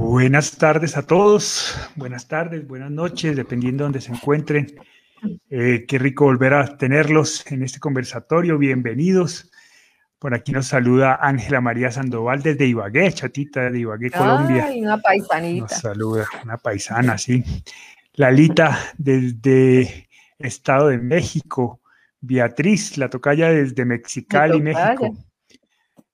Buenas 0.00 0.56
tardes 0.56 0.96
a 0.96 1.02
todos, 1.06 1.78
buenas 1.94 2.26
tardes, 2.26 2.66
buenas 2.66 2.90
noches, 2.90 3.36
dependiendo 3.36 3.84
de 3.84 3.84
donde 3.84 4.00
se 4.00 4.10
encuentren. 4.10 4.74
Eh, 5.50 5.84
qué 5.86 5.98
rico 5.98 6.24
volver 6.24 6.54
a 6.54 6.78
tenerlos 6.78 7.44
en 7.52 7.62
este 7.62 7.80
conversatorio, 7.80 8.56
bienvenidos. 8.56 9.50
Por 10.18 10.34
aquí 10.34 10.52
nos 10.52 10.68
saluda 10.68 11.18
Ángela 11.20 11.60
María 11.60 11.90
Sandoval 11.90 12.42
desde 12.42 12.66
Ibagué, 12.66 13.12
chatita 13.12 13.70
de 13.70 13.80
Ibagué, 13.80 14.10
Colombia. 14.10 14.64
Ay, 14.68 14.82
una 14.82 14.96
paisanita. 14.96 15.66
Nos 15.66 15.80
saluda, 15.80 16.26
una 16.44 16.56
paisana, 16.56 17.18
sí. 17.18 17.44
Lalita 18.14 18.78
desde 18.96 20.08
Estado 20.38 20.88
de 20.88 20.98
México. 20.98 21.82
Beatriz, 22.22 22.96
la 22.96 23.10
tocaya 23.10 23.50
desde 23.50 23.84
Mexicali, 23.84 24.62
México 24.62 25.14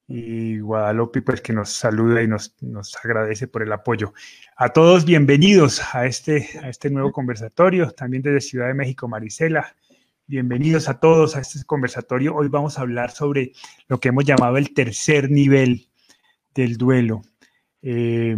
y 0.09 0.59
Guadalupe, 0.61 1.23
pues 1.23 1.41
que 1.41 1.53
nos 1.53 1.71
saluda 1.71 2.23
y 2.23 2.29
nos, 2.29 2.55
nos, 2.61 2.97
agradece 3.03 3.49
por 3.49 3.63
el 3.63 3.73
apoyo. 3.73 4.13
A 4.57 4.69
todos, 4.69 5.05
bienvenidos 5.05 5.83
a 5.95 6.07
este, 6.07 6.49
a 6.63 6.69
este 6.69 6.91
nuevo 6.91 7.11
conversatorio, 7.11 7.91
también 7.91 8.23
desde 8.23 8.41
Ciudad 8.41 8.69
de 8.69 8.75
México, 8.75 9.09
Marisela. 9.09 9.75
Bienvenidos 10.29 10.89
a 10.89 11.01
todos 11.01 11.37
a 11.37 11.41
este 11.41 11.65
conversatorio. 11.65 12.35
Hoy 12.35 12.49
vamos 12.49 12.79
a 12.79 12.83
hablar 12.83 13.11
sobre 13.11 13.53
lo 13.89 13.99
que 13.99 14.09
hemos 14.09 14.25
llamado 14.25 14.57
el 14.57 14.75
tercer 14.75 15.31
nivel 15.31 15.89
del 16.55 16.77
duelo. 16.77 17.23
Eh, 17.83 18.37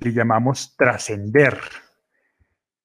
le 0.00 0.12
llamamos 0.12 0.74
trascender 0.76 1.58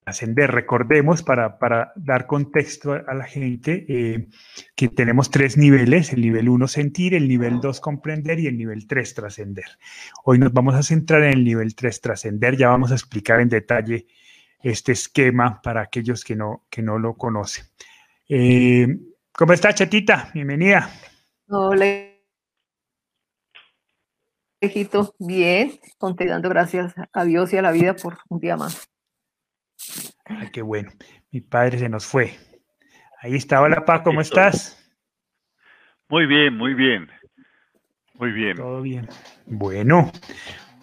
ascender. 0.05 0.51
Recordemos, 0.51 1.23
para, 1.23 1.57
dar 1.95 2.27
contexto 2.27 2.93
a, 2.93 3.13
la 3.13 3.25
gente, 3.25 3.85
eh, 3.87 4.27
que 4.75 4.89
tenemos 4.89 5.29
tres 5.29 5.57
niveles, 5.57 6.13
el 6.13 6.21
nivel 6.21 6.49
1 6.49 6.67
sentir, 6.67 7.13
el 7.13 7.27
nivel 7.27 7.59
2 7.59 7.79
comprender 7.79 8.39
y 8.39 8.47
el 8.47 8.57
nivel 8.57 8.87
3 8.87 9.13
trascender. 9.13 9.65
Hoy 10.23 10.39
nos 10.39 10.53
vamos 10.53 10.75
a 10.75 10.83
centrar 10.83 11.23
en 11.23 11.33
el 11.33 11.43
nivel 11.43 11.75
3 11.75 12.01
trascender, 12.01 12.57
ya 12.57 12.69
vamos 12.69 12.91
a 12.91 12.95
explicar 12.95 13.39
en 13.39 13.49
detalle 13.49 14.07
este 14.61 14.91
esquema 14.91 15.61
para 15.61 15.81
aquellos 15.81 16.23
que 16.23 16.35
no, 16.35 16.65
que 16.69 16.81
no 16.81 16.99
lo 16.99 17.15
conocen. 17.15 17.65
Eh, 18.29 18.87
¿Cómo 19.31 19.53
está, 19.53 19.73
Chatita? 19.73 20.29
Bienvenida. 20.33 20.89
Hola. 21.47 22.11
Bien, 25.17 25.79
dando 25.99 26.49
gracias 26.49 26.93
a 27.11 27.25
Dios 27.25 27.51
y 27.51 27.57
a 27.57 27.63
la 27.63 27.71
vida 27.71 27.95
por 27.95 28.19
un 28.29 28.39
día 28.39 28.55
más. 28.55 28.90
Ay, 30.25 30.49
qué 30.51 30.61
bueno. 30.61 30.91
Mi 31.31 31.41
padre 31.41 31.79
se 31.79 31.89
nos 31.89 32.05
fue. 32.05 32.33
Ahí 33.21 33.35
está. 33.35 33.61
Hola, 33.61 33.85
Pa, 33.85 34.03
¿cómo 34.03 34.21
estás? 34.21 34.77
Muy 36.09 36.25
bien, 36.25 36.57
muy 36.57 36.73
bien. 36.73 37.09
Muy 38.15 38.31
bien. 38.31 38.57
Todo 38.57 38.81
bien. 38.81 39.07
Bueno, 39.45 40.11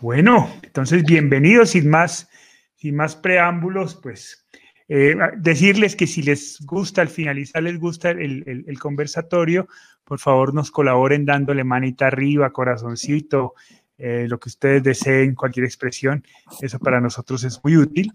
bueno, 0.00 0.48
entonces 0.62 1.04
bienvenidos 1.04 1.70
sin 1.70 1.90
más, 1.90 2.30
sin 2.76 2.96
más 2.96 3.16
preámbulos, 3.16 3.96
pues 4.02 4.46
eh, 4.88 5.14
decirles 5.36 5.96
que 5.96 6.06
si 6.06 6.22
les 6.22 6.60
gusta, 6.64 7.02
al 7.02 7.08
finalizar 7.08 7.62
les 7.62 7.78
gusta 7.78 8.10
el, 8.10 8.78
conversatorio, 8.80 9.68
por 10.04 10.18
favor 10.18 10.54
nos 10.54 10.70
colaboren 10.70 11.26
dándole 11.26 11.62
manita 11.62 12.06
arriba, 12.06 12.50
corazoncito, 12.50 13.54
eh, 13.98 14.26
lo 14.28 14.38
que 14.38 14.48
ustedes 14.48 14.82
deseen, 14.82 15.34
cualquier 15.34 15.66
expresión, 15.66 16.24
eso 16.60 16.78
para 16.78 17.00
nosotros 17.00 17.44
es 17.44 17.60
muy 17.62 17.76
útil. 17.76 18.12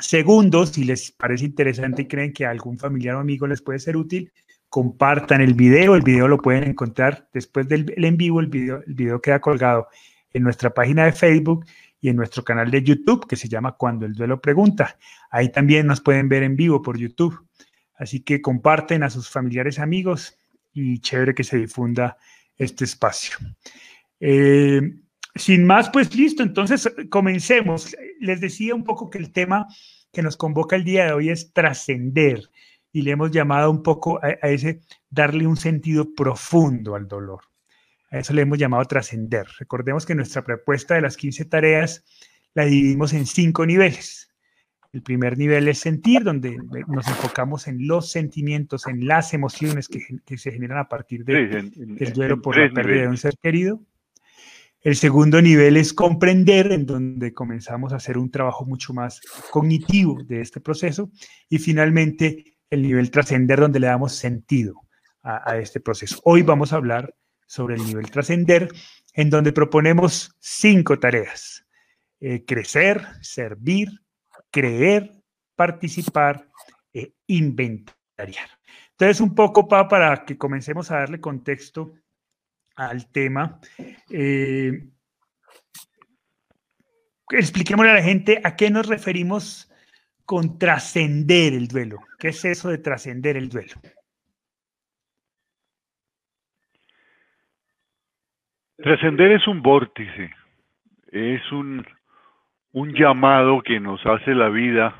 Segundo, 0.00 0.66
si 0.66 0.84
les 0.84 1.12
parece 1.12 1.44
interesante 1.44 2.02
y 2.02 2.08
creen 2.08 2.32
que 2.32 2.46
a 2.46 2.50
algún 2.50 2.78
familiar 2.78 3.16
o 3.16 3.20
amigo 3.20 3.46
les 3.46 3.62
puede 3.62 3.78
ser 3.78 3.96
útil, 3.96 4.32
compartan 4.68 5.40
el 5.40 5.54
video. 5.54 5.94
El 5.94 6.02
video 6.02 6.28
lo 6.28 6.38
pueden 6.38 6.64
encontrar 6.64 7.28
después 7.32 7.68
del 7.68 7.92
en 7.96 8.16
vivo. 8.16 8.40
El 8.40 8.46
video, 8.46 8.82
el 8.86 8.94
video 8.94 9.20
queda 9.20 9.40
colgado 9.40 9.88
en 10.32 10.42
nuestra 10.42 10.70
página 10.70 11.04
de 11.04 11.12
Facebook 11.12 11.64
y 12.00 12.08
en 12.08 12.16
nuestro 12.16 12.42
canal 12.42 12.70
de 12.70 12.82
YouTube 12.82 13.26
que 13.26 13.36
se 13.36 13.48
llama 13.48 13.72
Cuando 13.72 14.06
el 14.06 14.14
Duelo 14.14 14.40
Pregunta. 14.40 14.96
Ahí 15.30 15.50
también 15.50 15.86
nos 15.86 16.00
pueden 16.00 16.28
ver 16.28 16.42
en 16.42 16.56
vivo 16.56 16.80
por 16.80 16.96
YouTube. 16.96 17.46
Así 17.94 18.20
que 18.20 18.40
comparten 18.40 19.02
a 19.02 19.10
sus 19.10 19.28
familiares 19.28 19.78
amigos 19.78 20.38
y 20.72 21.00
chévere 21.00 21.34
que 21.34 21.44
se 21.44 21.58
difunda 21.58 22.16
este 22.56 22.84
espacio. 22.84 23.36
Eh, 24.18 24.80
sin 25.34 25.64
más, 25.64 25.90
pues 25.90 26.14
listo, 26.14 26.42
entonces 26.42 26.92
comencemos. 27.08 27.96
Les 28.20 28.40
decía 28.40 28.74
un 28.74 28.84
poco 28.84 29.10
que 29.10 29.18
el 29.18 29.32
tema 29.32 29.66
que 30.12 30.22
nos 30.22 30.36
convoca 30.36 30.76
el 30.76 30.84
día 30.84 31.06
de 31.06 31.12
hoy 31.12 31.30
es 31.30 31.52
trascender 31.52 32.50
y 32.92 33.02
le 33.02 33.12
hemos 33.12 33.30
llamado 33.30 33.70
un 33.70 33.82
poco 33.82 34.20
a, 34.22 34.30
ese 34.48 34.80
darle 35.08 35.46
un 35.46 35.56
sentido 35.56 36.14
profundo 36.14 36.94
al 36.94 37.06
dolor. 37.06 37.42
A 38.10 38.18
eso 38.18 38.32
le 38.32 38.42
hemos 38.42 38.58
llamado 38.58 38.84
trascender. 38.86 39.46
Recordemos 39.58 40.04
que 40.04 40.16
nuestra 40.16 40.42
propuesta 40.42 40.94
de 40.94 41.02
las 41.02 41.16
15 41.16 41.44
tareas 41.44 42.04
la 42.54 42.64
dividimos 42.64 43.12
en 43.12 43.26
cinco 43.26 43.64
niveles. 43.64 44.28
El 44.92 45.02
primer 45.02 45.38
nivel 45.38 45.68
es 45.68 45.78
sentir, 45.78 46.24
donde 46.24 46.56
nos 46.88 47.06
enfocamos 47.06 47.68
en 47.68 47.86
los 47.86 48.10
sentimientos, 48.10 48.88
en 48.88 49.06
las 49.06 49.32
emociones 49.34 49.86
que, 49.86 50.36
se 50.36 50.50
generan 50.50 50.78
a 50.78 50.88
partir 50.88 51.24
del 51.24 51.70
duelo 52.12 52.42
por 52.42 52.58
la 52.58 52.68
pérdida 52.72 53.02
de 53.02 53.08
un 53.08 53.16
ser 53.16 53.36
querido. 53.40 53.80
El 54.82 54.96
segundo 54.96 55.42
nivel 55.42 55.76
es 55.76 55.92
comprender, 55.92 56.72
en 56.72 56.86
donde 56.86 57.34
comenzamos 57.34 57.92
a 57.92 57.96
hacer 57.96 58.16
un 58.16 58.30
trabajo 58.30 58.64
mucho 58.64 58.94
más 58.94 59.20
cognitivo 59.50 60.22
de 60.24 60.40
este 60.40 60.60
proceso. 60.60 61.10
Y 61.50 61.58
finalmente, 61.58 62.56
el 62.70 62.82
nivel 62.82 63.10
trascender, 63.10 63.60
donde 63.60 63.78
le 63.78 63.88
damos 63.88 64.14
sentido 64.14 64.80
a, 65.22 65.58
este 65.58 65.80
proceso. 65.80 66.18
Hoy 66.24 66.40
vamos 66.40 66.72
a 66.72 66.76
hablar 66.76 67.14
sobre 67.46 67.74
el 67.74 67.84
nivel 67.84 68.10
trascender, 68.10 68.68
en 69.12 69.28
donde 69.28 69.52
proponemos 69.52 70.34
cinco 70.38 70.98
tareas. 70.98 71.66
Eh, 72.18 72.46
crecer, 72.46 73.06
servir, 73.20 73.88
creer, 74.50 75.12
participar 75.56 76.48
e 76.94 77.12
inventariar. 77.26 78.48
Entonces, 78.92 79.20
un 79.20 79.34
poco 79.34 79.68
para 79.68 80.24
que 80.24 80.38
comencemos 80.38 80.90
a 80.90 81.00
darle 81.00 81.20
contexto 81.20 81.92
al 82.88 83.10
tema. 83.12 83.60
Eh, 84.10 84.72
expliquémosle 87.30 87.90
a 87.90 87.94
la 87.94 88.02
gente 88.02 88.40
a 88.42 88.56
qué 88.56 88.70
nos 88.70 88.86
referimos 88.86 89.70
con 90.24 90.58
trascender 90.58 91.52
el 91.52 91.68
duelo. 91.68 91.98
¿Qué 92.18 92.28
es 92.28 92.44
eso 92.44 92.70
de 92.70 92.78
trascender 92.78 93.36
el 93.36 93.48
duelo? 93.48 93.74
Trascender 98.76 99.32
es 99.32 99.46
un 99.46 99.60
vórtice, 99.60 100.30
es 101.12 101.52
un, 101.52 101.86
un 102.72 102.94
llamado 102.94 103.60
que 103.60 103.78
nos 103.78 104.00
hace 104.06 104.34
la 104.34 104.48
vida 104.48 104.94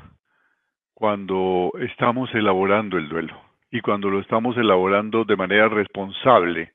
cuando 0.93 1.71
estamos 1.79 2.29
elaborando 2.35 2.99
el 2.99 3.09
duelo 3.09 3.41
y 3.71 3.81
cuando 3.81 4.11
lo 4.11 4.19
estamos 4.19 4.55
elaborando 4.55 5.23
de 5.23 5.35
manera 5.35 5.67
responsable, 5.67 6.73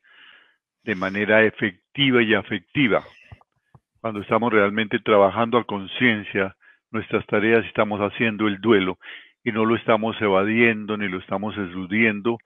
de 0.86 0.94
manera 0.94 1.44
efectiva 1.44 2.22
y 2.22 2.34
afectiva. 2.34 3.02
Cuando 4.00 4.20
estamos 4.20 4.52
realmente 4.52 5.00
trabajando 5.00 5.58
a 5.58 5.64
conciencia 5.64 6.56
nuestras 6.92 7.26
tareas, 7.26 7.66
estamos 7.66 8.00
haciendo 8.00 8.46
el 8.46 8.60
duelo 8.60 8.98
y 9.42 9.50
no 9.50 9.64
lo 9.64 9.74
estamos 9.74 10.16
evadiendo 10.22 10.96
ni 10.96 11.08
lo 11.08 11.18
estamos 11.18 11.56
eludiendo, 11.56 12.38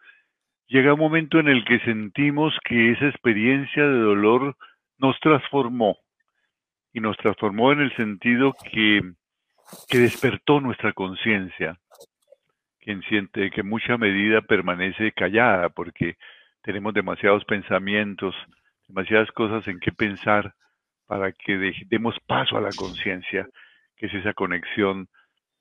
llega 0.68 0.94
un 0.94 1.00
momento 1.00 1.38
en 1.38 1.48
el 1.48 1.64
que 1.66 1.80
sentimos 1.80 2.56
que 2.64 2.92
esa 2.92 3.08
experiencia 3.08 3.86
de 3.86 3.98
dolor 3.98 4.56
nos 4.96 5.20
transformó 5.20 5.98
y 6.94 7.00
nos 7.00 7.16
transformó 7.18 7.72
en 7.72 7.80
el 7.80 7.94
sentido 7.94 8.54
que, 8.72 9.02
que 9.88 9.98
despertó 9.98 10.60
nuestra 10.60 10.94
conciencia, 10.94 11.78
que 12.80 12.98
siente 13.08 13.50
que 13.50 13.60
en 13.60 13.68
mucha 13.68 13.98
medida 13.98 14.40
permanece 14.40 15.12
callada 15.12 15.68
porque 15.68 16.16
tenemos 16.62 16.94
demasiados 16.94 17.44
pensamientos, 17.44 18.34
demasiadas 18.88 19.30
cosas 19.32 19.66
en 19.68 19.80
qué 19.80 19.92
pensar 19.92 20.54
para 21.06 21.32
que 21.32 21.72
demos 21.88 22.16
paso 22.26 22.56
a 22.56 22.60
la 22.60 22.70
conciencia, 22.76 23.48
que 23.96 24.06
es 24.06 24.14
esa 24.14 24.32
conexión 24.34 25.08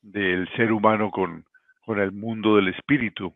del 0.01 0.47
ser 0.55 0.71
humano 0.71 1.11
con, 1.11 1.45
con 1.85 1.99
el 1.99 2.11
mundo 2.11 2.55
del 2.55 2.69
espíritu, 2.69 3.35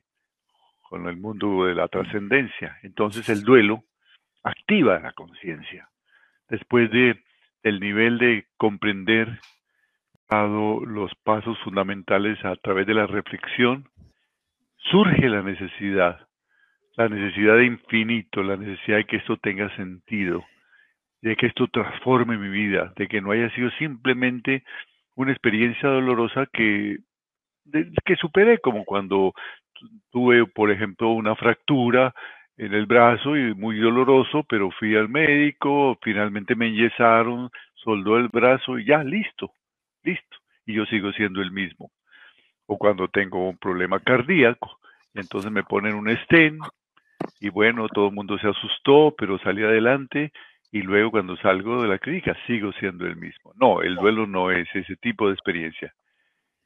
con 0.82 1.08
el 1.08 1.18
mundo 1.18 1.66
de 1.66 1.76
la 1.76 1.88
trascendencia. 1.88 2.78
Entonces 2.84 3.28
el 3.30 3.44
duelo 3.44 3.84
activa 4.44 5.00
la 5.00 5.14
conciencia. 5.14 5.90
Después 6.50 6.92
de 6.92 7.24
el 7.64 7.80
nivel 7.80 8.18
de 8.18 8.46
comprender 8.58 9.40
dado 10.30 10.86
los 10.86 11.14
pasos 11.24 11.58
fundamentales 11.64 12.44
a 12.44 12.56
través 12.56 12.88
de 12.88 12.94
la 12.94 13.08
reflexión, 13.08 13.90
surge 14.78 15.30
la 15.30 15.42
necesidad 15.42 16.28
la 16.96 17.10
necesidad 17.10 17.58
de 17.58 17.66
infinito, 17.66 18.44
la 18.44 18.58
necesidad 18.58 18.98
de 18.98 19.06
que 19.06 19.18
esto 19.18 19.38
tenga 19.38 19.76
sentido, 19.76 20.44
de 21.22 21.36
que 21.36 21.48
esto 21.48 21.68
transforme 21.68 22.38
mi 22.38 22.50
vida, 22.50 22.94
de 22.96 23.08
que 23.08 23.22
no 23.22 23.32
haya 23.32 23.50
sido 23.56 23.70
simplemente 23.72 24.64
una 25.16 25.32
experiencia 25.32 25.90
dolorosa 25.90 26.48
que, 26.52 26.98
que 28.06 28.16
superé, 28.18 28.60
como 28.60 28.86
cuando 28.86 29.34
tuve, 30.12 30.46
por 30.46 30.72
ejemplo, 30.72 31.10
una 31.10 31.36
fractura 31.36 32.14
en 32.58 32.74
el 32.74 32.86
brazo 32.86 33.36
y 33.36 33.54
muy 33.56 33.80
doloroso, 33.80 34.44
pero 34.44 34.70
fui 34.72 34.96
al 34.96 35.10
médico, 35.10 35.98
finalmente 36.02 36.56
me 36.56 36.68
enyesaron, 36.68 37.50
soldó 37.74 38.18
el 38.18 38.28
brazo 38.28 38.78
y 38.78 38.86
ya, 38.86 39.04
listo, 39.04 39.52
listo. 40.04 40.38
Y 40.66 40.76
yo 40.76 40.86
sigo 40.86 41.12
siendo 41.14 41.42
el 41.42 41.52
mismo. 41.52 41.92
O 42.68 42.78
cuando 42.78 43.08
tengo 43.08 43.50
un 43.50 43.58
problema 43.58 44.00
cardíaco, 44.00 44.80
entonces 45.14 45.52
me 45.52 45.64
ponen 45.64 45.96
un 45.96 46.16
stent 46.16 46.62
y 47.40 47.50
bueno, 47.50 47.88
todo 47.90 48.08
el 48.08 48.14
mundo 48.14 48.38
se 48.38 48.48
asustó, 48.48 49.14
pero 49.18 49.38
salí 49.40 49.64
adelante 49.64 50.32
y 50.72 50.82
luego 50.82 51.12
cuando 51.12 51.38
salgo 51.38 51.82
de 51.82 51.88
la 51.88 52.00
clínica 52.00 52.36
sigo 52.48 52.72
siendo 52.74 53.06
el 53.06 53.16
mismo. 53.16 53.54
No, 53.56 53.82
el 53.82 53.96
duelo 53.96 54.26
no 54.26 54.52
es 54.52 54.68
ese 54.74 54.96
tipo 54.96 55.28
de 55.28 55.34
experiencia. 55.34 55.94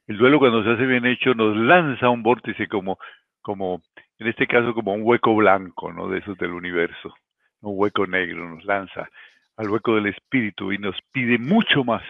El 0.06 0.16
duelo 0.16 0.38
cuando 0.38 0.64
se 0.64 0.70
hace 0.70 0.86
bien 0.86 1.04
hecho 1.04 1.34
nos 1.34 1.56
lanza 1.56 2.08
un 2.08 2.22
vórtice 2.22 2.66
como, 2.68 2.98
como, 3.42 3.82
en 4.18 4.26
este 4.28 4.46
caso 4.46 4.72
como 4.72 4.94
un 4.94 5.02
hueco 5.02 5.34
blanco, 5.36 5.92
¿no? 5.92 6.08
De 6.08 6.20
esos 6.20 6.38
del 6.38 6.52
universo. 6.52 7.14
Un 7.60 7.74
hueco 7.76 8.06
negro 8.06 8.48
nos 8.48 8.64
lanza 8.64 9.08
al 9.58 9.68
hueco 9.68 9.96
del 9.96 10.06
espíritu 10.06 10.72
y 10.72 10.78
nos 10.78 10.96
pide 11.12 11.36
mucho 11.36 11.84
más. 11.84 12.02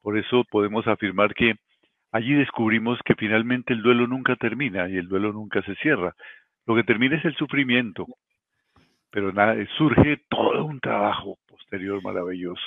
Por 0.00 0.16
eso 0.16 0.44
podemos 0.50 0.86
afirmar 0.86 1.34
que 1.34 1.56
allí 2.12 2.32
descubrimos 2.32 2.98
que 3.04 3.14
finalmente 3.14 3.74
el 3.74 3.82
duelo 3.82 4.06
nunca 4.06 4.36
termina 4.36 4.88
y 4.88 4.96
el 4.96 5.08
duelo 5.08 5.32
nunca 5.32 5.60
se 5.62 5.74
cierra. 5.74 6.14
Lo 6.66 6.74
que 6.74 6.84
termina 6.84 7.16
es 7.16 7.24
el 7.24 7.36
sufrimiento, 7.36 8.06
pero 9.10 9.32
nada, 9.32 9.54
surge 9.78 10.24
todo 10.28 10.64
un 10.64 10.80
trabajo 10.80 11.38
posterior 11.46 12.02
maravilloso. 12.02 12.62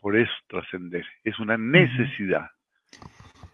Por 0.00 0.16
eso 0.16 0.32
trascender, 0.48 1.04
es 1.24 1.38
una 1.38 1.56
necesidad. 1.56 2.46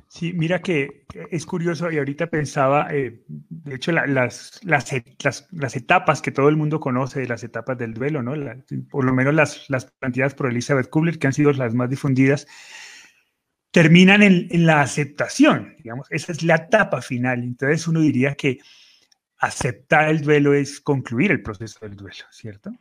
Sí, 0.08 0.32
mira 0.32 0.60
que 0.60 1.04
es 1.30 1.44
curioso 1.44 1.92
y 1.92 1.98
ahorita 1.98 2.28
pensaba, 2.28 2.88
eh, 2.90 3.20
de 3.28 3.74
hecho, 3.74 3.92
las, 3.92 4.08
las, 4.64 5.48
las, 5.50 5.76
etapas 5.76 6.22
que 6.22 6.30
todo 6.30 6.48
el 6.48 6.56
mundo 6.56 6.80
conoce, 6.80 7.28
las 7.28 7.44
etapas 7.44 7.76
del 7.76 7.92
duelo, 7.92 8.22
¿no? 8.22 8.32
por 8.90 9.04
lo 9.04 9.12
menos 9.12 9.34
las, 9.34 9.68
las 9.68 9.84
planteadas 9.84 10.34
por 10.34 10.50
Elizabeth 10.50 10.88
Kubler, 10.88 11.18
que 11.18 11.26
han 11.26 11.34
sido 11.34 11.52
las 11.52 11.74
más 11.74 11.90
difundidas, 11.90 12.46
terminan 13.70 14.22
en, 14.22 14.48
en, 14.50 14.64
la 14.64 14.80
aceptación, 14.80 15.76
digamos, 15.76 16.06
esa 16.10 16.32
es 16.32 16.42
la 16.42 16.54
etapa 16.54 17.02
final. 17.02 17.42
Entonces 17.42 17.86
uno 17.86 18.00
diría 18.00 18.34
que 18.34 18.60
aceptar 19.38 20.08
el 20.08 20.20
duelo 20.20 20.54
es 20.54 20.80
concluir 20.80 21.30
el 21.30 21.42
proceso 21.42 21.78
del 21.80 21.96
duelo, 21.96 22.24
¿cierto? 22.30 22.72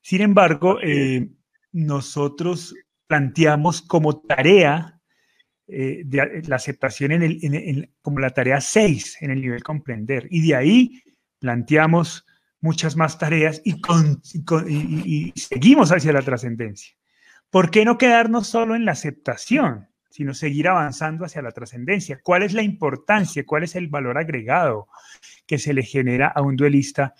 Sin 0.00 0.20
embargo, 0.20 0.78
eh, 0.82 1.30
nosotros 1.72 2.74
planteamos 3.06 3.82
como 3.82 4.20
tarea 4.20 5.00
eh, 5.66 6.02
de, 6.04 6.42
la 6.46 6.56
aceptación 6.56 7.12
en 7.12 7.22
el, 7.22 7.90
como 8.02 8.20
la 8.20 8.30
tarea 8.30 8.60
6 8.60 9.18
en 9.22 9.30
el 9.30 9.40
nivel 9.40 9.62
comprender. 9.62 10.26
Y 10.30 10.46
de 10.46 10.54
ahí 10.54 11.02
planteamos 11.38 12.26
muchas 12.60 12.96
más 12.96 13.18
tareas 13.18 13.62
y, 13.64 13.76
y, 14.68 15.32
seguimos 15.36 15.90
hacia 15.90 16.12
la 16.12 16.22
trascendencia. 16.22 16.94
¿Por 17.50 17.70
qué 17.70 17.84
no 17.84 17.98
quedarnos 17.98 18.46
solo 18.46 18.74
en 18.74 18.84
la 18.84 18.92
aceptación, 18.92 19.88
sino 20.14 20.32
seguir 20.32 20.68
avanzando 20.68 21.24
hacia 21.24 21.42
la 21.42 21.50
trascendencia? 21.50 22.20
¿Cuál 22.22 22.44
es 22.44 22.52
la 22.52 22.62
importancia, 22.62 23.44
cuál 23.44 23.64
es 23.64 23.74
el 23.74 23.88
valor 23.88 24.16
agregado 24.16 24.86
que 25.44 25.58
se 25.58 25.74
le 25.74 25.82
genera 25.82 26.28
a 26.28 26.40
un 26.40 26.54
duelista, 26.54 27.14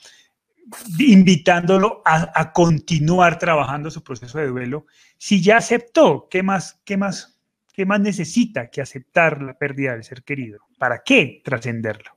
invitándolo 1.00 2.02
a, 2.04 2.30
a 2.40 2.52
continuar 2.52 3.36
trabajando 3.36 3.90
su 3.90 4.04
proceso 4.04 4.38
de 4.38 4.46
duelo? 4.46 4.86
Si 5.18 5.42
ya 5.42 5.56
aceptó, 5.56 6.28
¿qué 6.30 6.44
más, 6.44 6.80
qué 6.84 6.96
más 6.96 7.32
¿Qué 7.74 7.86
más 7.86 7.98
necesita 7.98 8.70
que 8.70 8.80
aceptar 8.80 9.42
la 9.42 9.54
pérdida 9.54 9.94
del 9.94 10.04
ser 10.04 10.22
querido? 10.22 10.60
¿Para 10.78 11.02
qué 11.04 11.42
trascenderlo? 11.44 12.12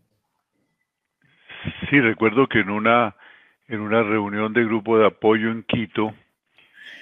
Sí, 1.89 1.99
recuerdo 1.99 2.47
que 2.47 2.59
en 2.59 2.69
una, 2.69 3.15
en 3.67 3.79
una 3.79 4.03
reunión 4.03 4.53
de 4.53 4.63
grupo 4.63 4.99
de 4.99 5.07
apoyo 5.07 5.49
en 5.49 5.63
Quito, 5.63 6.13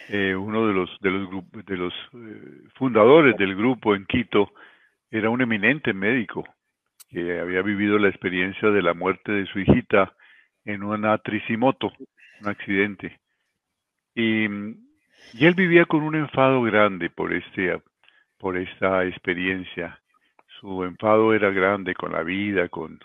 eh, 0.10 0.36
uno 0.36 0.68
de 0.68 0.74
los, 0.74 1.00
de 1.02 1.10
los, 1.10 1.30
de 1.66 1.78
los 1.78 1.94
eh, 2.14 2.68
fundadores 2.76 3.36
del 3.38 3.56
grupo 3.56 3.96
en 3.96 4.06
Quito 4.06 4.52
era 5.10 5.30
un 5.30 5.42
eminente 5.42 5.94
médico 5.94 6.44
que 7.10 7.40
había 7.40 7.62
vivido 7.62 7.98
la 7.98 8.10
experiencia 8.10 8.70
de 8.70 8.82
la 8.82 8.94
muerte 8.94 9.32
de 9.32 9.46
su 9.48 9.60
hijita 9.60 10.14
en 10.64 10.84
una 10.84 11.18
tricimoto, 11.20 11.92
un 12.42 12.48
accidente. 12.48 13.20
Y, 14.14 14.46
él 14.46 15.54
vivía 15.56 15.86
con 15.86 16.04
un 16.04 16.16
enfado 16.16 16.62
grande 16.62 17.10
por 17.10 17.34
este 17.34 17.82
por 18.38 18.58
esta 18.58 19.06
experiencia. 19.06 20.00
Su 20.60 20.84
enfado 20.84 21.34
era 21.34 21.50
grande 21.50 21.96
con 21.96 22.12
la 22.12 22.22
vida, 22.22 22.70
con 22.70 23.00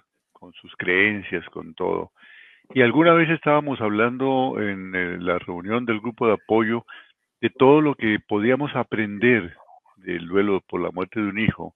sus 0.60 0.74
creencias, 0.76 1.44
con 1.46 1.74
todo. 1.74 2.12
Y 2.72 2.82
alguna 2.82 3.14
vez 3.14 3.28
estábamos 3.30 3.80
hablando 3.80 4.60
en 4.60 4.94
eh, 4.94 5.18
la 5.18 5.40
reunión 5.40 5.84
del 5.86 6.00
grupo 6.00 6.28
de 6.28 6.34
apoyo 6.34 6.86
de 7.40 7.50
todo 7.50 7.80
lo 7.80 7.96
que 7.96 8.20
podíamos 8.20 8.76
aprender 8.76 9.56
del 9.96 10.28
duelo 10.28 10.60
por 10.68 10.80
la 10.80 10.92
muerte 10.92 11.20
de 11.20 11.28
un 11.28 11.38
hijo. 11.40 11.74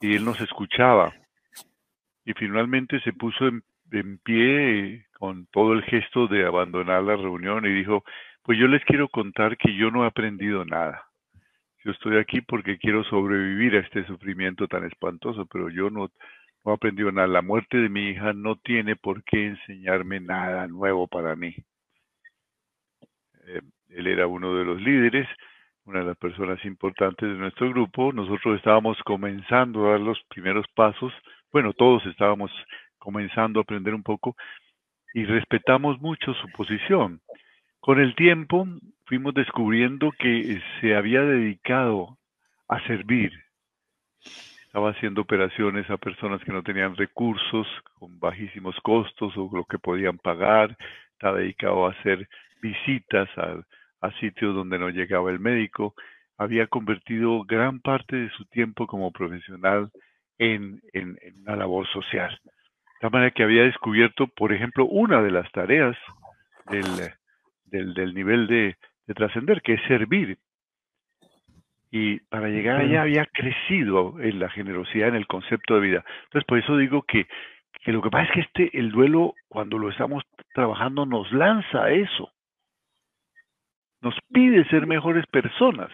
Y 0.00 0.16
él 0.16 0.26
nos 0.26 0.38
escuchaba. 0.42 1.14
Y 2.26 2.34
finalmente 2.34 3.00
se 3.00 3.14
puso 3.14 3.48
en, 3.48 3.62
en 3.90 4.18
pie 4.18 5.06
con 5.18 5.46
todo 5.46 5.72
el 5.72 5.82
gesto 5.84 6.26
de 6.26 6.44
abandonar 6.44 7.02
la 7.04 7.16
reunión 7.16 7.64
y 7.64 7.70
dijo, 7.70 8.04
pues 8.42 8.58
yo 8.58 8.66
les 8.66 8.84
quiero 8.84 9.08
contar 9.08 9.56
que 9.56 9.74
yo 9.74 9.90
no 9.90 10.04
he 10.04 10.08
aprendido 10.08 10.62
nada. 10.66 11.06
Yo 11.84 11.92
estoy 11.92 12.18
aquí 12.18 12.42
porque 12.42 12.76
quiero 12.76 13.02
sobrevivir 13.04 13.76
a 13.76 13.80
este 13.80 14.04
sufrimiento 14.04 14.68
tan 14.68 14.84
espantoso, 14.84 15.46
pero 15.46 15.70
yo 15.70 15.88
no, 15.88 16.10
no 16.68 16.74
he 16.74 16.76
aprendido 16.76 17.10
nada. 17.10 17.26
La 17.26 17.40
muerte 17.40 17.78
de 17.78 17.88
mi 17.88 18.10
hija 18.10 18.34
no 18.34 18.56
tiene 18.56 18.94
por 18.94 19.24
qué 19.24 19.46
enseñarme 19.46 20.20
nada 20.20 20.66
nuevo 20.66 21.06
para 21.06 21.34
mí. 21.34 21.54
Eh, 23.46 23.62
él 23.88 24.06
era 24.06 24.26
uno 24.26 24.54
de 24.54 24.66
los 24.66 24.78
líderes, 24.78 25.26
una 25.86 26.00
de 26.00 26.04
las 26.04 26.18
personas 26.18 26.62
importantes 26.66 27.26
de 27.26 27.36
nuestro 27.36 27.70
grupo. 27.70 28.12
Nosotros 28.12 28.58
estábamos 28.58 28.98
comenzando 29.04 29.86
a 29.86 29.92
dar 29.92 30.00
los 30.00 30.22
primeros 30.28 30.66
pasos. 30.74 31.10
Bueno, 31.50 31.72
todos 31.72 32.04
estábamos 32.04 32.50
comenzando 32.98 33.60
a 33.60 33.62
aprender 33.62 33.94
un 33.94 34.02
poco 34.02 34.36
y 35.14 35.24
respetamos 35.24 35.98
mucho 36.02 36.34
su 36.34 36.48
posición. 36.48 37.22
Con 37.80 37.98
el 37.98 38.14
tiempo 38.14 38.66
fuimos 39.06 39.32
descubriendo 39.32 40.12
que 40.18 40.60
se 40.82 40.94
había 40.94 41.22
dedicado 41.22 42.18
a 42.68 42.78
servir. 42.86 43.32
Estaba 44.78 44.92
haciendo 44.92 45.22
operaciones 45.22 45.90
a 45.90 45.96
personas 45.96 46.40
que 46.44 46.52
no 46.52 46.62
tenían 46.62 46.94
recursos, 46.94 47.66
con 47.94 48.20
bajísimos 48.20 48.76
costos 48.84 49.36
o 49.36 49.50
lo 49.52 49.64
que 49.64 49.76
podían 49.76 50.18
pagar. 50.18 50.76
Estaba 51.14 51.38
dedicado 51.38 51.84
a 51.84 51.90
hacer 51.90 52.28
visitas 52.62 53.28
a, 53.36 54.10
sitios 54.20 54.54
donde 54.54 54.78
no 54.78 54.88
llegaba 54.90 55.32
el 55.32 55.40
médico. 55.40 55.96
Había 56.36 56.68
convertido 56.68 57.42
gran 57.42 57.80
parte 57.80 58.14
de 58.14 58.30
su 58.30 58.44
tiempo 58.44 58.86
como 58.86 59.10
profesional 59.10 59.90
en, 60.38 60.80
una 61.42 61.56
labor 61.56 61.84
social. 61.88 62.38
De 63.02 63.10
manera 63.10 63.32
que 63.32 63.42
había 63.42 63.64
descubierto, 63.64 64.28
por 64.28 64.52
ejemplo, 64.52 64.86
una 64.86 65.20
de 65.20 65.32
las 65.32 65.50
tareas 65.50 65.96
del, 66.70 68.14
nivel 68.14 68.46
de 68.46 68.76
trascender, 69.12 69.60
que 69.60 69.74
es 69.74 69.82
servir. 69.88 70.38
Y 71.90 72.20
para 72.20 72.48
llegar 72.48 72.80
allá 72.80 73.02
había 73.02 73.26
crecido 73.26 74.20
en 74.20 74.38
la 74.38 74.50
generosidad, 74.50 75.08
en 75.08 75.14
el 75.14 75.26
concepto 75.26 75.74
de 75.74 75.80
vida. 75.80 76.04
Entonces, 76.24 76.44
por 76.46 76.58
eso 76.58 76.76
digo 76.76 77.02
que, 77.02 77.26
que 77.82 77.92
lo 77.92 78.02
que 78.02 78.10
pasa 78.10 78.24
es 78.24 78.32
que 78.32 78.40
este, 78.40 78.78
el 78.78 78.90
duelo, 78.90 79.34
cuando 79.48 79.78
lo 79.78 79.88
estamos 79.88 80.22
trabajando, 80.54 81.06
nos 81.06 81.32
lanza 81.32 81.84
a 81.84 81.90
eso. 81.90 82.30
Nos 84.02 84.14
pide 84.32 84.68
ser 84.68 84.86
mejores 84.86 85.26
personas, 85.26 85.90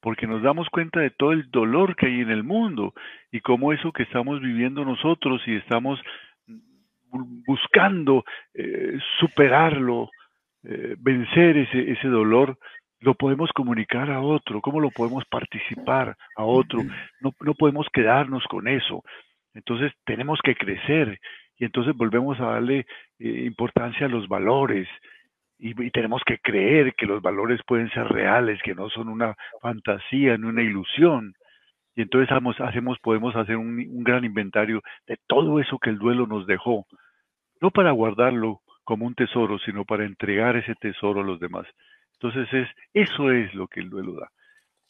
porque 0.00 0.26
nos 0.26 0.42
damos 0.42 0.68
cuenta 0.70 1.00
de 1.00 1.10
todo 1.10 1.32
el 1.32 1.50
dolor 1.50 1.96
que 1.96 2.06
hay 2.06 2.20
en 2.20 2.30
el 2.30 2.42
mundo 2.42 2.94
y 3.30 3.40
cómo 3.40 3.72
eso 3.72 3.92
que 3.92 4.04
estamos 4.04 4.40
viviendo 4.40 4.84
nosotros 4.84 5.42
y 5.46 5.56
estamos 5.56 6.00
buscando 7.46 8.24
eh, 8.54 8.98
superarlo, 9.20 10.10
eh, 10.64 10.96
vencer 10.98 11.56
ese, 11.56 11.92
ese 11.92 12.08
dolor, 12.08 12.58
lo 13.00 13.14
podemos 13.14 13.50
comunicar 13.52 14.10
a 14.10 14.20
otro, 14.20 14.60
cómo 14.60 14.80
lo 14.80 14.90
podemos 14.90 15.24
participar 15.26 16.16
a 16.36 16.44
otro, 16.44 16.82
no, 17.20 17.32
no 17.40 17.54
podemos 17.54 17.86
quedarnos 17.92 18.44
con 18.44 18.68
eso. 18.68 19.02
Entonces 19.54 19.92
tenemos 20.04 20.38
que 20.42 20.54
crecer 20.54 21.18
y 21.58 21.64
entonces 21.64 21.94
volvemos 21.96 22.38
a 22.40 22.46
darle 22.46 22.86
eh, 23.18 23.44
importancia 23.46 24.06
a 24.06 24.10
los 24.10 24.28
valores 24.28 24.88
y, 25.58 25.74
tenemos 25.90 26.22
que 26.26 26.38
creer 26.38 26.94
que 26.94 27.06
los 27.06 27.22
valores 27.22 27.60
pueden 27.66 27.88
ser 27.90 28.06
reales, 28.08 28.60
que 28.62 28.74
no 28.74 28.90
son 28.90 29.08
una 29.08 29.34
fantasía, 29.62 30.36
ni 30.36 30.46
una 30.46 30.62
ilusión. 30.62 31.32
Y 31.94 32.02
entonces 32.02 32.30
hacemos, 32.30 32.60
hacemos 32.60 32.98
podemos 32.98 33.34
hacer 33.36 33.56
un, 33.56 33.78
un 33.78 34.04
gran 34.04 34.24
inventario 34.24 34.82
de 35.06 35.16
todo 35.26 35.58
eso 35.58 35.78
que 35.78 35.88
el 35.88 35.98
duelo 35.98 36.26
nos 36.26 36.46
dejó, 36.46 36.86
no 37.62 37.70
para 37.70 37.92
guardarlo 37.92 38.60
como 38.84 39.06
un 39.06 39.14
tesoro, 39.14 39.58
sino 39.60 39.86
para 39.86 40.04
entregar 40.04 40.56
ese 40.56 40.74
tesoro 40.74 41.22
a 41.22 41.24
los 41.24 41.40
demás. 41.40 41.66
Entonces 42.20 42.52
es 42.52 42.68
eso 42.94 43.30
es 43.30 43.54
lo 43.54 43.68
que 43.68 43.80
el 43.80 43.90
duelo 43.90 44.14
da. 44.14 44.30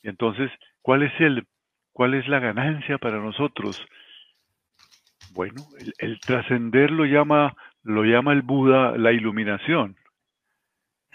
Y 0.03 0.09
entonces, 0.09 0.51
¿cuál 0.83 1.03
es 1.03 1.13
el 1.21 1.45
cuál 1.93 2.15
es 2.15 2.29
la 2.29 2.39
ganancia 2.39 2.99
para 2.99 3.19
nosotros? 3.19 3.85
Bueno, 5.33 5.63
el, 5.99 6.21
trascender 6.21 6.91
lo 6.91 7.05
llama 7.05 7.57
lo 7.83 8.05
llama 8.05 8.33
el 8.33 8.43
Buda 8.43 8.97
la 8.97 9.13
iluminación. 9.13 9.97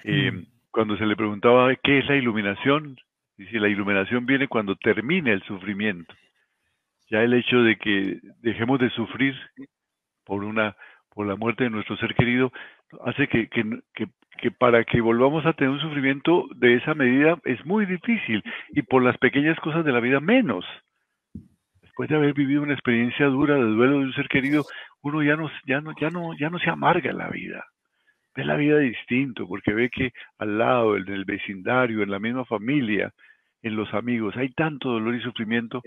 Eh, 0.03 0.45
cuando 0.71 0.97
se 0.97 1.05
le 1.05 1.15
preguntaba 1.15 1.75
qué 1.75 1.99
es 1.99 2.07
la 2.07 2.15
iluminación, 2.15 2.97
si 3.37 3.59
la 3.59 3.69
iluminación 3.69 4.25
viene 4.25 4.47
cuando 4.47 4.75
termine 4.75 5.31
el 5.31 5.43
sufrimiento. 5.43 6.13
Ya 7.09 7.23
el 7.23 7.33
hecho 7.33 7.61
de 7.61 7.77
que 7.77 8.19
dejemos 8.39 8.79
de 8.79 8.89
sufrir 8.91 9.35
por 10.23 10.43
una 10.43 10.75
por 11.09 11.27
la 11.27 11.35
muerte 11.35 11.65
de 11.65 11.69
nuestro 11.69 11.97
ser 11.97 12.15
querido 12.15 12.53
hace 13.05 13.27
que, 13.27 13.49
que, 13.49 13.63
que 13.93 14.07
para 14.49 14.83
que 14.83 15.01
volvamos 15.01 15.45
a 15.45 15.53
tener 15.53 15.71
un 15.71 15.79
sufrimiento 15.79 16.47
de 16.55 16.75
esa 16.75 16.95
medida 16.95 17.37
es 17.45 17.63
muy 17.65 17.85
difícil 17.85 18.41
y 18.69 18.81
por 18.81 19.03
las 19.03 19.17
pequeñas 19.19 19.59
cosas 19.59 19.85
de 19.85 19.91
la 19.91 19.99
vida 19.99 20.19
menos. 20.19 20.65
Después 21.81 22.09
de 22.09 22.15
haber 22.15 22.33
vivido 22.33 22.63
una 22.63 22.73
experiencia 22.73 23.27
dura 23.27 23.55
de 23.55 23.61
duelo 23.61 23.99
de 23.99 24.05
un 24.05 24.13
ser 24.13 24.27
querido, 24.27 24.63
uno 25.03 25.21
ya 25.21 25.35
no, 25.35 25.51
ya 25.67 25.81
no, 25.81 25.93
ya 25.99 26.09
no, 26.09 26.35
ya 26.39 26.49
no 26.49 26.57
se 26.57 26.69
amarga 26.69 27.13
la 27.13 27.29
vida. 27.29 27.65
Ve 28.35 28.45
la 28.45 28.55
vida 28.55 28.79
distinto, 28.79 29.47
porque 29.47 29.73
ve 29.73 29.89
que 29.89 30.11
al 30.39 30.57
lado, 30.57 30.95
en 30.95 31.07
el 31.09 31.25
vecindario, 31.25 32.01
en 32.01 32.09
la 32.09 32.19
misma 32.19 32.45
familia, 32.45 33.13
en 33.61 33.75
los 33.75 33.93
amigos, 33.93 34.35
hay 34.37 34.49
tanto 34.53 34.89
dolor 34.89 35.13
y 35.13 35.21
sufrimiento 35.21 35.81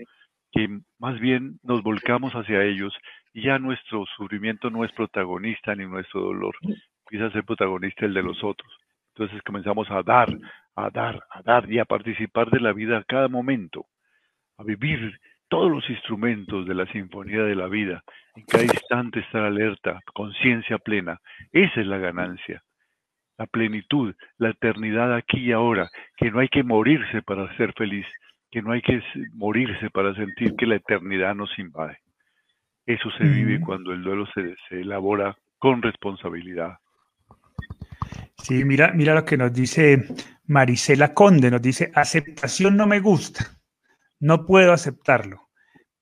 que 0.51 0.69
más 0.99 1.19
bien 1.19 1.59
nos 1.63 1.83
volcamos 1.83 2.33
hacia 2.33 2.63
ellos 2.63 2.95
y 3.33 3.43
ya 3.43 3.59
nuestro 3.59 4.05
sufrimiento 4.15 4.69
no 4.69 4.85
es 4.85 4.91
protagonista 4.93 5.75
ni 5.75 5.85
nuestro 5.85 6.21
dolor, 6.21 6.55
empieza 7.05 7.27
a 7.27 7.31
ser 7.31 7.43
protagonista 7.43 8.05
el 8.05 8.13
de 8.13 8.23
los 8.23 8.43
otros. 8.43 8.71
Entonces 9.15 9.41
comenzamos 9.43 9.89
a 9.91 10.01
dar, 10.03 10.29
a 10.75 10.89
dar, 10.89 11.23
a 11.29 11.41
dar 11.41 11.71
y 11.71 11.79
a 11.79 11.85
participar 11.85 12.49
de 12.49 12.59
la 12.59 12.73
vida 12.73 12.97
a 12.97 13.03
cada 13.03 13.27
momento, 13.27 13.85
a 14.57 14.63
vivir 14.63 15.19
todos 15.47 15.71
los 15.71 15.89
instrumentos 15.89 16.67
de 16.67 16.75
la 16.75 16.85
sinfonía 16.87 17.43
de 17.43 17.55
la 17.55 17.67
vida, 17.67 18.03
en 18.35 18.45
cada 18.45 18.63
instante 18.63 19.19
estar 19.19 19.43
alerta, 19.43 20.01
conciencia 20.13 20.77
plena. 20.79 21.19
Esa 21.51 21.79
es 21.79 21.87
la 21.87 21.97
ganancia, 21.97 22.63
la 23.37 23.45
plenitud, 23.45 24.13
la 24.37 24.49
eternidad 24.49 25.13
aquí 25.13 25.39
y 25.39 25.51
ahora, 25.51 25.89
que 26.17 26.31
no 26.31 26.39
hay 26.39 26.49
que 26.49 26.63
morirse 26.63 27.21
para 27.21 27.55
ser 27.55 27.73
feliz, 27.73 28.07
que 28.51 28.61
no 28.61 28.71
hay 28.71 28.81
que 28.81 29.01
morirse 29.33 29.89
para 29.91 30.13
sentir 30.15 30.55
que 30.57 30.65
la 30.65 30.75
eternidad 30.75 31.35
nos 31.35 31.57
invade. 31.59 31.99
Eso 32.85 33.09
se 33.11 33.23
vive 33.23 33.59
cuando 33.61 33.93
el 33.93 34.03
duelo 34.03 34.27
se, 34.27 34.55
se 34.69 34.81
elabora 34.81 35.35
con 35.57 35.81
responsabilidad. 35.81 36.77
Sí, 38.37 38.63
mira, 38.65 38.91
mira 38.93 39.15
lo 39.15 39.25
que 39.25 39.37
nos 39.37 39.53
dice 39.53 40.07
Marisela 40.45 41.13
Conde, 41.13 41.49
nos 41.49 41.61
dice, 41.61 41.91
aceptación 41.95 42.77
no 42.77 42.87
me 42.87 42.99
gusta, 42.99 43.45
no 44.19 44.45
puedo 44.45 44.73
aceptarlo, 44.73 45.49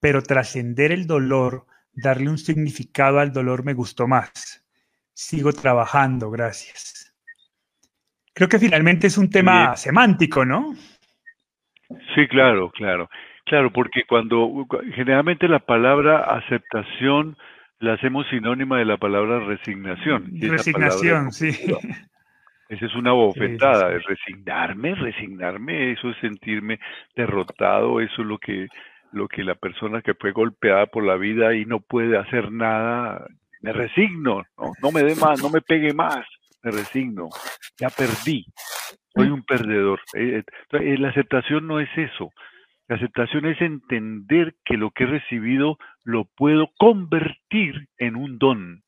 pero 0.00 0.22
trascender 0.22 0.92
el 0.92 1.06
dolor, 1.06 1.66
darle 1.92 2.28
un 2.28 2.38
significado 2.38 3.20
al 3.20 3.32
dolor 3.32 3.64
me 3.64 3.74
gustó 3.74 4.06
más. 4.06 4.64
Sigo 5.12 5.52
trabajando, 5.52 6.30
gracias. 6.30 7.14
Creo 8.34 8.48
que 8.48 8.58
finalmente 8.58 9.06
es 9.06 9.16
un 9.16 9.30
tema 9.30 9.76
semántico, 9.76 10.44
¿no? 10.44 10.74
Sí, 12.14 12.26
claro, 12.28 12.70
claro. 12.70 13.08
Claro, 13.46 13.72
porque 13.72 14.04
cuando 14.08 14.66
generalmente 14.94 15.48
la 15.48 15.60
palabra 15.60 16.24
aceptación 16.24 17.36
la 17.78 17.92
hacemos 17.94 18.26
sinónima 18.30 18.78
de 18.78 18.86
la 18.86 18.96
palabra 18.96 19.40
resignación. 19.40 20.32
resignación, 20.40 21.30
sí. 21.30 21.52
Esa 22.68 22.86
es 22.86 22.94
una 22.94 23.12
bofetada, 23.12 23.90
de 23.90 23.98
resignarme, 23.98 24.94
resignarme, 24.94 25.92
eso 25.92 26.10
es 26.10 26.16
sentirme 26.18 26.80
derrotado, 27.14 28.00
eso 28.00 28.22
es 28.22 28.26
lo 28.26 28.38
que, 28.38 28.68
lo 29.12 29.28
que 29.28 29.44
la 29.44 29.54
persona 29.54 30.00
que 30.00 30.14
fue 30.14 30.32
golpeada 30.32 30.86
por 30.86 31.04
la 31.04 31.16
vida 31.16 31.54
y 31.54 31.66
no 31.66 31.80
puede 31.80 32.16
hacer 32.16 32.50
nada, 32.50 33.26
me 33.60 33.72
resigno, 33.72 34.44
no, 34.58 34.72
no 34.82 34.92
me 34.92 35.02
dé 35.02 35.14
más, 35.16 35.42
no 35.42 35.50
me 35.50 35.60
pegue 35.60 35.92
más, 35.92 36.24
me 36.62 36.70
resigno, 36.70 37.28
ya 37.78 37.90
perdí, 37.90 38.46
soy 39.14 39.28
un 39.28 39.44
perdedor. 39.44 40.00
Eh, 40.14 40.42
eh, 40.72 40.98
la 40.98 41.10
aceptación 41.10 41.66
no 41.66 41.80
es 41.80 41.88
eso, 41.96 42.32
la 42.88 42.96
aceptación 42.96 43.46
es 43.46 43.60
entender 43.60 44.54
que 44.64 44.76
lo 44.76 44.90
que 44.90 45.04
he 45.04 45.06
recibido 45.06 45.78
lo 46.02 46.26
puedo 46.36 46.70
convertir 46.78 47.88
en 47.98 48.16
un 48.16 48.38
don. 48.38 48.83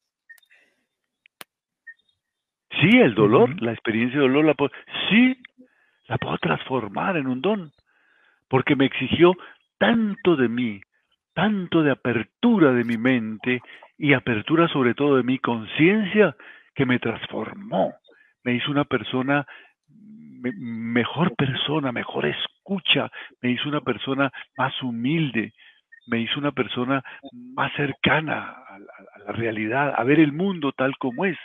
Sí, 2.81 2.99
el 2.99 3.15
dolor, 3.15 3.61
la 3.63 3.73
experiencia 3.73 4.19
de 4.19 4.27
dolor, 4.27 4.45
la 4.45 4.55
puedo, 4.55 4.71
sí, 5.09 5.37
la 6.09 6.19
puedo 6.19 6.39
transformar 6.39 7.17
en 7.17 7.27
un 7.27 7.41
don, 7.41 7.71
porque 8.49 8.77
me 8.77 8.87
exigió 8.87 9.33
tanto 9.79 10.37
de 10.37 10.49
mí, 10.49 10.81
tanto 11.35 11.83
de 11.83 11.91
apertura 11.91 12.73
de 12.73 12.85
mi 12.85 12.97
mente 12.97 13.61
y 13.99 14.13
apertura 14.13 14.69
sobre 14.69 14.95
todo 14.95 15.17
de 15.17 15.23
mi 15.23 15.39
conciencia, 15.39 16.37
que 16.75 16.87
me 16.87 16.99
transformó, 16.99 17.95
me 18.45 18.55
hizo 18.55 18.71
una 18.71 18.85
persona, 18.85 19.47
mejor 20.59 21.35
persona, 21.35 21.91
mejor 21.91 22.27
escucha, 22.27 23.11
me 23.41 23.51
hizo 23.51 23.69
una 23.69 23.81
persona 23.81 24.31
más 24.59 24.81
humilde, 24.83 25.55
me 26.07 26.21
hizo 26.21 26.39
una 26.39 26.53
persona 26.53 27.03
más 27.33 27.73
cercana 27.75 28.51
a 28.69 29.19
la 29.25 29.33
realidad, 29.33 29.95
a 29.97 30.05
ver 30.05 30.21
el 30.21 30.33
mundo 30.33 30.73
tal 30.73 30.97
como 30.99 31.25
es. 31.25 31.39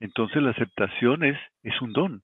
Entonces 0.00 0.42
la 0.42 0.50
aceptación 0.50 1.24
es, 1.24 1.38
es 1.62 1.80
un 1.80 1.92
don. 1.92 2.22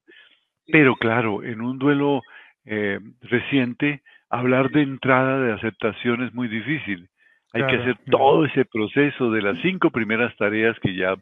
Pero 0.67 0.95
claro, 0.95 1.43
en 1.43 1.61
un 1.61 1.77
duelo 1.79 2.21
eh, 2.65 2.99
reciente, 3.21 4.01
hablar 4.29 4.69
de 4.71 4.81
entrada 4.81 5.39
de 5.39 5.53
aceptación 5.53 6.23
es 6.23 6.33
muy 6.33 6.47
difícil. 6.47 7.09
Hay 7.53 7.67
que 7.67 7.75
hacer 7.75 7.97
todo 8.09 8.45
ese 8.45 8.65
proceso 8.65 9.29
de 9.29 9.41
las 9.43 9.59
cinco 9.61 9.91
primeras 9.91 10.35
tareas 10.37 10.79
que 10.79 10.95
ya, 10.95 11.15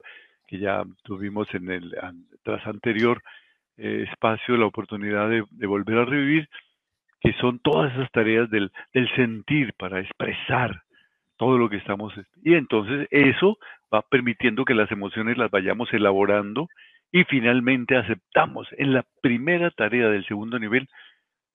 que 0.47 0.59
ya 0.59 0.83
tuvimos 1.03 1.53
en 1.53 1.69
el 1.69 1.93
tras 2.43 2.65
anterior 2.65 3.21
eh, 3.75 4.05
espacio, 4.09 4.55
la 4.55 4.65
oportunidad 4.65 5.29
de, 5.29 5.43
de, 5.51 5.67
volver 5.67 5.97
a 5.97 6.05
revivir, 6.05 6.47
que 7.19 7.33
son 7.33 7.59
todas 7.59 7.91
esas 7.93 8.09
tareas 8.11 8.49
del, 8.49 8.71
del 8.93 9.13
sentir 9.15 9.73
para 9.77 9.99
expresar 9.99 10.83
todo 11.41 11.57
lo 11.57 11.71
que 11.71 11.77
estamos. 11.77 12.13
Y 12.43 12.53
entonces 12.53 13.07
eso 13.09 13.57
va 13.91 14.03
permitiendo 14.03 14.63
que 14.63 14.75
las 14.75 14.91
emociones 14.91 15.39
las 15.39 15.49
vayamos 15.49 15.91
elaborando 15.91 16.67
y 17.11 17.23
finalmente 17.23 17.97
aceptamos. 17.97 18.67
En 18.77 18.93
la 18.93 19.03
primera 19.23 19.71
tarea 19.71 20.07
del 20.09 20.23
segundo 20.27 20.59
nivel 20.59 20.87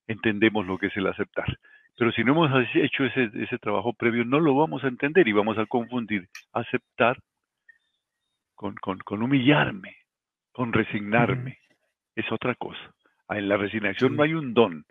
entendemos 0.08 0.66
lo 0.66 0.76
que 0.76 0.88
es 0.88 0.96
el 0.96 1.06
aceptar. 1.06 1.56
Pero 1.96 2.10
si 2.10 2.24
no 2.24 2.32
hemos 2.32 2.50
hecho 2.74 3.04
ese, 3.04 3.30
ese 3.34 3.58
trabajo 3.58 3.92
previo, 3.92 4.24
no 4.24 4.40
lo 4.40 4.56
vamos 4.56 4.82
a 4.82 4.88
entender 4.88 5.28
y 5.28 5.32
vamos 5.32 5.56
a 5.56 5.66
confundir 5.66 6.26
aceptar 6.52 7.20
con, 8.56 8.74
con, 8.74 8.98
con 8.98 9.22
humillarme, 9.22 9.98
con 10.50 10.72
resignarme. 10.72 11.60
Es 12.16 12.32
otra 12.32 12.56
cosa. 12.56 12.92
Ah, 13.28 13.38
en 13.38 13.48
la 13.48 13.56
resignación 13.56 14.16
no 14.16 14.24
hay 14.24 14.34
un 14.34 14.52
don. 14.52 14.84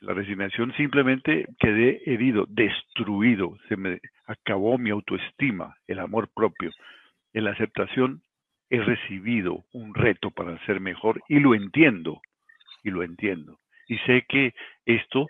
La 0.00 0.14
resignación 0.14 0.72
simplemente 0.76 1.46
quedé 1.58 2.02
herido, 2.06 2.46
destruido, 2.48 3.56
se 3.68 3.76
me 3.76 4.00
acabó 4.26 4.78
mi 4.78 4.90
autoestima, 4.90 5.74
el 5.86 5.98
amor 5.98 6.28
propio. 6.34 6.70
En 7.32 7.44
la 7.44 7.50
aceptación 7.50 8.22
he 8.70 8.80
recibido 8.80 9.64
un 9.72 9.94
reto 9.94 10.30
para 10.30 10.64
ser 10.66 10.80
mejor 10.80 11.20
y 11.28 11.40
lo 11.40 11.54
entiendo, 11.54 12.20
y 12.84 12.90
lo 12.90 13.02
entiendo. 13.02 13.58
Y 13.88 13.98
sé 13.98 14.24
que 14.28 14.54
esto, 14.86 15.26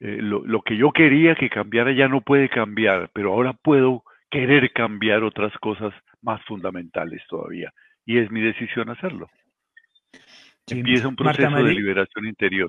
eh, 0.00 0.18
lo, 0.20 0.44
lo 0.44 0.60
que 0.62 0.76
yo 0.76 0.92
quería 0.92 1.34
que 1.34 1.48
cambiara 1.48 1.92
ya 1.92 2.08
no 2.08 2.20
puede 2.20 2.50
cambiar, 2.50 3.10
pero 3.14 3.32
ahora 3.32 3.54
puedo 3.54 4.02
querer 4.30 4.72
cambiar 4.72 5.24
otras 5.24 5.52
cosas 5.58 5.94
más 6.20 6.42
fundamentales 6.44 7.22
todavía. 7.28 7.72
Y 8.04 8.18
es 8.18 8.30
mi 8.30 8.40
decisión 8.40 8.90
hacerlo. 8.90 9.28
Empieza 10.66 11.08
un 11.08 11.16
proceso 11.16 11.62
de 11.62 11.74
liberación 11.74 12.26
interior. 12.26 12.68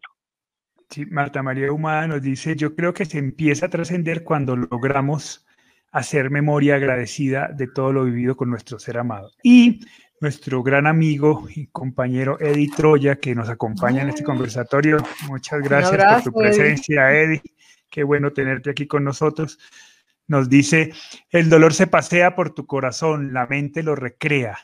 Sí, 0.91 1.05
Marta 1.05 1.41
María 1.41 1.71
Humada 1.71 2.05
nos 2.05 2.21
dice, 2.21 2.57
yo 2.57 2.75
creo 2.75 2.93
que 2.93 3.05
se 3.05 3.17
empieza 3.17 3.67
a 3.67 3.69
trascender 3.69 4.25
cuando 4.25 4.57
logramos 4.57 5.45
hacer 5.89 6.29
memoria 6.29 6.75
agradecida 6.75 7.47
de 7.47 7.67
todo 7.67 7.93
lo 7.93 8.03
vivido 8.03 8.35
con 8.35 8.49
nuestro 8.49 8.77
ser 8.77 8.97
amado. 8.97 9.31
Y 9.41 9.85
nuestro 10.19 10.61
gran 10.61 10.87
amigo 10.87 11.47
y 11.55 11.67
compañero 11.67 12.37
Eddie 12.41 12.71
Troya, 12.75 13.15
que 13.15 13.33
nos 13.33 13.47
acompaña 13.47 14.01
en 14.01 14.09
este 14.09 14.25
conversatorio. 14.25 14.97
Muchas 15.29 15.61
gracias 15.61 16.23
por 16.23 16.33
tu 16.33 16.37
presencia, 16.37 17.17
Eddie. 17.17 17.41
Qué 17.89 18.03
bueno 18.03 18.33
tenerte 18.33 18.69
aquí 18.69 18.85
con 18.85 19.05
nosotros. 19.05 19.59
Nos 20.27 20.49
dice, 20.49 20.91
el 21.29 21.49
dolor 21.49 21.73
se 21.73 21.87
pasea 21.87 22.35
por 22.35 22.53
tu 22.53 22.65
corazón, 22.65 23.31
la 23.31 23.47
mente 23.47 23.81
lo 23.81 23.95
recrea. 23.95 24.57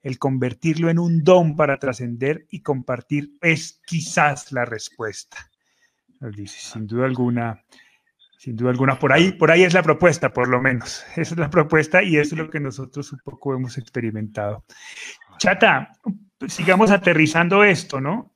El 0.00 0.20
convertirlo 0.20 0.90
en 0.90 1.00
un 1.00 1.24
don 1.24 1.56
para 1.56 1.78
trascender 1.78 2.46
y 2.50 2.62
compartir 2.62 3.32
es 3.40 3.80
quizás 3.84 4.52
la 4.52 4.64
respuesta 4.64 5.51
sin 6.46 6.86
duda 6.86 7.06
alguna, 7.06 7.62
sin 8.38 8.56
duda 8.56 8.70
alguna, 8.70 8.98
por 8.98 9.12
ahí, 9.12 9.32
por 9.32 9.50
ahí 9.50 9.62
es 9.62 9.74
la 9.74 9.82
propuesta, 9.82 10.32
por 10.32 10.48
lo 10.48 10.60
menos. 10.60 11.04
Esa 11.16 11.34
es 11.34 11.38
la 11.38 11.50
propuesta 11.50 12.02
y 12.02 12.16
eso 12.16 12.34
es 12.34 12.40
lo 12.40 12.50
que 12.50 12.60
nosotros 12.60 13.12
un 13.12 13.20
poco 13.20 13.54
hemos 13.54 13.78
experimentado. 13.78 14.64
Chata, 15.38 15.92
sigamos 16.48 16.90
aterrizando 16.90 17.64
esto, 17.64 18.00
¿no? 18.00 18.34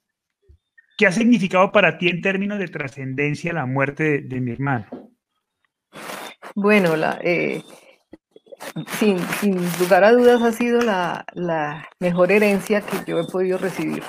¿Qué 0.96 1.06
ha 1.06 1.12
significado 1.12 1.72
para 1.72 1.98
ti 1.98 2.08
en 2.08 2.22
términos 2.22 2.58
de 2.58 2.68
trascendencia 2.68 3.52
la 3.52 3.66
muerte 3.66 4.22
de, 4.22 4.40
mi 4.40 4.52
hermano? 4.52 4.86
Bueno, 6.54 6.96
la, 6.96 7.18
eh, 7.22 7.62
sin, 8.98 9.18
sin, 9.18 9.56
lugar 9.78 10.04
a 10.04 10.12
dudas 10.12 10.40
ha 10.40 10.52
sido 10.52 10.80
la, 10.80 11.26
la, 11.34 11.86
mejor 12.00 12.32
herencia 12.32 12.80
que 12.80 12.98
yo 13.06 13.20
he 13.20 13.24
podido 13.24 13.58
recibir 13.58 14.02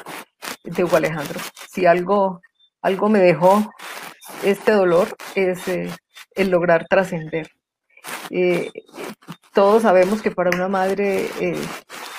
de 0.63 0.83
Hugo 0.83 0.95
Alejandro. 0.95 1.39
Si 1.69 1.85
algo 1.85 2.41
algo 2.81 3.09
me 3.09 3.19
dejó 3.19 3.71
este 4.43 4.71
dolor 4.71 5.15
es 5.35 5.67
eh, 5.67 5.89
el 6.35 6.49
lograr 6.49 6.85
trascender. 6.87 7.49
Eh, 8.29 8.71
todos 9.53 9.83
sabemos 9.83 10.21
que 10.21 10.31
para 10.31 10.51
una 10.55 10.67
madre 10.67 11.29
eh, 11.39 11.59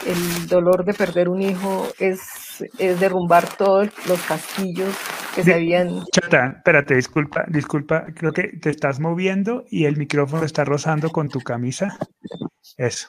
el 0.07 0.49
dolor 0.49 0.85
de 0.85 0.95
perder 0.95 1.29
un 1.29 1.43
hijo 1.43 1.89
es, 1.99 2.65
es 2.79 3.01
derrumbar 3.01 3.49
todos 3.57 3.89
los 4.07 4.21
castillos 4.23 4.95
que 5.35 5.43
se 5.45 5.55
habían... 5.55 6.05
Chata, 6.13 6.55
espérate, 6.57 6.95
disculpa, 6.95 7.45
disculpa, 7.49 8.07
creo 8.15 8.33
que 8.33 8.49
te 8.61 8.71
estás 8.71 8.99
moviendo 9.01 9.65
y 9.71 9.85
el 9.85 9.97
micrófono 9.97 10.45
está 10.45 10.65
rozando 10.65 11.11
con 11.11 11.29
tu 11.29 11.41
camisa. 11.41 11.97
Eso. 12.77 13.09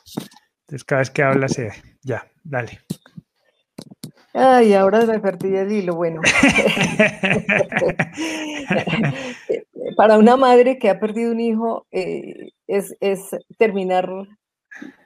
Entonces 0.62 0.84
cada 0.84 1.00
vez 1.00 1.10
que 1.10 1.24
hablas, 1.24 1.60
ya, 2.04 2.28
dale. 2.44 2.82
Ay, 4.34 4.74
ahora 4.74 5.06
me 5.06 5.20
perdí 5.20 5.56
el 5.56 5.72
hilo. 5.72 5.96
Bueno, 5.96 6.22
para 9.98 10.18
una 10.18 10.38
madre 10.38 10.78
que 10.78 10.90
ha 10.90 11.00
perdido 11.00 11.32
un 11.32 11.40
hijo 11.40 11.88
eh, 11.92 12.52
es, 12.68 12.96
terminar 13.58 14.10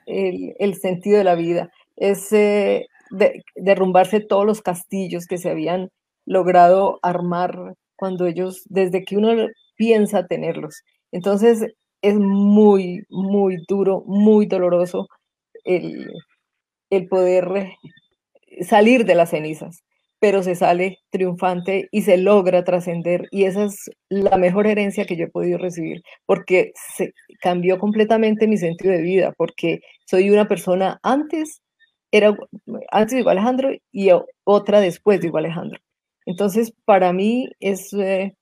el, 0.05 0.75
sentido 0.75 1.17
de 1.17 1.23
la 1.23 1.35
vida, 1.35 1.71
es 1.95 2.31
eh, 2.33 2.87
derrumbarse 3.55 4.19
todos 4.19 4.45
los 4.45 4.61
castillos 4.61 5.25
que 5.25 5.37
se 5.37 5.49
habían 5.49 5.89
logrado 6.25 6.99
armar 7.01 7.75
cuando 7.95 8.25
ellos, 8.25 8.63
desde 8.65 9.05
que 9.05 9.17
uno 9.17 9.47
piensa 9.77 10.27
tenerlos. 10.27 10.83
Entonces 11.11 11.65
es 12.01 12.15
muy, 12.15 13.03
muy 13.09 13.57
duro, 13.67 14.03
muy 14.05 14.47
doloroso 14.47 15.07
el, 15.63 16.11
el 16.89 17.07
poder 17.07 17.47
salir 18.61 19.05
de 19.05 19.15
las 19.15 19.31
cenizas, 19.31 19.83
pero 20.19 20.41
se 20.41 20.55
sale 20.55 20.99
triunfante 21.09 21.89
y 21.91 22.03
se 22.03 22.17
logra 22.17 22.63
trascender. 22.63 23.27
Y 23.31 23.43
esa 23.43 23.65
es 23.65 23.91
la 24.09 24.37
mejor 24.37 24.67
herencia 24.67 25.05
que 25.05 25.17
yo 25.17 25.25
he 25.25 25.29
podido 25.29 25.57
recibir, 25.57 26.01
porque 26.25 26.71
se 26.95 27.13
cambió 27.41 27.77
completamente 27.77 28.47
mi 28.47 28.57
sentido 28.57 28.93
de 28.93 29.01
vida, 29.01 29.33
porque 29.37 29.81
soy 30.05 30.29
una 30.29 30.47
persona 30.47 30.99
antes, 31.03 31.61
era 32.11 32.37
antes 32.91 33.23
de 33.23 33.29
Alejandro 33.29 33.71
y 33.91 34.11
otra 34.45 34.79
después 34.79 35.19
de 35.19 35.31
Alejandro. 35.33 35.79
Entonces, 36.25 36.73
para 36.85 37.11
mí 37.11 37.49
es, 37.59 37.91
eh, 37.93 38.33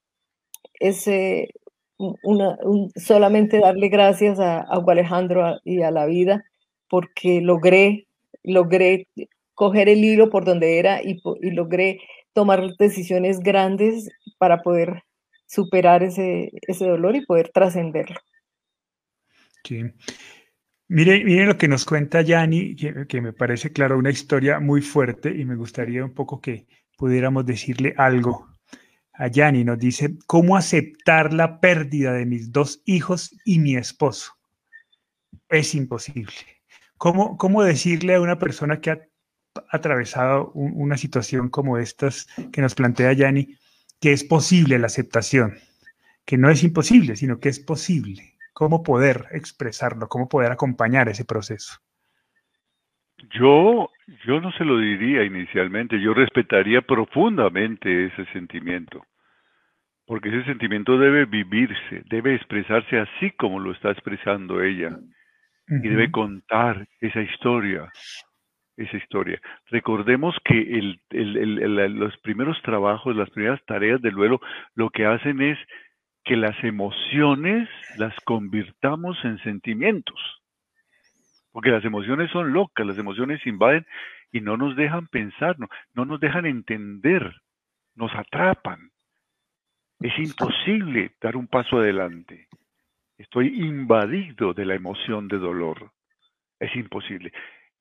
es 0.80 1.08
eh, 1.08 1.50
una, 1.98 2.58
solamente 2.96 3.60
darle 3.60 3.90
gracias 3.90 4.40
a, 4.40 4.60
a 4.60 4.84
Alejandro 4.88 5.60
y 5.64 5.82
a 5.82 5.92
la 5.92 6.06
vida, 6.06 6.44
porque 6.90 7.42
logré, 7.42 8.08
logré 8.44 9.08
coger 9.54 9.90
el 9.90 10.04
hilo 10.04 10.30
por 10.30 10.46
donde 10.46 10.80
era 10.80 11.02
y, 11.02 11.22
logré 11.52 12.00
tomar 12.34 12.76
decisiones 12.78 13.40
grandes 13.40 14.10
para 14.38 14.62
poder 14.62 15.04
superar 15.46 16.04
ese, 16.04 16.52
ese 16.68 16.86
dolor 16.86 17.16
y 17.16 17.26
poder 17.26 17.50
trascenderlo. 17.50 18.20
Sí. 19.64 19.84
Mire, 20.88 21.24
mire 21.24 21.46
lo 21.46 21.58
que 21.58 21.70
nos 21.70 21.86
cuenta 21.86 22.22
Yanni, 22.22 22.76
que, 22.76 23.22
me 23.22 23.32
parece, 23.32 23.72
claro, 23.72 23.98
una 23.98 24.10
historia 24.10 24.60
muy 24.60 24.82
fuerte 24.82 25.30
y 25.30 25.46
me 25.46 25.56
gustaría 25.56 26.04
un 26.04 26.14
poco 26.14 26.42
que 26.42 26.68
pudiéramos 26.98 27.46
decirle 27.46 27.94
algo 27.98 28.50
a 29.14 29.28
Yanni. 29.28 29.64
Nos 29.64 29.80
dice, 29.80 30.18
¿cómo 30.28 30.58
aceptar 30.58 31.32
la 31.32 31.62
pérdida 31.62 32.12
de 32.12 32.26
mis 32.26 32.52
dos 32.52 32.82
hijos 32.86 33.34
y 33.46 33.60
mi 33.60 33.78
esposo? 33.78 34.34
Es 35.48 35.76
imposible. 35.76 36.34
¿Cómo, 36.98 37.38
cómo 37.38 37.64
decirle 37.64 38.16
a 38.16 38.22
una 38.22 38.38
persona 38.38 38.82
que 38.82 38.92
ha 38.92 39.00
atravesado 39.70 40.52
una 40.54 40.98
situación 40.98 41.50
como 41.50 41.78
estas 41.78 42.28
que 42.52 42.62
nos 42.62 42.76
plantea 42.76 43.14
Yanni, 43.14 43.56
que 44.00 44.14
es 44.14 44.24
posible 44.24 44.80
la 44.80 44.88
aceptación, 44.88 45.56
que 46.26 46.38
no 46.38 46.50
es 46.50 46.64
imposible, 46.64 47.16
sino 47.16 47.40
que 47.40 47.50
es 47.50 47.60
posible. 47.60 48.36
¿Cómo 48.54 48.84
poder 48.84 49.26
expresarlo? 49.32 50.08
¿Cómo 50.08 50.28
poder 50.28 50.52
acompañar 50.52 51.10
ese 51.10 51.26
proceso? 51.26 51.80
Yo, 53.34 53.90
yo 54.26 54.42
no 54.42 54.52
se 54.54 54.66
lo 54.66 54.78
diría 54.78 55.24
inicialmente, 55.24 56.02
yo 56.02 56.14
respetaría 56.14 56.82
profundamente 56.82 58.08
ese 58.08 58.26
sentimiento, 58.34 59.06
porque 60.06 60.30
ese 60.30 60.44
sentimiento 60.46 60.98
debe 60.98 61.26
vivirse, 61.26 62.04
debe 62.10 62.36
expresarse 62.36 63.00
así 63.00 63.32
como 63.32 63.60
lo 63.60 63.72
está 63.74 63.92
expresando 63.92 64.62
ella, 64.62 64.98
y 65.68 65.88
debe 65.88 66.12
contar 66.12 66.88
esa 67.00 67.22
historia, 67.22 67.90
esa 68.78 68.98
historia. 68.98 69.42
Recordemos 69.70 70.36
que 70.44 70.98
los 71.12 72.18
primeros 72.18 72.62
trabajos, 72.62 73.16
las 73.16 73.30
primeras 73.30 73.64
tareas 73.66 74.02
del 74.02 74.16
duelo, 74.16 74.40
lo 74.76 74.90
que 74.90 75.06
hacen 75.06 75.42
es 75.42 75.58
que 76.24 76.36
las 76.36 76.56
emociones 76.64 77.68
las 77.98 78.16
convirtamos 78.26 79.18
en 79.24 79.38
sentimientos. 79.40 80.20
Porque 81.52 81.70
las 81.70 81.84
emociones 81.84 82.32
son 82.32 82.54
locas, 82.54 82.86
las 82.86 82.98
emociones 82.98 83.46
invaden 83.46 83.86
y 84.32 84.40
no 84.40 84.56
nos 84.56 84.76
dejan 84.76 85.08
pensar, 85.08 85.60
no, 85.60 85.68
no 85.94 86.06
nos 86.06 86.20
dejan 86.20 86.46
entender, 86.46 87.36
nos 87.96 88.14
atrapan. 88.16 88.92
Es 90.00 90.18
imposible 90.18 91.12
dar 91.22 91.36
un 91.36 91.48
paso 91.48 91.78
adelante. 91.78 92.48
Estoy 93.18 93.48
invadido 93.62 94.54
de 94.54 94.66
la 94.66 94.76
emoción 94.76 95.28
de 95.28 95.38
dolor. 95.38 95.92
Es 96.60 96.76
imposible. 96.76 97.32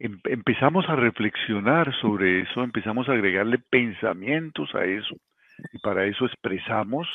Em, 0.01 0.19
empezamos 0.25 0.89
a 0.89 0.97
reflexionar 0.97 1.95
sobre 2.01 2.41
eso, 2.41 2.65
empezamos 2.65 3.07
a 3.09 3.13
agregarle 3.13 3.59
pensamientos 3.59 4.75
a 4.75 4.87
eso. 4.87 5.15
Y 5.75 5.79
para 5.79 6.07
eso 6.07 6.25
expresamos, 6.25 7.07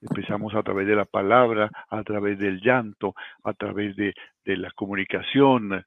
empezamos 0.00 0.54
a 0.54 0.62
través 0.62 0.86
de 0.86 0.96
la 0.96 1.04
palabra, 1.04 1.70
a 1.90 2.02
través 2.02 2.38
del 2.38 2.62
llanto, 2.62 3.14
a 3.44 3.52
través 3.52 3.94
de, 3.96 4.14
la 4.46 4.70
comunicación, 4.70 5.84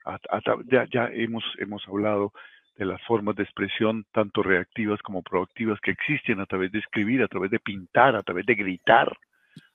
ya, 0.67 1.09
hemos, 1.11 1.43
hemos 1.57 1.83
hablado 1.87 2.31
de 2.77 2.85
las 2.85 3.01
formas 3.03 3.35
de 3.35 3.43
expresión 3.43 4.05
tanto 4.11 4.43
reactivas 4.43 5.01
como 5.01 5.23
proactivas 5.23 5.79
que 5.81 5.91
existen 5.91 6.39
a 6.39 6.45
través 6.45 6.71
de 6.71 6.79
escribir, 6.79 7.23
a 7.23 7.27
través 7.27 7.49
de 7.49 7.59
pintar, 7.59 8.15
a 8.15 8.21
través 8.21 8.45
de 8.45 8.53
gritar, 8.53 9.17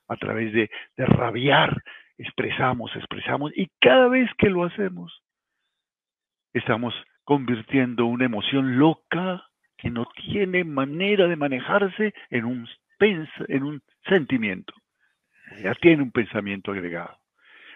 a 0.07 0.15
través 0.15 0.53
de, 0.53 0.69
de 0.95 1.05
rabiar, 1.05 1.83
expresamos, 2.17 2.95
expresamos 2.95 3.51
y 3.57 3.67
cada 3.81 4.07
vez 4.07 4.29
que 4.37 4.49
lo 4.49 4.63
hacemos 4.63 5.20
estamos 6.53 6.93
convirtiendo 7.23 8.05
una 8.05 8.25
emoción 8.25 8.77
loca 8.77 9.43
que 9.77 9.89
no 9.89 10.07
tiene 10.15 10.63
manera 10.63 11.27
de 11.27 11.35
manejarse 11.35 12.13
en 12.29 12.45
un, 12.45 12.67
en 12.99 13.63
un 13.63 13.81
sentimiento. 14.07 14.73
Ya 15.63 15.73
tiene 15.75 16.03
un 16.03 16.11
pensamiento 16.11 16.71
agregado. 16.71 17.17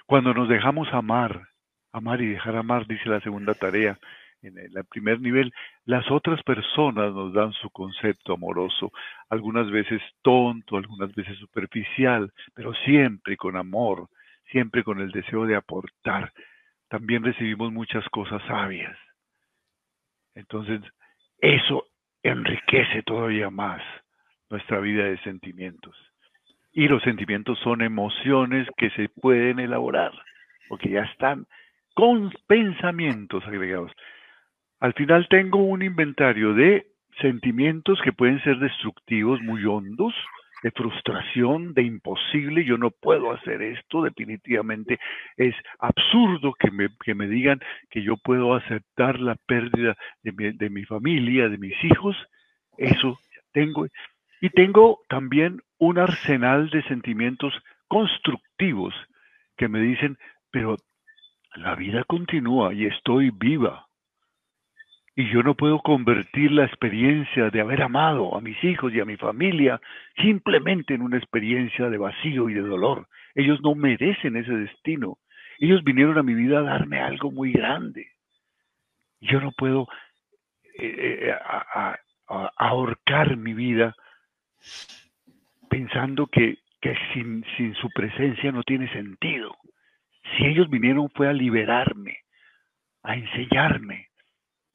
Cuando 0.05 0.33
nos 0.33 0.47
dejamos 0.47 0.87
amar, 0.93 1.49
amar 1.91 2.21
y 2.21 2.27
dejar 2.27 2.55
amar, 2.55 2.85
dice 2.87 3.09
la 3.09 3.21
segunda 3.21 3.53
tarea, 3.53 3.97
en 4.43 4.57
el 4.59 4.85
primer 4.85 5.19
nivel, 5.19 5.51
las 5.85 6.09
otras 6.11 6.41
personas 6.43 7.13
nos 7.13 7.33
dan 7.33 7.51
su 7.53 7.69
concepto 7.71 8.33
amoroso, 8.33 8.91
algunas 9.29 9.69
veces 9.71 10.01
tonto, 10.21 10.77
algunas 10.77 11.13
veces 11.15 11.37
superficial, 11.39 12.31
pero 12.53 12.73
siempre 12.85 13.37
con 13.37 13.57
amor, 13.57 14.07
siempre 14.51 14.83
con 14.83 14.99
el 14.99 15.11
deseo 15.11 15.45
de 15.45 15.55
aportar, 15.55 16.31
también 16.95 17.25
recibimos 17.25 17.73
muchas 17.73 18.07
cosas 18.07 18.41
sabias. 18.47 18.97
Entonces, 20.33 20.79
eso 21.39 21.87
enriquece 22.23 23.03
todavía 23.03 23.49
más 23.49 23.81
nuestra 24.49 24.79
vida 24.79 25.03
de 25.03 25.17
sentimientos. 25.17 25.93
Y 26.71 26.87
los 26.87 27.03
sentimientos 27.03 27.59
son 27.59 27.81
emociones 27.81 28.65
que 28.77 28.91
se 28.91 29.09
pueden 29.09 29.59
elaborar, 29.59 30.13
porque 30.69 30.89
ya 30.89 31.01
están 31.01 31.47
con 31.95 32.31
pensamientos 32.47 33.45
agregados. 33.45 33.91
Al 34.79 34.93
final 34.93 35.27
tengo 35.27 35.63
un 35.63 35.81
inventario 35.81 36.53
de 36.53 36.87
sentimientos 37.19 37.99
que 38.05 38.13
pueden 38.13 38.41
ser 38.43 38.57
destructivos, 38.59 39.41
muy 39.41 39.65
hondos, 39.65 40.13
de 40.65 40.71
frustración, 40.71 41.75
de 41.75 41.83
imposible, 41.83 42.65
yo 42.65 42.75
no 42.79 42.89
puedo 42.89 43.31
hacer 43.31 43.61
esto, 43.61 44.01
definitivamente 44.01 44.97
es 45.37 45.53
absurdo 45.77 46.55
que 46.57 46.71
me, 46.71 46.89
que 47.03 47.13
me 47.13 47.27
digan 47.27 47.59
que 47.91 48.01
yo 48.01 48.17
puedo 48.17 48.55
aceptar 48.55 49.19
la 49.19 49.35
pérdida 49.45 49.95
de 50.23 50.31
mi, 50.31 50.57
de 50.57 50.71
mi 50.71 50.83
familia, 50.83 51.49
de 51.49 51.59
mis 51.59 51.75
hijos, 51.83 52.17
eso 52.79 53.19
tengo. 53.53 53.85
Y 54.41 54.49
tengo 54.49 55.01
también 55.07 55.61
un 55.77 55.99
arsenal 55.99 56.71
de 56.71 56.81
sentimientos 56.85 57.53
constructivos 57.87 58.95
que 59.57 59.67
me 59.67 59.79
dicen, 59.79 60.17
pero 60.49 60.77
la 61.53 61.75
vida 61.75 62.03
continúa 62.05 62.73
y 62.73 62.87
estoy 62.87 63.29
viva. 63.29 63.85
Y 65.17 65.29
yo 65.29 65.43
no 65.43 65.55
puedo 65.55 65.79
convertir 65.79 66.51
la 66.51 66.65
experiencia 66.65 67.49
de 67.49 67.61
haber 67.61 67.81
amado 67.81 68.35
a 68.35 68.41
mis 68.41 68.61
hijos 68.63 68.93
y 68.93 68.99
a 68.99 69.05
mi 69.05 69.15
familia 69.15 69.79
simplemente 70.17 70.93
en 70.93 71.01
una 71.01 71.17
experiencia 71.17 71.89
de 71.89 71.97
vacío 71.97 72.49
y 72.49 72.53
de 72.53 72.61
dolor. 72.61 73.07
Ellos 73.33 73.61
no 73.61 73.75
merecen 73.75 74.35
ese 74.35 74.51
destino. 74.51 75.17
Ellos 75.57 75.83
vinieron 75.85 76.17
a 76.17 76.23
mi 76.23 76.33
vida 76.33 76.59
a 76.59 76.63
darme 76.63 76.99
algo 76.99 77.31
muy 77.31 77.53
grande. 77.53 78.09
Yo 79.21 79.39
no 79.39 79.53
puedo 79.53 79.87
eh, 80.77 81.29
eh, 81.29 81.35
ahorcar 82.57 83.37
mi 83.37 83.53
vida 83.53 83.95
pensando 85.69 86.27
que, 86.27 86.57
que 86.81 86.93
sin, 87.13 87.45
sin 87.55 87.73
su 87.75 87.89
presencia 87.91 88.51
no 88.51 88.63
tiene 88.63 88.91
sentido. 88.91 89.55
Si 90.35 90.45
ellos 90.45 90.69
vinieron 90.69 91.09
fue 91.11 91.29
a 91.29 91.33
liberarme, 91.33 92.17
a 93.03 93.15
enseñarme, 93.15 94.09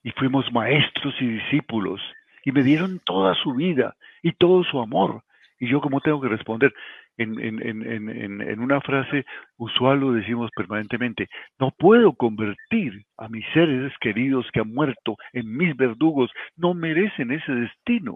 y 0.03 0.11
fuimos 0.13 0.51
maestros 0.53 1.15
y 1.21 1.27
discípulos, 1.27 2.01
y 2.45 2.53
me 2.53 2.63
dieron 2.63 3.01
toda 3.05 3.35
su 3.35 3.55
vida 3.55 3.95
y 4.23 4.33
todo 4.33 4.65
su 4.65 4.81
amor. 4.81 5.23
Y 5.59 5.69
yo 5.69 5.81
como 5.81 6.01
tengo 6.01 6.21
que 6.21 6.29
responder, 6.29 6.73
en, 7.19 7.39
en, 7.39 7.61
en, 7.63 8.41
en, 8.41 8.61
una 8.61 8.81
frase 8.81 9.27
usual 9.59 10.01
lo 10.01 10.13
decimos 10.13 10.51
permanentemente, 10.57 11.29
no 11.59 11.71
puedo 11.71 12.15
convertir 12.15 13.05
a 13.19 13.29
mis 13.29 13.45
seres 13.53 13.93
queridos 14.01 14.47
que 14.53 14.61
han 14.61 14.73
muerto 14.73 15.17
en 15.35 15.55
mis 15.55 15.77
verdugos, 15.77 16.31
no 16.57 16.73
merecen 16.73 17.31
ese 17.31 17.53
destino. 17.53 18.15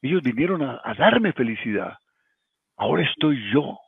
Ellos 0.00 0.22
vinieron 0.22 0.62
a, 0.62 0.80
a 0.82 0.94
darme 0.94 1.32
felicidad. 1.34 1.98
Ahora 2.78 3.02
estoy 3.02 3.38
yo. 3.52 3.78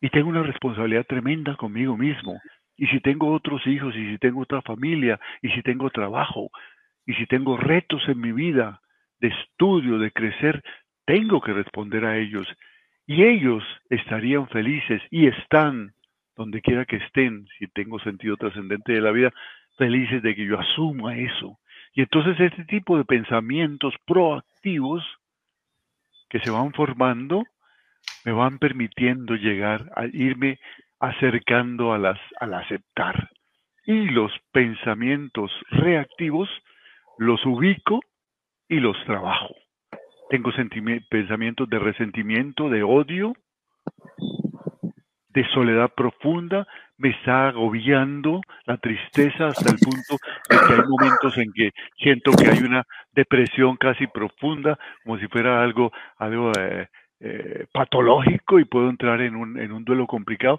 Y 0.00 0.08
tengo 0.10 0.28
una 0.28 0.42
responsabilidad 0.42 1.06
tremenda 1.06 1.56
conmigo 1.56 1.96
mismo. 1.96 2.38
Y 2.76 2.86
si 2.88 3.00
tengo 3.00 3.32
otros 3.32 3.66
hijos, 3.66 3.94
y 3.96 4.12
si 4.12 4.18
tengo 4.18 4.42
otra 4.42 4.62
familia, 4.62 5.18
y 5.42 5.50
si 5.50 5.62
tengo 5.62 5.90
trabajo, 5.90 6.50
y 7.06 7.14
si 7.14 7.26
tengo 7.26 7.56
retos 7.56 8.02
en 8.08 8.20
mi 8.20 8.32
vida 8.32 8.80
de 9.20 9.28
estudio, 9.28 9.98
de 9.98 10.10
crecer, 10.10 10.62
tengo 11.04 11.40
que 11.40 11.52
responder 11.52 12.04
a 12.04 12.18
ellos. 12.18 12.46
Y 13.06 13.22
ellos 13.22 13.62
estarían 13.88 14.48
felices 14.48 15.00
y 15.10 15.26
están, 15.28 15.94
donde 16.36 16.60
quiera 16.60 16.84
que 16.84 16.96
estén, 16.96 17.46
si 17.58 17.68
tengo 17.68 17.98
sentido 18.00 18.36
trascendente 18.36 18.92
de 18.92 19.00
la 19.00 19.12
vida, 19.12 19.32
felices 19.78 20.22
de 20.22 20.34
que 20.34 20.44
yo 20.44 20.58
asuma 20.58 21.16
eso. 21.16 21.58
Y 21.94 22.02
entonces 22.02 22.38
este 22.40 22.64
tipo 22.64 22.98
de 22.98 23.04
pensamientos 23.04 23.94
proactivos 24.04 25.02
que 26.28 26.40
se 26.40 26.50
van 26.50 26.72
formando 26.72 27.44
me 28.24 28.32
van 28.32 28.58
permitiendo 28.58 29.36
llegar 29.36 29.90
a 29.94 30.06
irme 30.06 30.58
acercando 31.00 31.92
a 31.92 31.98
las, 31.98 32.18
al 32.40 32.54
aceptar. 32.54 33.30
Y 33.84 34.08
los 34.08 34.32
pensamientos 34.52 35.50
reactivos 35.70 36.48
los 37.18 37.44
ubico 37.46 38.00
y 38.68 38.80
los 38.80 38.96
trabajo. 39.04 39.54
Tengo 40.28 40.50
pensamientos 41.08 41.68
de 41.68 41.78
resentimiento, 41.78 42.68
de 42.68 42.82
odio, 42.82 43.34
de 45.28 45.46
soledad 45.50 45.90
profunda, 45.94 46.66
me 46.98 47.10
está 47.10 47.48
agobiando 47.48 48.40
la 48.64 48.78
tristeza 48.78 49.48
hasta 49.48 49.70
el 49.70 49.78
punto 49.78 50.16
de 50.48 50.56
que 50.56 50.72
hay 50.72 50.88
momentos 50.88 51.36
en 51.38 51.52
que 51.52 51.70
siento 51.98 52.32
que 52.32 52.48
hay 52.48 52.58
una 52.60 52.84
depresión 53.12 53.76
casi 53.76 54.06
profunda, 54.06 54.78
como 55.04 55.18
si 55.18 55.28
fuera 55.28 55.62
algo, 55.62 55.92
algo 56.16 56.52
eh, 56.58 56.88
eh, 57.20 57.66
patológico 57.72 58.58
y 58.58 58.64
puedo 58.64 58.88
entrar 58.88 59.20
en 59.20 59.36
un, 59.36 59.58
en 59.58 59.72
un 59.72 59.84
duelo 59.84 60.06
complicado. 60.06 60.58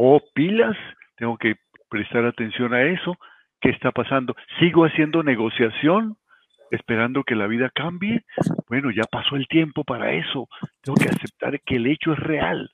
O 0.00 0.22
pilas, 0.32 0.76
tengo 1.16 1.36
que 1.36 1.56
prestar 1.90 2.24
atención 2.24 2.72
a 2.72 2.82
eso. 2.82 3.16
¿Qué 3.60 3.70
está 3.70 3.90
pasando? 3.90 4.36
¿Sigo 4.60 4.84
haciendo 4.84 5.22
negociación? 5.22 6.16
esperando 6.70 7.24
que 7.24 7.34
la 7.34 7.46
vida 7.46 7.70
cambie, 7.70 8.24
bueno, 8.68 8.90
ya 8.90 9.04
pasó 9.04 9.36
el 9.36 9.46
tiempo 9.48 9.84
para 9.84 10.12
eso. 10.12 10.48
Tengo 10.82 10.96
que 10.98 11.08
aceptar 11.08 11.60
que 11.62 11.76
el 11.76 11.86
hecho 11.86 12.12
es 12.12 12.18
real. 12.18 12.70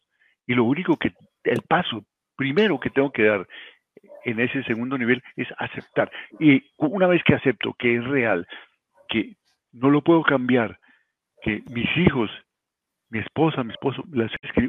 Y 0.47 0.55
lo 0.55 0.65
único 0.65 0.97
que, 0.97 1.13
el 1.45 1.63
paso 1.63 2.05
primero 2.37 2.81
que 2.81 2.91
tengo 2.91 3.13
que 3.13 3.25
dar 3.25 3.47
en 4.25 4.41
ese 4.41 4.63
segundo 4.65 4.99
nivel 4.99 5.23
es 5.37 5.49
aceptar. 5.59 6.11
Y 6.41 6.65
una 6.79 7.07
vez 7.07 7.23
que 7.25 7.35
acepto 7.35 7.75
que 7.79 7.97
es 7.97 8.05
real, 8.05 8.47
que 9.09 9.37
no 9.73 9.91
lo 9.91 10.03
puedo 10.03 10.23
cambiar, 10.23 10.79
que 11.43 11.63
mis 11.71 11.89
hijos, 11.97 12.31
mi 13.11 13.21
esposa, 13.21 13.63
mi 13.63 13.73
esposo, 13.73 14.03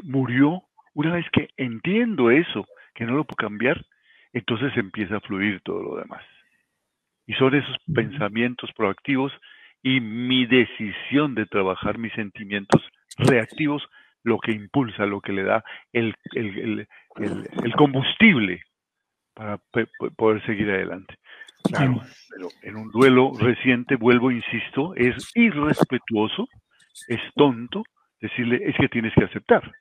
murió, 0.03 0.61
una 0.95 1.13
vez 1.13 1.25
que 1.31 1.49
entiendo 1.57 2.31
eso, 2.31 2.65
que 2.95 3.05
no 3.05 3.13
lo 3.13 3.25
puedo 3.25 3.35
cambiar, 3.35 3.85
entonces 4.33 4.75
empieza 4.75 5.17
a 5.17 5.21
fluir 5.21 5.61
todo 5.61 5.83
lo 5.83 5.97
demás. 5.97 6.23
Y 7.27 7.33
son 7.33 7.53
esos 7.55 7.77
pensamientos 7.93 8.71
proactivos 8.75 9.31
y 9.83 9.99
mi 9.99 10.45
decisión 10.45 11.35
de 11.35 11.45
trabajar 11.45 11.97
mis 11.97 12.13
sentimientos 12.13 12.81
reactivos 13.17 13.83
lo 14.23 14.39
que 14.39 14.51
impulsa, 14.51 15.05
lo 15.05 15.21
que 15.21 15.33
le 15.33 15.43
da 15.43 15.63
el, 15.93 16.15
combustible 17.77 18.63
para 19.33 19.59
poder 20.15 20.43
seguir 20.45 20.69
adelante. 20.71 21.15
Claro, 21.63 22.01
pero 22.29 22.47
en 22.63 22.75
un 22.75 22.91
duelo 22.91 23.31
reciente, 23.39 23.95
vuelvo, 23.95 24.31
insisto, 24.31 24.95
es 24.95 25.31
irrespetuoso, 25.35 26.47
es 27.07 27.21
tonto 27.35 27.83
decirle, 28.19 28.61
es 28.65 28.75
que 28.77 28.87
tienes 28.87 29.13
que 29.13 29.25
aceptar. 29.25 29.71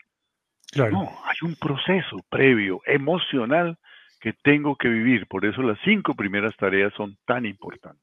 Claro. 0.74 0.92
No, 0.92 1.12
hay 1.24 1.36
un 1.42 1.54
proceso 1.54 2.16
previo, 2.28 2.80
emocional, 2.84 3.78
que 4.20 4.32
tengo 4.32 4.76
que 4.76 4.88
vivir. 4.88 5.26
Por 5.26 5.44
eso 5.44 5.62
las 5.62 5.78
cinco 5.84 6.14
primeras 6.14 6.56
tareas 6.56 6.92
son 6.96 7.16
tan 7.26 7.46
importantes. 7.46 8.02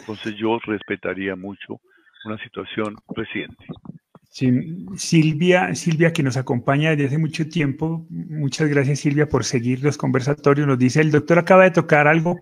Entonces 0.00 0.34
yo 0.36 0.58
respetaría 0.64 1.36
mucho 1.36 1.80
una 2.24 2.36
situación 2.42 2.96
reciente. 3.16 3.64
Silvia, 4.30 5.74
Silvia, 5.74 6.12
que 6.12 6.22
nos 6.22 6.36
acompaña 6.36 6.90
desde 6.90 7.06
hace 7.06 7.18
mucho 7.18 7.48
tiempo, 7.48 8.06
muchas 8.10 8.68
gracias 8.68 9.00
Silvia 9.00 9.28
por 9.28 9.44
seguir 9.44 9.82
los 9.82 9.96
conversatorios, 9.96 10.68
nos 10.68 10.78
dice, 10.78 11.00
el 11.00 11.10
doctor 11.10 11.40
acaba 11.40 11.64
de 11.64 11.72
tocar 11.72 12.06
algo 12.06 12.38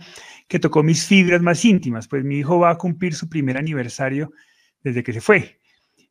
que 0.48 0.58
tocó 0.58 0.82
mis 0.82 1.06
fibras 1.06 1.40
más 1.40 1.64
íntimas, 1.64 2.06
pues 2.06 2.24
mi 2.24 2.38
hijo 2.40 2.58
va 2.58 2.70
a 2.70 2.78
cumplir 2.78 3.14
su 3.14 3.30
primer 3.30 3.56
aniversario 3.56 4.32
desde 4.82 5.02
que 5.02 5.14
se 5.14 5.22
fue 5.22 5.57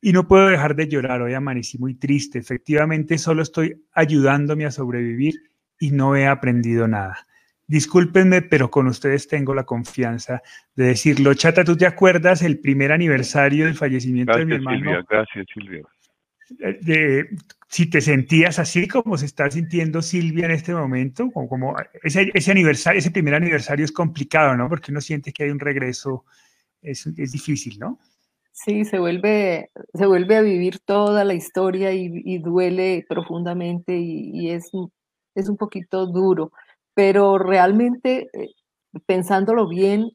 y 0.02 0.12
no 0.12 0.28
puedo 0.28 0.48
dejar 0.48 0.76
de 0.76 0.88
llorar, 0.88 1.22
hoy 1.22 1.34
amanecí 1.34 1.78
muy 1.78 1.96
triste, 1.96 2.40
efectivamente 2.40 3.18
solo 3.18 3.42
estoy 3.42 3.84
ayudándome 3.94 4.66
a 4.66 4.72
sobrevivir 4.72 5.36
y 5.80 5.92
no 5.92 6.16
he 6.16 6.28
aprendido 6.28 6.88
nada. 6.88 7.28
Discúlpenme, 7.68 8.42
pero 8.44 8.72
con 8.72 8.88
ustedes 8.88 9.28
tengo 9.28 9.54
la 9.54 9.66
confianza 9.66 10.42
de 10.74 10.86
decirlo. 10.86 11.34
Chata, 11.34 11.66
¿tú 11.66 11.76
te 11.76 11.86
acuerdas 11.86 12.42
el 12.42 12.60
primer 12.60 12.94
aniversario 12.94 13.66
del 13.66 13.76
fallecimiento 13.76 14.38
de 14.38 14.46
mi 14.46 14.56
hermano? 14.56 14.78
Silvia, 14.78 15.06
gracias, 15.10 15.46
Silvia. 15.54 15.82
Eh, 16.62 17.26
si 17.68 17.90
te 17.90 18.00
sentías 18.00 18.58
así 18.60 18.88
como 18.88 19.18
se 19.18 19.26
está 19.26 19.52
sintiendo 19.52 20.02
Silvia 20.02 20.46
en 20.46 20.52
este 20.52 20.74
momento, 20.74 21.30
como, 21.32 21.50
como 21.50 21.76
ese, 22.04 22.32
ese, 22.34 22.52
aniversario, 22.52 23.00
ese 23.00 23.12
primer 23.12 23.36
aniversario 23.36 23.84
es 23.84 23.92
complicado, 23.92 24.56
¿no? 24.56 24.70
Porque 24.70 24.92
uno 24.92 25.02
siente 25.02 25.34
que 25.34 25.44
hay 25.44 25.50
un 25.50 25.60
regreso, 25.60 26.24
es, 26.82 27.06
es 27.18 27.34
difícil, 27.34 27.78
¿no? 27.80 28.00
Sí, 28.66 28.86
se 28.86 28.98
vuelve, 28.98 29.70
se 29.94 30.08
vuelve 30.08 30.36
a 30.36 30.42
vivir 30.42 30.80
toda 30.80 31.24
la 31.24 31.36
historia 31.36 31.94
y, 31.94 32.40
duele 32.40 33.06
profundamente 33.08 33.98
y, 33.98 34.32
y, 34.34 34.50
es 34.50 34.72
es 35.38 35.50
un 35.50 35.58
poquito 35.58 36.08
duro, 36.08 36.52
pero 36.96 37.38
realmente, 37.38 38.28
eh, 38.34 38.50
pensándolo 39.06 39.68
bien, 39.68 40.10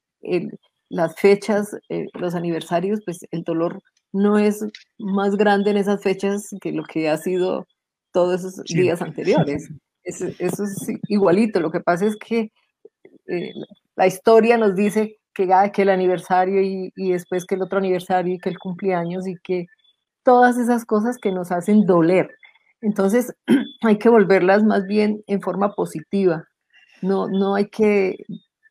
las 0.88 1.14
fechas, 1.14 1.76
eh, 1.88 2.06
los 2.14 2.34
aniversarios, 2.34 3.00
pues 3.04 3.20
el 3.30 3.44
dolor 3.44 3.80
no 4.12 4.38
es 4.38 4.64
más 4.98 5.36
grande 5.36 5.70
en 5.70 5.76
esas 5.76 6.02
fechas 6.02 6.48
que 6.60 6.72
lo 6.72 6.82
que 6.84 7.08
ha 7.08 7.16
sido 7.18 7.66
todos 8.12 8.44
esos 8.44 8.64
días 8.64 9.00
anteriores. 9.00 9.68
eso 10.04 10.64
es 10.64 10.88
igualito. 11.08 11.60
Lo 11.60 11.70
que 11.70 11.80
pasa 11.80 12.06
es 12.06 12.16
que 12.16 12.50
eh, 13.28 13.52
la 13.94 14.08
historia 14.08 14.58
nos 14.58 14.74
dice 14.74 15.18
que, 15.34 15.44
el 15.82 15.88
aniversario 15.88 16.62
y, 16.62 16.92
y, 16.96 17.12
después 17.12 17.46
que 17.46 17.54
el 17.54 17.62
otro 17.62 17.78
aniversario 17.78 18.34
y 18.34 18.38
que 18.38 18.50
el 18.50 18.58
cumpleaños 18.58 19.26
y 19.26 19.36
que 19.42 19.66
todas 20.22 20.58
esas 20.58 20.84
cosas 20.84 21.18
que 21.18 21.32
nos 21.32 21.52
hacen 21.52 21.86
doler. 21.86 22.30
Entonces, 22.80 23.34
hay 23.82 23.98
que 23.98 24.08
volverlas 24.08 24.64
más 24.64 24.86
bien 24.86 25.22
en 25.26 25.40
forma 25.40 25.72
positiva. 25.72 26.44
No, 27.00 27.28
no 27.28 27.54
hay 27.54 27.68
que 27.68 28.16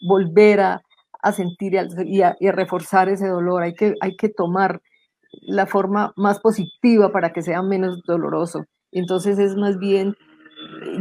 volver 0.07 0.59
a, 0.61 0.81
sentir 1.33 1.73
y 2.05 2.21
a, 2.21 2.35
reforzar 2.51 3.09
ese 3.09 3.27
dolor. 3.27 3.63
Hay 3.63 3.73
que, 3.73 3.95
hay 4.01 4.15
que 4.15 4.29
tomar 4.29 4.81
la 5.41 5.65
forma 5.65 6.13
más 6.15 6.39
positiva 6.39 7.11
para 7.11 7.31
que 7.31 7.41
sea 7.41 7.61
menos 7.61 8.01
doloroso. 8.03 8.65
Entonces 8.91 9.39
es 9.39 9.55
más 9.55 9.77
bien, 9.77 10.15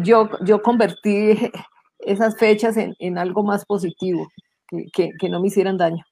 yo, 0.03 0.29
yo 0.45 0.63
convertí 0.63 1.37
esas 2.01 2.37
fechas 2.37 2.77
en, 2.77 3.19
algo 3.19 3.43
más 3.43 3.65
positivo, 3.65 4.29
que, 4.93 5.29
no 5.29 5.41
me 5.41 5.49
hicieran 5.49 5.77
daño, 5.77 6.05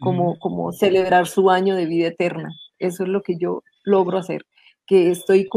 como, 0.00 0.38
como 0.38 0.72
celebrar 0.72 1.26
su 1.26 1.50
año 1.50 1.74
de 1.76 1.86
vida 1.86 2.08
eterna. 2.08 2.48
Eso 2.78 3.04
es 3.04 3.08
lo 3.08 3.22
que 3.22 3.36
yo 3.38 3.62
logro 3.84 4.18
hacer 4.18 4.42
que 4.86 5.10
estoy 5.10 5.48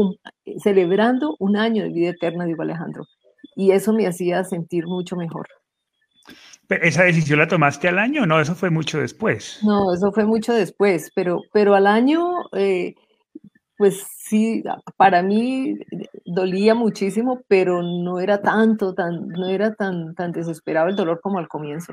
celebrando 0.62 1.36
un 1.38 1.56
año 1.56 1.84
de 1.84 1.90
vida 1.90 2.10
eterna, 2.10 2.44
digo 2.44 2.62
Alejandro. 2.62 3.04
Y 3.54 3.70
eso 3.70 3.92
me 3.92 4.06
hacía 4.06 4.44
sentir 4.44 4.86
mucho 4.86 5.16
mejor. 5.16 5.46
¿Esa 6.68 7.04
decisión 7.04 7.38
la 7.38 7.48
tomaste 7.48 7.88
al 7.88 7.98
año? 7.98 8.26
No, 8.26 8.40
eso 8.40 8.54
fue 8.54 8.70
mucho 8.70 9.00
después. 9.00 9.58
No, 9.62 9.92
eso 9.92 10.12
fue 10.12 10.24
mucho 10.24 10.52
después, 10.52 11.10
pero, 11.14 11.40
pero 11.52 11.74
al 11.74 11.86
año, 11.86 12.44
eh, 12.52 12.94
pues 13.76 14.06
sí, 14.18 14.62
para 14.96 15.22
mí 15.22 15.76
dolía 16.24 16.74
muchísimo, 16.74 17.40
pero 17.48 17.82
no 17.82 18.20
era 18.20 18.40
tanto, 18.40 18.94
tan, 18.94 19.28
no 19.28 19.48
era 19.48 19.74
tan, 19.74 20.14
tan 20.14 20.30
desesperado 20.30 20.88
el 20.88 20.96
dolor 20.96 21.20
como 21.20 21.38
al 21.38 21.48
comienzo. 21.48 21.92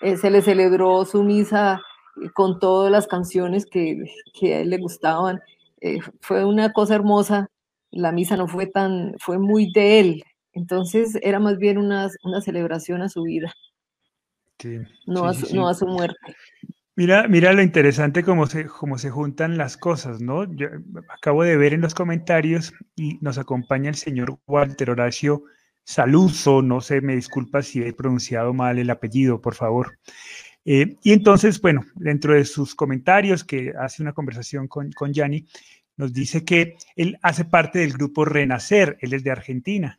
Eh, 0.00 0.16
se 0.16 0.30
le 0.30 0.42
celebró 0.42 1.04
su 1.04 1.22
misa 1.24 1.80
con 2.34 2.58
todas 2.58 2.90
las 2.90 3.06
canciones 3.06 3.66
que, 3.66 4.04
que 4.38 4.54
a 4.54 4.60
él 4.60 4.70
le 4.70 4.78
gustaban 4.78 5.40
eh, 5.80 6.00
fue 6.20 6.44
una 6.44 6.72
cosa 6.72 6.94
hermosa. 6.94 7.50
La 7.90 8.12
misa 8.12 8.36
no 8.36 8.48
fue 8.48 8.66
tan, 8.66 9.14
fue 9.18 9.38
muy 9.38 9.72
de 9.72 10.00
él. 10.00 10.24
Entonces 10.52 11.18
era 11.22 11.38
más 11.38 11.58
bien 11.58 11.78
una, 11.78 12.08
una 12.24 12.40
celebración 12.40 13.02
a 13.02 13.08
su 13.08 13.22
vida, 13.22 13.52
no, 15.06 15.24
a 15.26 15.34
su, 15.34 15.54
no 15.54 15.68
a 15.68 15.74
su 15.74 15.86
muerte. 15.86 16.34
Mira, 16.96 17.28
mira 17.28 17.52
lo 17.52 17.62
interesante 17.62 18.24
cómo 18.24 18.46
se, 18.46 18.66
cómo 18.66 18.98
se 18.98 19.10
juntan 19.10 19.56
las 19.56 19.76
cosas, 19.76 20.20
¿no? 20.20 20.52
Yo 20.52 20.66
acabo 21.10 21.44
de 21.44 21.56
ver 21.56 21.74
en 21.74 21.80
los 21.80 21.94
comentarios 21.94 22.72
y 22.96 23.18
nos 23.20 23.38
acompaña 23.38 23.88
el 23.88 23.94
señor 23.94 24.36
Walter 24.48 24.90
Horacio 24.90 25.44
Saluso, 25.88 26.60
no 26.60 26.82
sé, 26.82 27.00
me 27.00 27.16
disculpa 27.16 27.62
si 27.62 27.82
he 27.82 27.94
pronunciado 27.94 28.52
mal 28.52 28.78
el 28.78 28.90
apellido, 28.90 29.40
por 29.40 29.54
favor. 29.54 29.98
Eh, 30.66 30.96
y 31.02 31.12
entonces, 31.14 31.62
bueno, 31.62 31.80
dentro 31.94 32.34
de 32.34 32.44
sus 32.44 32.74
comentarios, 32.74 33.42
que 33.42 33.72
hace 33.80 34.02
una 34.02 34.12
conversación 34.12 34.68
con, 34.68 34.92
con 34.92 35.12
nos 35.96 36.12
dice 36.12 36.44
que 36.44 36.76
él 36.94 37.18
hace 37.22 37.46
parte 37.46 37.78
del 37.78 37.94
grupo 37.94 38.26
Renacer, 38.26 38.98
él 39.00 39.14
es 39.14 39.24
de 39.24 39.30
Argentina, 39.30 39.98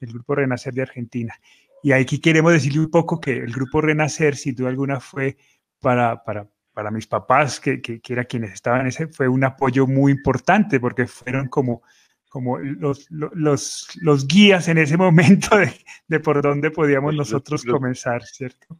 del 0.00 0.14
grupo 0.14 0.36
Renacer 0.36 0.72
de 0.72 0.82
Argentina. 0.82 1.34
Y 1.82 1.92
aquí 1.92 2.18
queremos 2.18 2.54
decirle 2.54 2.80
un 2.80 2.90
poco 2.90 3.20
que 3.20 3.32
el 3.32 3.52
grupo 3.52 3.82
Renacer, 3.82 4.36
sin 4.36 4.54
duda 4.54 4.70
alguna, 4.70 5.00
fue 5.00 5.36
para, 5.80 6.24
para, 6.24 6.48
para 6.72 6.90
mis 6.90 7.06
papás, 7.06 7.60
que, 7.60 7.82
que, 7.82 8.00
que, 8.00 8.14
era 8.14 8.24
quienes 8.24 8.54
estaban 8.54 8.86
ese, 8.86 9.06
fue 9.08 9.28
un 9.28 9.44
apoyo 9.44 9.86
muy 9.86 10.12
importante 10.12 10.80
porque 10.80 11.06
fueron 11.06 11.48
como, 11.48 11.82
como 12.30 12.58
los, 12.58 13.10
los, 13.10 13.98
los 14.00 14.26
guías 14.28 14.68
en 14.68 14.78
ese 14.78 14.96
momento 14.96 15.58
de, 15.58 15.72
de 16.06 16.20
por 16.20 16.40
dónde 16.40 16.70
podíamos 16.70 17.14
nosotros 17.14 17.64
comenzar, 17.64 18.22
¿cierto? 18.22 18.78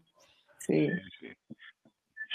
Sí. 0.61 0.89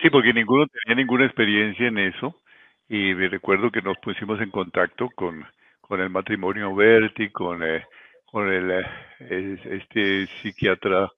sí. 0.02 0.10
porque 0.12 0.34
ninguno 0.34 0.68
tenía 0.68 0.98
ninguna 0.98 1.26
experiencia 1.26 1.88
en 1.88 1.98
eso 2.00 2.42
y 2.90 3.16
me 3.16 3.30
recuerdo 3.30 3.72
que 3.72 3.82
nos 3.82 3.98
pusimos 4.00 4.42
en 4.42 4.52
contacto 4.52 5.10
con, 5.16 5.46
con 5.80 6.02
el 6.02 6.10
matrimonio 6.10 6.76
Berti, 6.76 7.30
con, 7.30 7.64
eh, 7.64 7.86
con 8.26 8.52
el, 8.52 8.86
eh, 9.20 9.58
este 9.64 10.28
psiquiatra, 10.42 11.10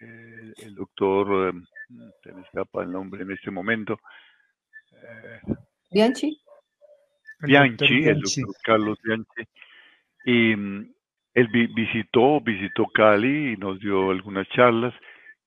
eh, 0.00 0.52
el 0.58 0.74
doctor 0.76 1.48
em, 1.48 1.66
se 2.22 2.32
me 2.32 2.42
escapa 2.42 2.84
el 2.84 2.92
nombre 2.92 3.22
en 3.22 3.32
este 3.32 3.50
momento. 3.50 3.98
Eh, 4.92 5.40
Bianchi. 5.90 6.40
Bianchi, 7.42 8.04
el 8.04 8.20
doctor 8.20 8.54
Carlos 8.64 8.98
Bianchi. 9.02 9.42
Y 10.24 10.56
mm, 10.56 10.92
él 11.34 11.48
visitó, 11.74 12.40
visitó 12.40 12.86
Cali 12.86 13.52
y 13.52 13.56
nos 13.56 13.80
dio 13.80 14.10
algunas 14.10 14.48
charlas 14.48 14.94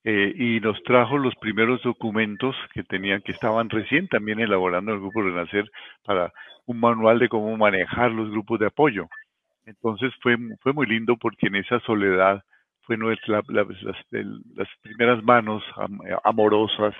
eh, 0.04 0.34
y 0.36 0.60
nos 0.60 0.82
trajo 0.84 1.18
los 1.18 1.36
primeros 1.36 1.82
documentos 1.82 2.56
que 2.74 2.84
tenían, 2.84 3.22
que 3.22 3.32
estaban 3.32 3.70
recién 3.70 4.08
también 4.08 4.40
elaborando 4.40 4.94
el 4.94 5.00
grupo 5.00 5.22
Renacer 5.22 5.70
para 6.04 6.32
un 6.66 6.80
manual 6.80 7.20
de 7.20 7.30
cómo 7.30 7.56
manejar 7.58 8.12
los 8.12 8.30
grupos 8.30 8.60
de 8.60 8.68
apoyo. 8.68 9.08
Entonces 9.66 10.14
fue, 10.22 10.38
fue 10.62 10.74
muy 10.74 10.86
lindo 10.86 11.18
porque 11.18 11.48
en 11.48 11.56
esa 11.56 11.80
soledad 11.82 12.44
fue 12.82 12.98
nuestra, 12.98 13.42
las, 13.48 13.68
las, 14.12 14.68
primeras 14.82 15.24
manos 15.24 15.64
amorosas 16.24 16.94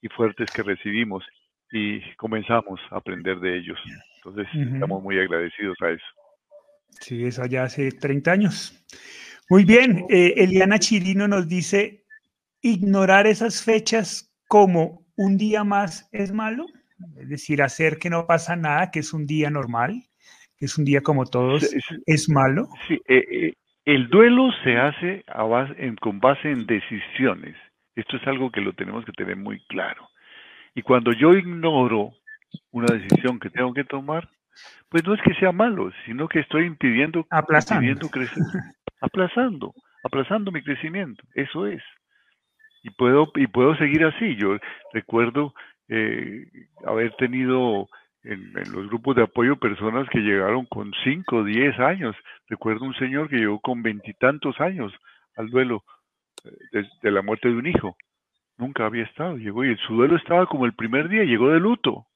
y 0.00 0.08
fuertes 0.08 0.50
que 0.50 0.62
recibimos 0.62 1.24
y 1.70 2.00
comenzamos 2.14 2.80
a 2.90 2.96
aprender 2.96 3.38
de 3.40 3.58
ellos. 3.58 3.78
Entonces, 4.26 4.72
estamos 4.72 5.02
muy 5.02 5.18
agradecidos 5.20 5.76
a 5.82 5.90
eso. 5.90 6.04
Sí, 7.00 7.24
eso 7.24 7.46
ya 7.46 7.64
hace 7.64 7.92
30 7.92 8.32
años. 8.32 8.84
Muy 9.48 9.64
bien, 9.64 10.04
eh, 10.08 10.34
Eliana 10.36 10.78
Chirino 10.78 11.28
nos 11.28 11.48
dice, 11.48 12.04
ignorar 12.60 13.26
esas 13.28 13.62
fechas 13.62 14.34
como 14.48 15.06
un 15.16 15.36
día 15.36 15.62
más 15.62 16.08
es 16.12 16.32
malo, 16.32 16.66
es 17.16 17.28
decir, 17.28 17.62
hacer 17.62 17.98
que 17.98 18.10
no 18.10 18.26
pasa 18.26 18.56
nada, 18.56 18.90
que 18.90 19.00
es 19.00 19.12
un 19.12 19.26
día 19.26 19.50
normal, 19.50 20.02
que 20.58 20.64
es 20.64 20.76
un 20.76 20.84
día 20.84 21.02
como 21.02 21.26
todos, 21.26 21.72
es, 22.06 22.28
malo. 22.28 22.68
Sí, 22.88 22.94
eh, 23.06 23.24
eh, 23.30 23.54
el 23.84 24.08
duelo 24.08 24.50
se 24.64 24.76
hace 24.76 25.24
con 26.00 26.18
base 26.18 26.50
en 26.50 26.66
decisiones. 26.66 27.54
Esto 27.94 28.16
es 28.16 28.26
algo 28.26 28.50
que 28.50 28.60
lo 28.60 28.72
tenemos 28.72 29.04
que 29.04 29.12
tener 29.12 29.36
muy 29.36 29.60
claro. 29.68 30.08
Y 30.74 30.82
cuando 30.82 31.12
yo 31.12 31.32
ignoro 31.34 32.12
una 32.70 32.94
decisión 32.94 33.38
que 33.38 33.50
tengo 33.50 33.72
que 33.72 33.84
tomar, 33.84 34.28
pues 34.88 35.04
no 35.04 35.14
es 35.14 35.20
que 35.22 35.34
sea 35.34 35.52
malo, 35.52 35.90
sino 36.04 36.28
que 36.28 36.40
estoy 36.40 36.64
impidiendo, 36.64 37.26
impidiendo 37.30 38.08
crecer, 38.08 38.42
aplazando, 39.00 39.74
aplazando 40.04 40.50
mi 40.50 40.62
crecimiento. 40.62 41.22
Eso 41.34 41.66
es. 41.66 41.82
Y 42.82 42.90
puedo, 42.90 43.30
y 43.34 43.46
puedo 43.48 43.76
seguir 43.76 44.04
así. 44.04 44.36
Yo 44.36 44.56
recuerdo 44.92 45.54
eh, 45.88 46.46
haber 46.84 47.14
tenido 47.16 47.88
en, 48.26 48.52
los 48.72 48.88
grupos 48.88 49.16
de 49.16 49.22
apoyo 49.22 49.56
personas 49.56 50.08
que 50.10 50.18
llegaron 50.18 50.66
con 50.66 50.92
5 51.04 51.36
o 51.36 51.44
10 51.44 51.78
años. 51.80 52.16
Recuerdo 52.48 52.84
un 52.84 52.94
señor 52.94 53.28
que 53.28 53.36
llegó 53.36 53.60
con 53.60 53.82
veintitantos 53.82 54.60
años 54.60 54.92
al 55.36 55.48
duelo 55.50 55.84
eh, 56.72 56.82
de, 57.02 57.10
la 57.10 57.22
muerte 57.22 57.48
de 57.48 57.54
un 57.54 57.66
hijo. 57.66 57.96
Nunca 58.58 58.86
había 58.86 59.04
estado, 59.04 59.36
llegó 59.36 59.64
y 59.64 59.76
su 59.86 59.94
duelo 59.94 60.16
estaba 60.16 60.46
como 60.46 60.66
el 60.66 60.74
primer 60.74 61.08
día, 61.08 61.24
llegó 61.24 61.50
de 61.50 61.60
luto. 61.60 62.06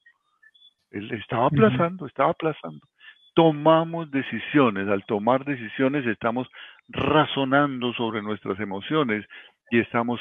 Él 0.90 1.10
estaba 1.12 1.46
aplazando, 1.46 2.06
estaba 2.06 2.30
aplazando. 2.30 2.86
Tomamos 3.34 4.10
decisiones, 4.10 4.88
al 4.88 5.04
tomar 5.04 5.44
decisiones 5.44 6.06
estamos 6.06 6.48
razonando 6.88 7.92
sobre 7.94 8.22
nuestras 8.22 8.58
emociones 8.58 9.24
y 9.70 9.78
estamos 9.78 10.20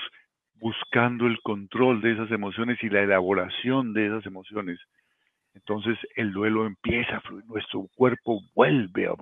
buscando 0.60 1.26
el 1.26 1.40
control 1.42 2.02
de 2.02 2.12
esas 2.12 2.32
emociones 2.32 2.78
y 2.84 2.90
la 2.90 3.02
elaboración 3.02 3.94
de 3.94 4.08
esas 4.08 4.26
emociones. 4.26 4.80
Entonces 5.56 5.98
el 6.16 6.32
duelo 6.32 6.66
empieza 6.66 7.18
a 7.18 7.22
fluir, 7.22 7.46
nuestro 7.46 7.88
cuerpo 7.96 8.42
vuelve 8.56 9.08
a, 9.08 9.14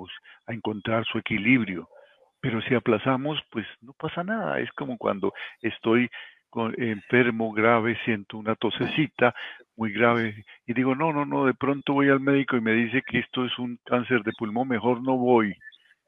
a 0.48 0.54
encontrar 0.54 1.06
su 1.06 1.18
equilibrio. 1.18 1.88
Pero 2.42 2.62
si 2.62 2.76
aplazamos, 2.76 3.40
pues 3.52 3.66
no 3.82 3.94
pasa 3.94 4.24
nada. 4.24 4.60
Es 4.60 4.72
como 4.74 4.98
cuando 4.98 5.34
estoy 5.62 6.10
enfermo, 6.78 7.52
grave, 7.52 7.98
siento 8.06 8.38
una 8.38 8.56
tosecita 8.56 9.34
muy 9.76 9.92
grave 9.92 10.46
y 10.66 10.74
digo, 10.74 10.96
no, 10.96 11.14
no, 11.14 11.26
no, 11.26 11.46
de 11.46 11.54
pronto 11.54 11.94
voy 11.94 12.10
al 12.10 12.20
médico 12.20 12.58
y 12.58 12.62
me 12.62 12.74
dice 12.74 13.04
que 13.06 13.20
esto 13.20 13.46
es 13.46 13.58
un 13.60 13.80
cáncer 13.86 14.24
de 14.24 14.34
pulmón, 14.38 14.68
mejor 14.68 15.02
no 15.02 15.18
voy. 15.18 15.56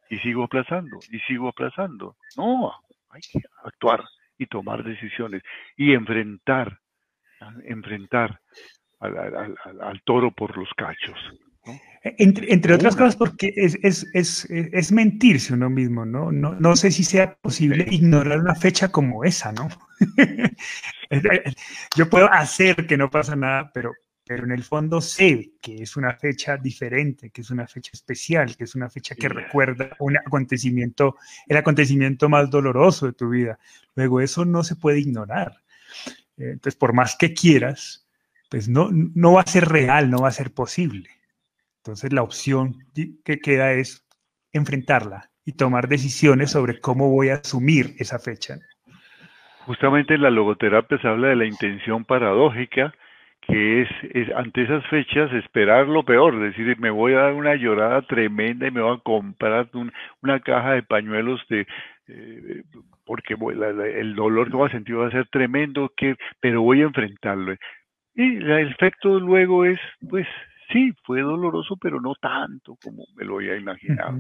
Y 0.10 0.18
sigo 0.20 0.44
aplazando, 0.44 0.98
y 1.12 1.20
sigo 1.20 1.50
aplazando. 1.50 2.16
No, 2.36 2.74
hay 3.10 3.22
que 3.22 3.42
actuar 3.64 4.04
y 4.40 4.48
tomar 4.48 4.84
decisiones 4.84 5.44
y 5.78 5.94
enfrentar, 5.94 6.80
enfrentar 7.66 8.40
al, 9.00 10.02
toro 10.04 10.32
por 10.32 10.58
los 10.58 10.70
cachos. 10.76 11.18
Entre, 12.02 12.74
otras 12.74 12.96
cosas, 12.96 13.18
porque 13.18 13.54
es, 13.58 13.78
es, 13.84 14.08
es, 14.14 14.48
es, 14.50 14.92
mentirse 14.92 15.54
uno 15.54 15.70
mismo, 15.70 16.06
¿no? 16.06 16.32
¿no? 16.32 16.56
No 16.56 16.76
sé 16.78 16.92
si 16.92 17.04
sea 17.04 17.36
posible 17.36 17.86
ignorar 17.90 18.40
una 18.40 18.56
fecha 18.56 18.90
como 18.90 19.26
esa, 19.26 19.52
¿no? 19.52 19.68
Yo 21.98 22.10
puedo 22.10 22.32
hacer 22.32 22.88
que 22.88 22.96
no 22.96 23.10
pasa 23.10 23.36
nada, 23.36 23.70
pero, 23.74 23.92
pero 24.26 24.46
en 24.46 24.52
el 24.52 24.64
fondo 24.64 25.02
sé 25.02 25.52
que 25.62 25.84
es 25.84 25.98
una 25.98 26.14
fecha 26.16 26.56
diferente, 26.56 27.32
que 27.32 27.42
es 27.42 27.50
una 27.50 27.68
fecha 27.68 27.92
especial, 27.94 28.56
que 28.56 28.64
es 28.64 28.76
una 28.76 28.90
fecha 28.90 29.14
que 29.14 29.28
recuerda 29.28 29.90
un 30.00 30.16
acontecimiento, 30.18 31.18
el 31.48 31.58
acontecimiento 31.58 32.30
más 32.30 32.50
doloroso 32.50 33.08
de 33.08 33.14
tu 33.14 33.30
vida. 33.30 33.60
Luego, 33.96 34.22
eso 34.22 34.46
no 34.46 34.64
se 34.64 34.78
puede 34.78 35.00
ignorar. 35.00 35.64
Entonces, 36.38 36.76
por 36.76 36.94
más 36.94 37.18
que 37.18 37.34
quieras, 37.34 38.08
pues 38.50 38.70
no, 38.70 38.90
no 38.92 39.34
va 39.34 39.42
a 39.42 39.48
ser 39.48 39.68
real, 39.68 40.10
no 40.10 40.22
va 40.22 40.30
a 40.30 40.32
ser 40.32 40.54
posible. 40.54 41.19
Entonces 41.84 42.14
la 42.14 42.24
opción 42.24 42.76
que 43.24 43.40
queda 43.40 43.74
es 43.74 44.06
enfrentarla 44.52 45.30
y 45.46 45.54
tomar 45.54 45.88
decisiones 45.88 46.52
sobre 46.52 46.80
cómo 46.80 47.10
voy 47.10 47.30
a 47.30 47.36
asumir 47.36 47.96
esa 47.98 48.20
fecha. 48.20 48.56
Justamente 49.66 50.16
en 50.16 50.22
la 50.22 50.30
logoterapia 50.30 51.00
se 51.00 51.08
habla 51.08 51.30
de 51.30 51.36
la 51.36 51.46
intención 51.46 52.04
paradójica, 52.04 52.94
que 53.42 53.82
es, 53.82 53.90
ante 54.36 54.64
esas 54.64 54.86
fechas 54.88 55.32
esperar 55.34 55.88
lo 55.88 56.04
peor, 56.04 56.40
decir, 56.40 56.78
me 56.80 56.90
voy 56.90 57.14
a 57.14 57.22
dar 57.22 57.34
una 57.34 57.56
llorada 57.56 58.02
tremenda 58.04 58.68
y 58.68 58.72
me 58.72 58.82
voy 58.82 58.98
a 58.98 59.02
comprar 59.02 59.70
una 60.22 60.40
caja 60.40 60.74
de 60.74 60.84
pañuelos 60.84 61.42
de, 61.50 61.66
eh, 62.08 62.64
porque 63.06 63.36
el 63.36 64.16
dolor 64.16 64.50
que 64.50 64.58
voy 64.58 64.70
a 64.70 64.72
sentir 64.72 65.00
va 65.00 65.08
a 65.08 65.12
ser 65.12 65.28
tremendo, 65.30 65.92
que, 65.96 66.16
pero 66.40 66.62
voy 66.62 66.82
a 66.82 66.86
enfrentarlo. 66.86 67.56
Y 68.14 68.38
el 68.38 68.72
efecto 68.72 69.20
luego 69.20 69.66
es, 69.66 69.80
pues 70.10 70.28
sí, 70.72 70.94
fue 71.04 71.22
doloroso, 71.22 71.78
pero 71.78 72.00
no 72.02 72.16
tanto 72.16 72.78
como 72.84 73.04
me 73.16 73.26
lo 73.26 73.36
había 73.36 73.58
imaginado. 73.58 74.20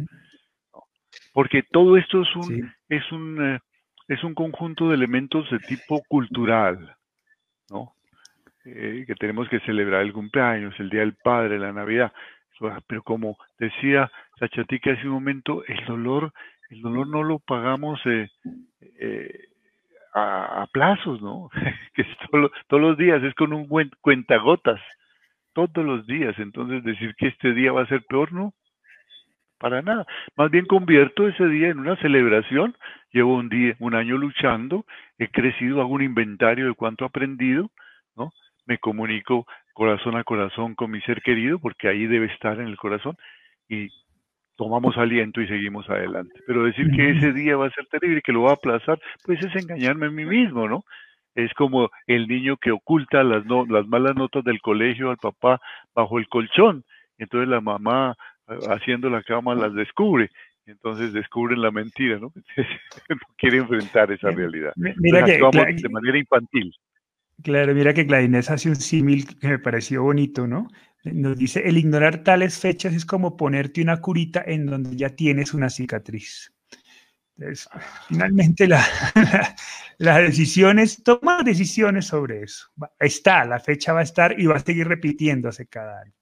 Porque 1.33 1.63
todo 1.63 1.97
esto 1.97 2.21
es 2.21 2.35
un, 2.35 2.73
es 2.87 3.11
un, 3.11 3.55
eh, 3.55 3.59
es 4.07 4.23
un 4.23 4.33
conjunto 4.33 4.89
de 4.89 4.95
elementos 4.95 5.49
de 5.49 5.59
tipo 5.59 6.01
cultural, 6.07 6.95
¿no? 7.69 7.93
Eh, 8.65 9.05
que 9.07 9.15
tenemos 9.15 9.47
que 9.49 9.59
celebrar 9.61 10.01
el 10.01 10.13
cumpleaños, 10.13 10.73
el 10.79 10.89
Día 10.89 11.01
del 11.01 11.15
Padre, 11.15 11.59
la 11.59 11.71
Navidad. 11.71 12.11
Pero 12.87 13.03
como 13.03 13.37
decía 13.57 14.11
Sachatica 14.37 14.91
hace 14.91 15.07
un 15.07 15.13
momento, 15.13 15.63
el 15.65 15.85
dolor, 15.85 16.33
el 16.69 16.81
dolor 16.81 17.07
no 17.07 17.23
lo 17.23 17.39
pagamos 17.39 17.99
eh, 18.05 18.29
eh 18.99 19.45
a, 20.13 20.67
plazos, 20.71 21.21
¿no? 21.21 21.49
que 21.93 22.05
todos 22.67 22.81
los 22.81 22.97
días, 22.97 23.23
es 23.23 23.33
con 23.35 23.53
un 23.53 23.67
buen 23.67 23.91
cuentagotas. 24.01 24.81
Todos 25.67 25.87
los 25.87 26.07
días. 26.07 26.37
Entonces 26.39 26.83
decir 26.83 27.15
que 27.15 27.27
este 27.27 27.53
día 27.53 27.71
va 27.71 27.83
a 27.83 27.87
ser 27.87 28.03
peor, 28.03 28.31
no, 28.33 28.53
para 29.59 29.81
nada. 29.81 30.05
Más 30.35 30.49
bien 30.49 30.65
convierto 30.65 31.27
ese 31.27 31.47
día 31.47 31.69
en 31.69 31.79
una 31.79 31.95
celebración. 31.97 32.75
Llevo 33.11 33.35
un 33.35 33.49
día, 33.49 33.75
un 33.79 33.95
año 33.95 34.17
luchando, 34.17 34.85
he 35.17 35.27
crecido, 35.27 35.81
hago 35.81 35.93
un 35.93 36.03
inventario 36.03 36.67
de 36.67 36.73
cuánto 36.73 37.03
he 37.03 37.07
aprendido, 37.07 37.69
¿no? 38.15 38.31
Me 38.65 38.77
comunico 38.77 39.45
corazón 39.73 40.15
a 40.15 40.23
corazón 40.23 40.75
con 40.75 40.91
mi 40.91 41.01
ser 41.01 41.21
querido, 41.21 41.59
porque 41.59 41.87
ahí 41.87 42.05
debe 42.05 42.27
estar 42.27 42.59
en 42.59 42.67
el 42.67 42.77
corazón, 42.77 43.15
y 43.67 43.87
tomamos 44.57 44.97
aliento 44.97 45.41
y 45.41 45.47
seguimos 45.47 45.89
adelante. 45.89 46.41
Pero 46.45 46.65
decir 46.65 46.91
que 46.91 47.11
ese 47.11 47.31
día 47.31 47.55
va 47.55 47.67
a 47.67 47.71
ser 47.71 47.85
terrible 47.87 48.19
y 48.19 48.21
que 48.21 48.33
lo 48.33 48.43
va 48.43 48.51
a 48.51 48.55
aplazar, 48.55 48.99
pues 49.23 49.39
es 49.43 49.55
engañarme 49.55 50.07
a 50.07 50.11
mí 50.11 50.25
mismo, 50.25 50.67
¿no? 50.67 50.83
Es 51.39 51.53
como 51.53 51.89
el 52.07 52.27
niño 52.27 52.57
que 52.57 52.71
oculta 52.71 53.23
las, 53.23 53.45
no, 53.45 53.65
las 53.65 53.87
malas 53.87 54.15
notas 54.15 54.43
del 54.43 54.61
colegio 54.61 55.09
al 55.11 55.17
papá 55.17 55.59
bajo 55.93 56.19
el 56.19 56.27
colchón. 56.27 56.83
Entonces 57.17 57.49
la 57.49 57.61
mamá 57.61 58.15
haciendo 58.69 59.09
la 59.09 59.23
cama 59.23 59.55
las 59.55 59.73
descubre. 59.73 60.29
Entonces 60.65 61.13
descubren 61.13 61.61
la 61.61 61.71
mentira, 61.71 62.19
¿no? 62.19 62.31
no 63.09 63.17
quiere 63.37 63.57
enfrentar 63.57 64.11
esa 64.11 64.29
realidad. 64.29 64.71
Mira 64.75 65.23
que, 65.23 65.37
de 65.37 65.89
manera 65.89 66.17
infantil. 66.17 66.73
Claro, 67.43 67.73
mira 67.73 67.93
que 67.93 68.03
Gladinés 68.03 68.49
hace 68.51 68.69
un 68.69 68.75
símil 68.75 69.25
que 69.39 69.47
me 69.47 69.59
pareció 69.59 70.03
bonito, 70.03 70.45
¿no? 70.45 70.67
Nos 71.03 71.37
dice, 71.37 71.67
el 71.67 71.77
ignorar 71.77 72.23
tales 72.23 72.59
fechas 72.59 72.93
es 72.93 73.05
como 73.05 73.37
ponerte 73.37 73.81
una 73.81 74.01
curita 74.01 74.43
en 74.45 74.65
donde 74.65 74.95
ya 74.95 75.09
tienes 75.09 75.53
una 75.53 75.69
cicatriz. 75.69 76.53
Finalmente 78.07 78.67
la, 78.67 78.85
la, 79.97 80.19
decisión 80.19 80.79
es 80.79 81.03
tomar 81.03 81.43
decisiones 81.43 82.07
sobre 82.07 82.43
eso. 82.43 82.67
Está, 82.99 83.45
la 83.45 83.59
fecha 83.59 83.93
va 83.93 84.01
a 84.01 84.03
estar 84.03 84.39
y 84.39 84.45
va 84.45 84.57
a 84.57 84.59
seguir 84.59 84.87
repitiéndose 84.87 85.67
cada 85.67 86.01
año. 86.01 86.13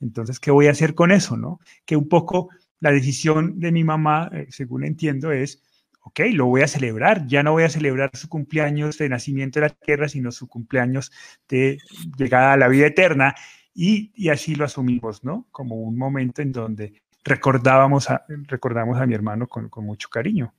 Entonces, 0.00 0.40
¿qué 0.40 0.50
voy 0.50 0.66
a 0.66 0.70
hacer 0.70 0.94
con 0.94 1.10
eso, 1.10 1.36
no? 1.36 1.60
Que 1.84 1.96
un 1.96 2.08
poco 2.08 2.50
la 2.80 2.92
decisión 2.92 3.58
de 3.60 3.72
mi 3.72 3.84
mamá, 3.84 4.30
eh, 4.32 4.46
según 4.50 4.84
entiendo, 4.84 5.32
es 5.32 5.62
ok, 6.02 6.20
lo 6.32 6.46
voy 6.46 6.62
a 6.62 6.68
celebrar, 6.68 7.26
ya 7.26 7.42
no 7.42 7.52
voy 7.52 7.64
a 7.64 7.68
celebrar 7.68 8.10
su 8.14 8.28
cumpleaños 8.28 8.96
de 8.98 9.08
nacimiento 9.08 9.60
de 9.60 9.68
la 9.68 9.74
tierra, 9.74 10.08
sino 10.08 10.32
su 10.32 10.48
cumpleaños 10.48 11.12
de 11.48 11.78
llegada 12.16 12.54
a 12.54 12.56
la 12.56 12.68
vida 12.68 12.86
eterna. 12.86 13.34
Y, 13.74 14.28
así 14.30 14.54
lo 14.54 14.64
asumimos, 14.64 15.24
¿no? 15.24 15.46
Como 15.50 15.76
un 15.76 15.96
momento 15.96 16.42
en 16.42 16.52
donde 16.52 17.02
recordábamos 17.24 18.10
a, 18.10 18.24
recordamos 18.46 18.98
a 18.98 19.06
mi 19.06 19.14
hermano 19.14 19.46
con 19.46 19.70
mucho 19.84 20.08
cariño, 20.08 20.54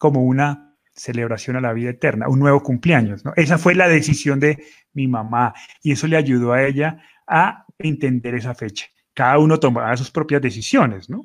como 0.00 0.24
una 0.24 0.74
celebración 0.92 1.56
a 1.56 1.60
la 1.60 1.74
vida 1.74 1.90
eterna, 1.90 2.26
un 2.28 2.38
nuevo 2.38 2.62
cumpleaños, 2.62 3.22
¿no? 3.22 3.34
Esa 3.36 3.58
fue 3.58 3.74
la 3.74 3.86
decisión 3.86 4.40
de 4.40 4.64
mi 4.94 5.06
mamá 5.06 5.52
y 5.82 5.92
eso 5.92 6.06
le 6.06 6.16
ayudó 6.16 6.54
a 6.54 6.64
ella 6.66 7.02
a 7.26 7.66
entender 7.78 8.34
esa 8.34 8.54
fecha. 8.54 8.86
Cada 9.12 9.38
uno 9.38 9.60
tomará 9.60 9.94
sus 9.98 10.10
propias 10.10 10.40
decisiones, 10.40 11.10
¿no? 11.10 11.20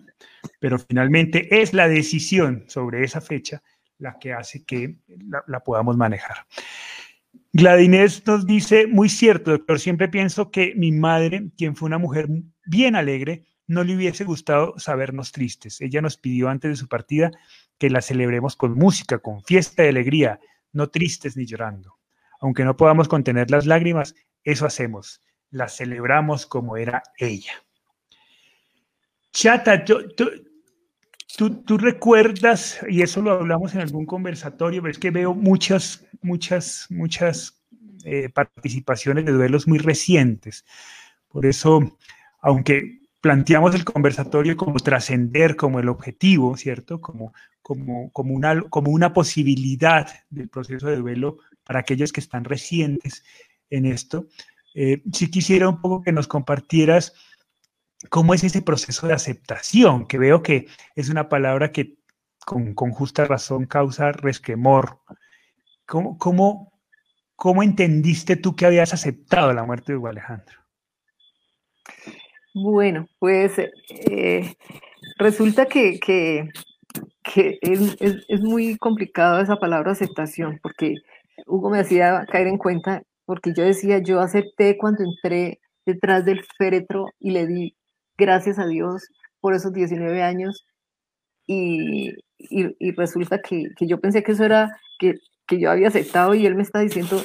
pero 0.59 0.77
finalmente 0.77 1.61
es 1.61 1.73
la 1.73 1.87
decisión 1.87 2.65
sobre 2.67 3.03
esa 3.03 3.21
fecha 3.21 3.63
la 3.97 4.17
que 4.19 4.33
hace 4.33 4.65
que 4.65 4.97
la, 5.47 5.59
podamos 5.61 5.95
manejar. 5.95 6.45
Gladinés 7.53 8.27
nos 8.27 8.45
dice, 8.45 8.87
muy 8.87 9.07
cierto, 9.07 9.51
doctor, 9.51 9.79
siempre 9.79 10.09
pienso 10.09 10.51
que 10.51 10.73
mi 10.75 10.91
madre, 10.91 11.49
quien 11.57 11.77
fue 11.77 11.87
una 11.87 11.97
mujer 11.97 12.27
bien 12.65 12.97
alegre, 12.97 13.45
no 13.67 13.83
le 13.83 13.95
hubiese 13.95 14.23
gustado 14.23 14.77
sabernos 14.77 15.31
tristes. 15.31 15.81
Ella 15.81 16.01
nos 16.01 16.17
pidió 16.17 16.49
antes 16.49 16.71
de 16.71 16.75
su 16.75 16.87
partida 16.87 17.31
que 17.77 17.89
la 17.89 18.01
celebremos 18.01 18.55
con 18.55 18.73
música, 18.73 19.19
con 19.19 19.43
fiesta 19.43 19.83
de 19.83 19.89
alegría, 19.89 20.39
no 20.71 20.89
tristes 20.89 21.35
ni 21.35 21.45
llorando. 21.45 21.97
Aunque 22.39 22.63
no 22.63 22.77
podamos 22.77 23.07
contener 23.07 23.49
las 23.49 23.65
lágrimas, 23.65 24.15
eso 24.43 24.65
hacemos, 24.65 25.21
la 25.49 25.67
celebramos 25.67 26.45
como 26.45 26.77
era 26.77 27.01
ella. 27.17 27.53
Chata, 29.31 29.83
tú, 29.83 30.05
tú, 31.65 31.77
recuerdas, 31.77 32.79
y 32.87 33.01
eso 33.01 33.21
lo 33.21 33.31
hablamos 33.31 33.73
en 33.73 33.81
algún 33.81 34.05
conversatorio, 34.05 34.81
pero 34.81 34.91
es 34.91 34.99
que 34.99 35.11
veo 35.11 35.33
muchas, 35.33 36.05
muchas, 36.21 36.85
muchas 36.89 37.61
eh, 38.05 38.29
participaciones 38.29 39.25
de 39.25 39.33
duelos 39.33 39.67
muy 39.67 39.79
recientes. 39.79 40.63
Por 41.27 41.45
eso, 41.45 41.97
aunque 42.39 42.99
planteamos 43.25 43.73
el 43.73 43.83
conversatorio 43.83 44.55
como 44.55 44.75
trascender, 44.75 45.55
como 45.55 45.79
el 45.79 45.89
objetivo, 45.89 46.55
¿cierto? 46.57 47.01
Como, 47.01 47.33
como, 47.63 48.11
como, 48.11 48.35
una, 48.35 48.61
como 48.69 48.91
una 48.91 49.13
posibilidad 49.13 50.07
del 50.29 50.47
proceso 50.47 50.85
de 50.85 50.97
duelo 50.97 51.39
para 51.63 51.79
aquellos 51.79 52.13
que 52.13 52.19
están 52.19 52.43
recientes 52.43 53.23
en 53.71 53.87
esto. 53.87 54.27
Eh, 54.75 55.01
si 55.11 55.31
quisiera 55.31 55.67
un 55.67 55.81
poco 55.81 56.03
que 56.03 56.11
nos 56.11 56.27
compartieras 56.27 57.13
¿Cómo 58.11 58.35
es 58.35 58.43
ese 58.43 58.61
proceso 58.61 59.07
de 59.07 59.13
aceptación? 59.13 60.05
Que 60.05 60.19
veo 60.19 60.43
que 60.43 60.67
es 60.95 61.09
una 61.09 61.27
palabra 61.27 61.71
que 61.71 61.97
con, 62.45 62.75
justa 62.75 63.25
razón 63.25 63.65
causa 63.65 64.11
resquemor. 64.11 64.99
¿Cómo, 65.87 66.19
cómo, 66.19 66.79
cómo 67.35 67.63
entendiste 67.63 68.35
tú 68.35 68.55
que 68.55 68.67
habías 68.67 68.93
aceptado 68.93 69.51
la 69.53 69.63
muerte 69.63 69.93
de 69.93 69.97
Hugo 69.97 70.09
Alejandro? 70.09 70.59
Bueno, 72.57 73.09
pues 73.19 73.59
eh, 73.59 74.55
resulta 75.17 75.65
que, 75.65 75.99
es, 77.35 77.97
es, 77.99 78.41
muy 78.41 78.77
complicado 78.77 79.41
esa 79.41 79.57
palabra 79.57 79.91
aceptación, 79.91 80.57
porque 80.63 80.95
Hugo 81.47 81.69
me 81.69 81.79
hacía 81.79 82.25
caer 82.31 82.47
en 82.47 82.57
cuenta, 82.57 83.03
porque 83.25 83.51
yo 83.53 83.65
decía, 83.65 83.97
yo 83.99 84.21
acepté 84.21 84.77
cuando 84.77 85.03
entré 85.03 85.59
detrás 85.85 86.23
del 86.23 86.45
féretro 86.57 87.07
y 87.19 87.31
le 87.31 87.45
di 87.45 87.75
gracias 88.17 88.57
a 88.57 88.67
Dios 88.67 89.09
por 89.41 89.53
esos 89.53 89.73
19 89.73 90.23
años 90.23 90.65
y, 91.45 92.13
resulta 92.95 93.41
que, 93.41 93.65
yo 93.81 93.99
pensé 93.99 94.23
que 94.23 94.31
eso 94.31 94.45
era 94.45 94.79
que, 94.97 95.15
yo 95.49 95.71
había 95.71 95.89
aceptado 95.89 96.33
y 96.35 96.45
él 96.45 96.55
me 96.55 96.63
está 96.63 96.79
diciendo, 96.79 97.21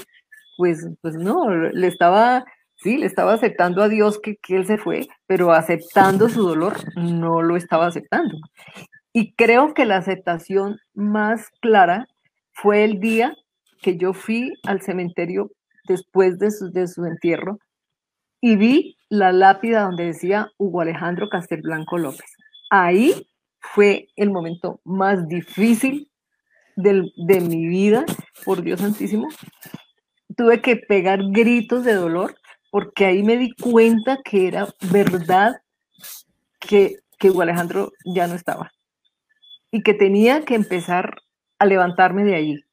pues, 0.57 0.89
pues 1.03 1.15
no, 1.15 1.49
le 1.51 1.87
estaba, 1.87 2.45
sí, 2.83 2.97
le 2.97 3.07
estaba 3.07 3.35
aceptando 3.35 3.83
a 3.83 3.89
Dios 3.89 4.21
que, 4.21 4.37
que 4.37 4.57
él 4.57 4.67
se 4.67 4.79
fue, 4.79 5.09
pero 5.27 5.53
aceptando 5.53 6.29
su 6.29 6.47
dolor 6.47 6.77
no 6.97 7.43
lo 7.43 7.57
estaba 7.57 7.87
aceptando. 7.87 8.37
Y 9.13 9.35
creo 9.35 9.75
que 9.75 9.85
la 9.85 9.97
aceptación 9.97 10.79
más 10.95 11.49
clara 11.61 12.07
fue 12.53 12.85
el 12.85 13.01
día 13.01 13.35
que 13.83 13.97
yo 13.97 14.13
fui 14.13 14.53
al 14.65 14.83
cementerio 14.83 15.51
después 15.89 16.39
de 16.39 16.51
su, 16.51 16.71
de 16.71 16.87
su 16.87 17.05
entierro 17.05 17.59
y 18.41 18.57
vi 18.57 18.97
la 19.09 19.33
lápida 19.33 19.83
donde 19.83 20.07
decía 20.07 20.51
Hugo 20.57 20.81
Alejandro 20.81 21.29
Castelblanco 21.29 21.99
López. 21.99 22.31
Ahí 22.71 23.27
fue 23.59 24.09
el 24.17 24.31
momento 24.31 24.81
más 24.85 25.27
difícil 25.29 26.11
de 26.77 27.41
mi 27.41 27.67
vida, 27.67 28.07
por 28.45 28.63
Dios 28.63 28.81
santísimo. 28.81 29.29
Tuve 30.37 30.63
que 30.63 30.77
pegar 30.77 31.21
gritos 31.31 31.85
de 31.85 31.95
dolor 31.95 32.37
porque 32.71 33.07
ahí 33.07 33.23
me 33.23 33.37
di 33.37 33.53
cuenta 33.55 34.19
que 34.25 34.49
era 34.49 34.69
verdad 34.91 35.61
que, 36.59 36.97
que 37.19 37.29
Alejandro 37.29 37.93
ya 38.05 38.27
no 38.27 38.35
estaba 38.35 38.73
y 39.71 39.83
que 39.83 39.95
tenía 39.95 40.45
que 40.45 40.55
empezar 40.55 41.17
a 41.59 41.67
levantarme 41.67 42.25
de 42.25 42.35
allí. 42.35 42.65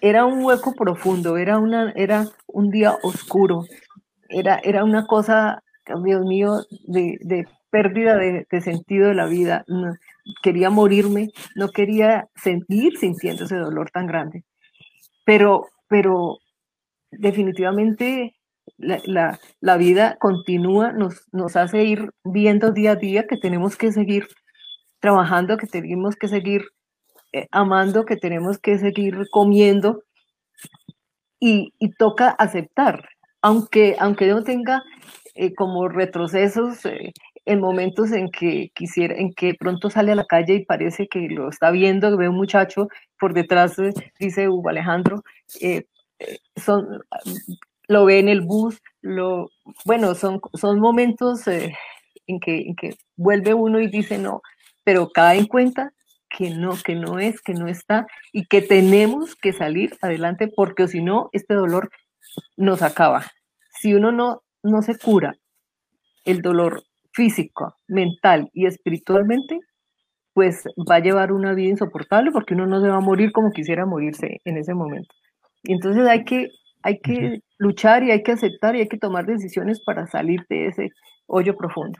Era 0.00 0.24
un 0.24 0.42
hueco 0.42 0.74
profundo, 0.74 1.36
era, 1.36 1.58
una, 1.58 1.92
era 1.92 2.26
un 2.46 2.70
día 2.70 2.96
oscuro, 3.02 3.64
era, 4.28 4.58
era 4.62 4.84
una 4.84 5.06
cosa 5.06 5.62
Dios 6.04 6.24
mío, 6.24 6.60
de, 6.86 7.46
pérdida 7.70 8.16
de, 8.16 8.60
sentido 8.60 9.08
de 9.08 9.14
la 9.14 9.26
vida. 9.26 9.64
quería 10.42 10.70
morirme, 10.70 11.30
no 11.54 11.68
quería 11.68 12.28
sentir 12.34 12.96
sintiendo 12.98 13.44
ese 13.44 13.56
dolor 13.56 13.90
tan 13.90 14.06
grande. 14.06 14.44
Pero, 15.24 15.68
pero 15.88 16.38
definitivamente 17.10 18.34
la, 18.80 19.38
la, 19.60 19.76
vida 19.76 20.16
continúa, 20.18 20.92
nos, 20.92 21.26
nos 21.32 21.56
hace 21.56 21.84
ir 21.84 22.10
viendo 22.24 22.72
día 22.72 22.92
a 22.92 22.96
día 22.96 23.26
que 23.26 23.36
tenemos 23.36 23.76
que 23.76 23.92
seguir 23.92 24.26
trabajando, 25.00 25.56
que 25.56 25.66
tenemos 25.66 26.16
que 26.16 26.28
seguir 26.28 26.62
eh, 27.32 27.46
amando, 27.52 28.04
que 28.04 28.16
tenemos 28.16 28.58
que 28.58 28.78
seguir 28.78 29.28
comiendo 29.30 30.02
y, 31.38 31.72
toca 31.98 32.28
aceptar, 32.30 33.08
aunque, 33.40 33.96
aunque 33.98 34.26
no 34.26 34.42
tenga 34.42 34.82
eh, 35.34 35.54
como 35.54 35.88
retrocesos 35.88 36.84
eh, 36.86 37.12
en 37.46 37.60
momentos 37.60 38.12
en 38.12 38.30
que 38.30 38.70
quisiera, 38.74 39.14
en 39.14 39.32
que 39.32 39.54
pronto 39.54 39.90
sale 39.90 40.12
a 40.12 40.16
la 40.16 40.26
calle 40.26 40.54
y 40.54 40.64
parece 40.64 41.08
que 41.08 41.28
lo 41.28 41.48
está 41.48 41.70
viendo, 41.70 42.16
ve 42.16 42.28
un 42.28 42.36
muchacho 42.36 42.88
por 43.18 43.32
detrás, 43.32 43.76
dice 44.18 44.48
Hugo 44.48 44.68
Alejandro, 44.68 45.22
son, 46.56 47.02
lo 47.90 48.04
ve 48.04 48.20
en 48.20 48.28
el 48.28 48.42
bus, 48.42 48.80
lo, 49.02 49.50
bueno, 49.84 50.14
son, 50.14 50.40
son 50.54 50.78
momentos 50.78 51.46
en, 51.48 52.40
que, 52.40 52.60
en 52.60 52.76
que 52.76 52.94
vuelve 53.16 53.52
uno 53.52 53.80
y 53.80 53.88
dice 53.88 54.16
no, 54.16 54.42
pero 54.84 55.10
cae 55.10 55.38
en 55.38 55.46
cuenta 55.46 55.92
que 56.28 56.50
no, 56.50 56.76
que 56.84 56.94
no 56.94 57.18
es, 57.18 57.40
que 57.40 57.54
no 57.54 57.66
está 57.66 58.06
y 58.32 58.46
que 58.46 58.62
tenemos 58.62 59.34
que 59.34 59.52
salir 59.52 59.96
adelante 60.02 60.48
porque 60.54 60.86
si 60.86 61.02
no, 61.02 61.30
este 61.32 61.54
dolor 61.54 61.90
nos 62.56 62.82
acaba. 62.82 63.26
Si 63.80 63.92
uno 63.92 64.12
no 64.12 64.42
no 64.62 64.82
se 64.82 64.96
cura 64.96 65.34
el 66.24 66.42
dolor 66.42 66.82
físico, 67.12 67.74
mental 67.88 68.50
y 68.52 68.66
espiritualmente, 68.66 69.58
pues 70.32 70.64
va 70.88 70.96
a 70.96 71.00
llevar 71.00 71.32
una 71.32 71.54
vida 71.54 71.70
insoportable 71.70 72.30
porque 72.30 72.54
uno 72.54 72.66
no 72.66 72.80
se 72.80 72.88
va 72.88 72.96
a 72.96 73.00
morir 73.00 73.32
como 73.32 73.50
quisiera 73.50 73.84
morirse 73.84 74.40
en 74.44 74.58
ese 74.58 74.74
momento. 74.74 75.12
Entonces 75.64 76.06
hay 76.06 76.24
que, 76.24 76.48
hay 76.82 77.00
que 77.00 77.42
luchar 77.58 78.02
y 78.02 78.10
hay 78.10 78.22
que 78.22 78.32
aceptar 78.32 78.76
y 78.76 78.80
hay 78.80 78.88
que 78.88 78.98
tomar 78.98 79.26
decisiones 79.26 79.80
para 79.80 80.06
salir 80.06 80.46
de 80.48 80.66
ese 80.66 80.90
hoyo 81.26 81.56
profundo. 81.56 81.98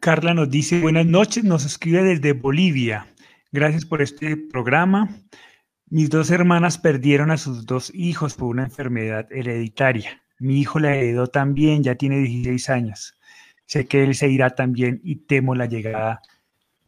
Carla 0.00 0.34
nos 0.34 0.50
dice, 0.50 0.80
buenas 0.80 1.06
noches, 1.06 1.44
nos 1.44 1.64
escribe 1.64 2.02
desde 2.02 2.32
Bolivia. 2.32 3.06
Gracias 3.52 3.84
por 3.84 4.02
este 4.02 4.36
programa. 4.36 5.08
Mis 5.88 6.08
dos 6.10 6.30
hermanas 6.30 6.78
perdieron 6.78 7.30
a 7.30 7.36
sus 7.36 7.66
dos 7.66 7.92
hijos 7.94 8.34
por 8.34 8.48
una 8.48 8.64
enfermedad 8.64 9.30
hereditaria. 9.30 10.22
Mi 10.38 10.58
hijo 10.58 10.80
la 10.80 10.96
heredó 10.96 11.26
también, 11.28 11.84
ya 11.84 11.94
tiene 11.94 12.18
16 12.18 12.70
años. 12.70 13.16
Sé 13.66 13.86
que 13.86 14.02
él 14.02 14.14
se 14.14 14.28
irá 14.28 14.50
también 14.50 15.00
y 15.04 15.16
temo 15.16 15.54
la 15.54 15.66
llegada 15.66 16.20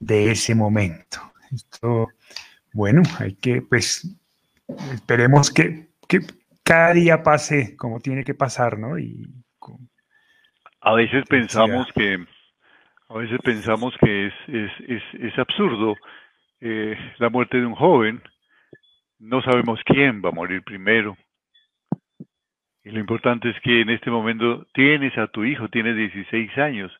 de 0.00 0.32
ese 0.32 0.54
momento. 0.54 1.20
Esto, 1.52 2.08
bueno, 2.72 3.02
hay 3.18 3.34
que, 3.34 3.62
pues, 3.62 4.08
esperemos 4.92 5.50
que, 5.50 5.88
cada 6.62 6.94
día 6.94 7.22
pase 7.22 7.76
como 7.76 8.00
tiene 8.00 8.24
que 8.24 8.34
pasar, 8.34 8.78
¿no? 8.78 8.98
Y 8.98 9.28
a 10.80 10.94
veces 10.94 11.24
pensamos 11.28 11.86
que 11.94 12.24
a 13.08 13.18
veces 13.18 13.38
pensamos 13.44 13.94
que 14.00 14.26
es, 14.26 14.34
es, 14.48 15.02
es, 15.12 15.38
absurdo 15.38 15.94
eh, 16.60 16.96
la 17.18 17.28
muerte 17.28 17.58
de 17.58 17.66
un 17.66 17.74
joven. 17.74 18.22
No 19.18 19.42
sabemos 19.42 19.78
quién 19.84 20.22
va 20.24 20.30
a 20.30 20.32
morir 20.32 20.62
primero. 20.62 21.16
Y 22.82 22.90
lo 22.90 23.00
importante 23.00 23.50
es 23.50 23.56
que 23.60 23.82
en 23.82 23.90
este 23.90 24.10
momento 24.10 24.66
tienes 24.72 25.16
a 25.18 25.26
tu 25.28 25.44
hijo, 25.44 25.68
tiene 25.68 25.94
16 25.94 26.58
años. 26.58 26.92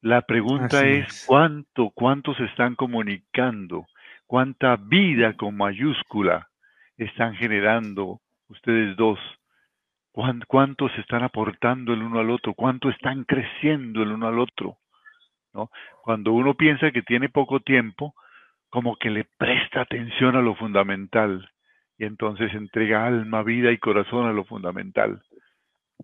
La 0.00 0.22
pregunta 0.22 0.86
es, 0.86 1.24
cuánto, 1.26 1.90
cuánto 1.90 2.34
se 2.34 2.44
están 2.44 2.74
comunicando, 2.74 3.86
cuánta 4.26 4.76
vida 4.76 5.34
con 5.34 5.56
mayúscula 5.56 6.48
están 6.96 7.34
generando 7.34 8.20
ustedes 8.48 8.96
dos, 8.96 9.18
cuánto 10.46 10.88
se 10.90 11.00
están 11.00 11.22
aportando 11.22 11.92
el 11.92 12.02
uno 12.02 12.20
al 12.20 12.30
otro, 12.30 12.54
cuánto 12.54 12.88
están 12.88 13.24
creciendo 13.24 14.02
el 14.02 14.12
uno 14.12 14.28
al 14.28 14.38
otro. 14.38 14.78
Cuando 16.02 16.32
uno 16.32 16.54
piensa 16.54 16.90
que 16.90 17.02
tiene 17.02 17.28
poco 17.28 17.60
tiempo, 17.60 18.14
como 18.68 18.96
que 18.96 19.10
le 19.10 19.24
presta 19.38 19.82
atención 19.82 20.36
a 20.36 20.42
lo 20.42 20.54
fundamental 20.54 21.48
y 21.98 22.04
entonces 22.04 22.52
entrega 22.52 23.06
alma, 23.06 23.42
vida 23.42 23.72
y 23.72 23.78
corazón 23.78 24.26
a 24.26 24.32
lo 24.32 24.44
fundamental. 24.44 25.22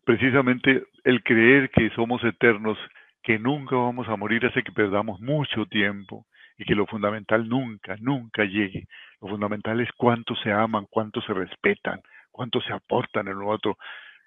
Precisamente 0.05 0.85
el 1.05 1.23
creer 1.23 1.71
que 1.71 1.91
somos 1.91 2.25
eternos, 2.25 2.79
que 3.23 3.39
nunca 3.39 3.77
vamos 3.77 4.09
a 4.09 4.17
morir, 4.17 4.47
hace 4.47 4.63
que 4.63 4.73
perdamos 4.73 5.21
mucho 5.21 5.67
tiempo 5.67 6.27
y 6.57 6.65
que 6.65 6.75
lo 6.75 6.87
fundamental 6.87 7.49
nunca, 7.49 7.97
nunca 8.01 8.45
llegue. 8.45 8.87
Lo 9.23 9.29
fundamental 9.29 9.81
es 9.81 9.91
cuánto 9.97 10.35
se 10.37 10.53
aman, 10.53 10.87
cuánto 10.91 11.23
se 11.23 11.33
respetan, 11.33 12.03
cuánto 12.31 12.61
se 12.61 12.73
aportan 12.73 13.29
el 13.29 13.43
otro. 13.43 13.79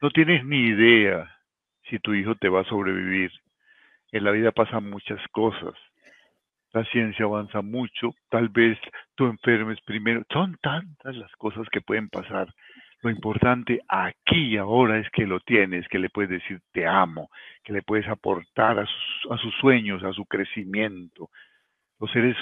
No 0.02 0.10
tienes 0.10 0.44
ni 0.46 0.62
idea 0.62 1.32
si 1.90 2.00
tu 2.00 2.16
hijo 2.16 2.34
te 2.36 2.50
va 2.50 2.62
a 2.62 2.66
sobrevivir. 2.66 3.32
En 4.12 4.24
la 4.24 4.32
vida 4.32 4.52
pasan 4.52 4.90
muchas 4.90 5.22
cosas 5.32 5.76
la 6.76 6.84
ciencia 6.86 7.24
avanza 7.24 7.62
mucho, 7.62 8.14
tal 8.30 8.50
vez 8.50 8.78
tú 9.16 9.28
enfermes 9.28 9.80
primero, 9.86 10.24
son 10.30 10.58
tantas 10.62 11.16
las 11.16 11.32
cosas 11.38 11.66
que 11.72 11.80
pueden 11.80 12.10
pasar. 12.10 12.54
Lo 13.02 13.10
importante 13.10 13.80
aquí 13.88 14.56
y 14.56 14.58
ahora 14.58 15.00
es 15.00 15.10
que 15.12 15.26
lo 15.26 15.40
tienes, 15.40 15.88
que 15.88 16.00
le 16.00 16.10
puedes 16.10 16.32
decir 16.32 16.60
te 16.74 16.86
amo, 16.86 17.30
que 17.64 17.72
le 17.72 17.82
puedes 17.82 18.08
aportar 18.10 18.78
a 18.80 18.86
sus, 19.38 19.56
sueños, 19.62 20.04
a 20.04 20.12
su 20.12 20.26
crecimiento. 20.26 21.30
Los 21.98 22.12
seres 22.12 22.36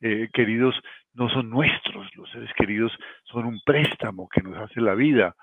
eh, 0.00 0.30
queridos 0.32 0.74
no 1.16 1.28
son 1.30 1.50
nuestros, 1.50 2.14
los 2.14 2.30
seres 2.30 2.50
queridos 2.56 2.92
son 3.24 3.46
un 3.46 3.60
préstamo 3.64 4.28
que 4.28 4.42
nos 4.42 4.56
hace 4.58 4.80
la 4.80 4.94
vida, 4.94 5.34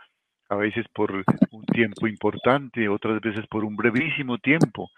a 0.49 0.55
veces 0.55 0.85
por 0.93 1.11
un 1.51 1.65
tiempo 1.65 2.07
importante, 2.07 2.87
otras 2.87 3.19
veces 3.21 3.45
por 3.47 3.65
un 3.65 3.75
brevísimo 3.75 4.37
tiempo 4.37 4.89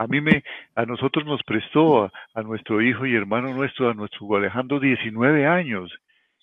a 0.00 0.06
mí 0.06 0.22
me, 0.22 0.42
a 0.76 0.86
nosotros 0.86 1.26
nos 1.26 1.42
prestó 1.42 2.10
a, 2.32 2.42
nuestro 2.42 2.80
hijo 2.80 3.04
y 3.04 3.14
hermano 3.14 3.52
nuestro, 3.52 3.90
a 3.90 3.94
nuestro 3.94 4.34
Alejandro, 4.34 4.80
19 4.80 5.46
años. 5.46 5.92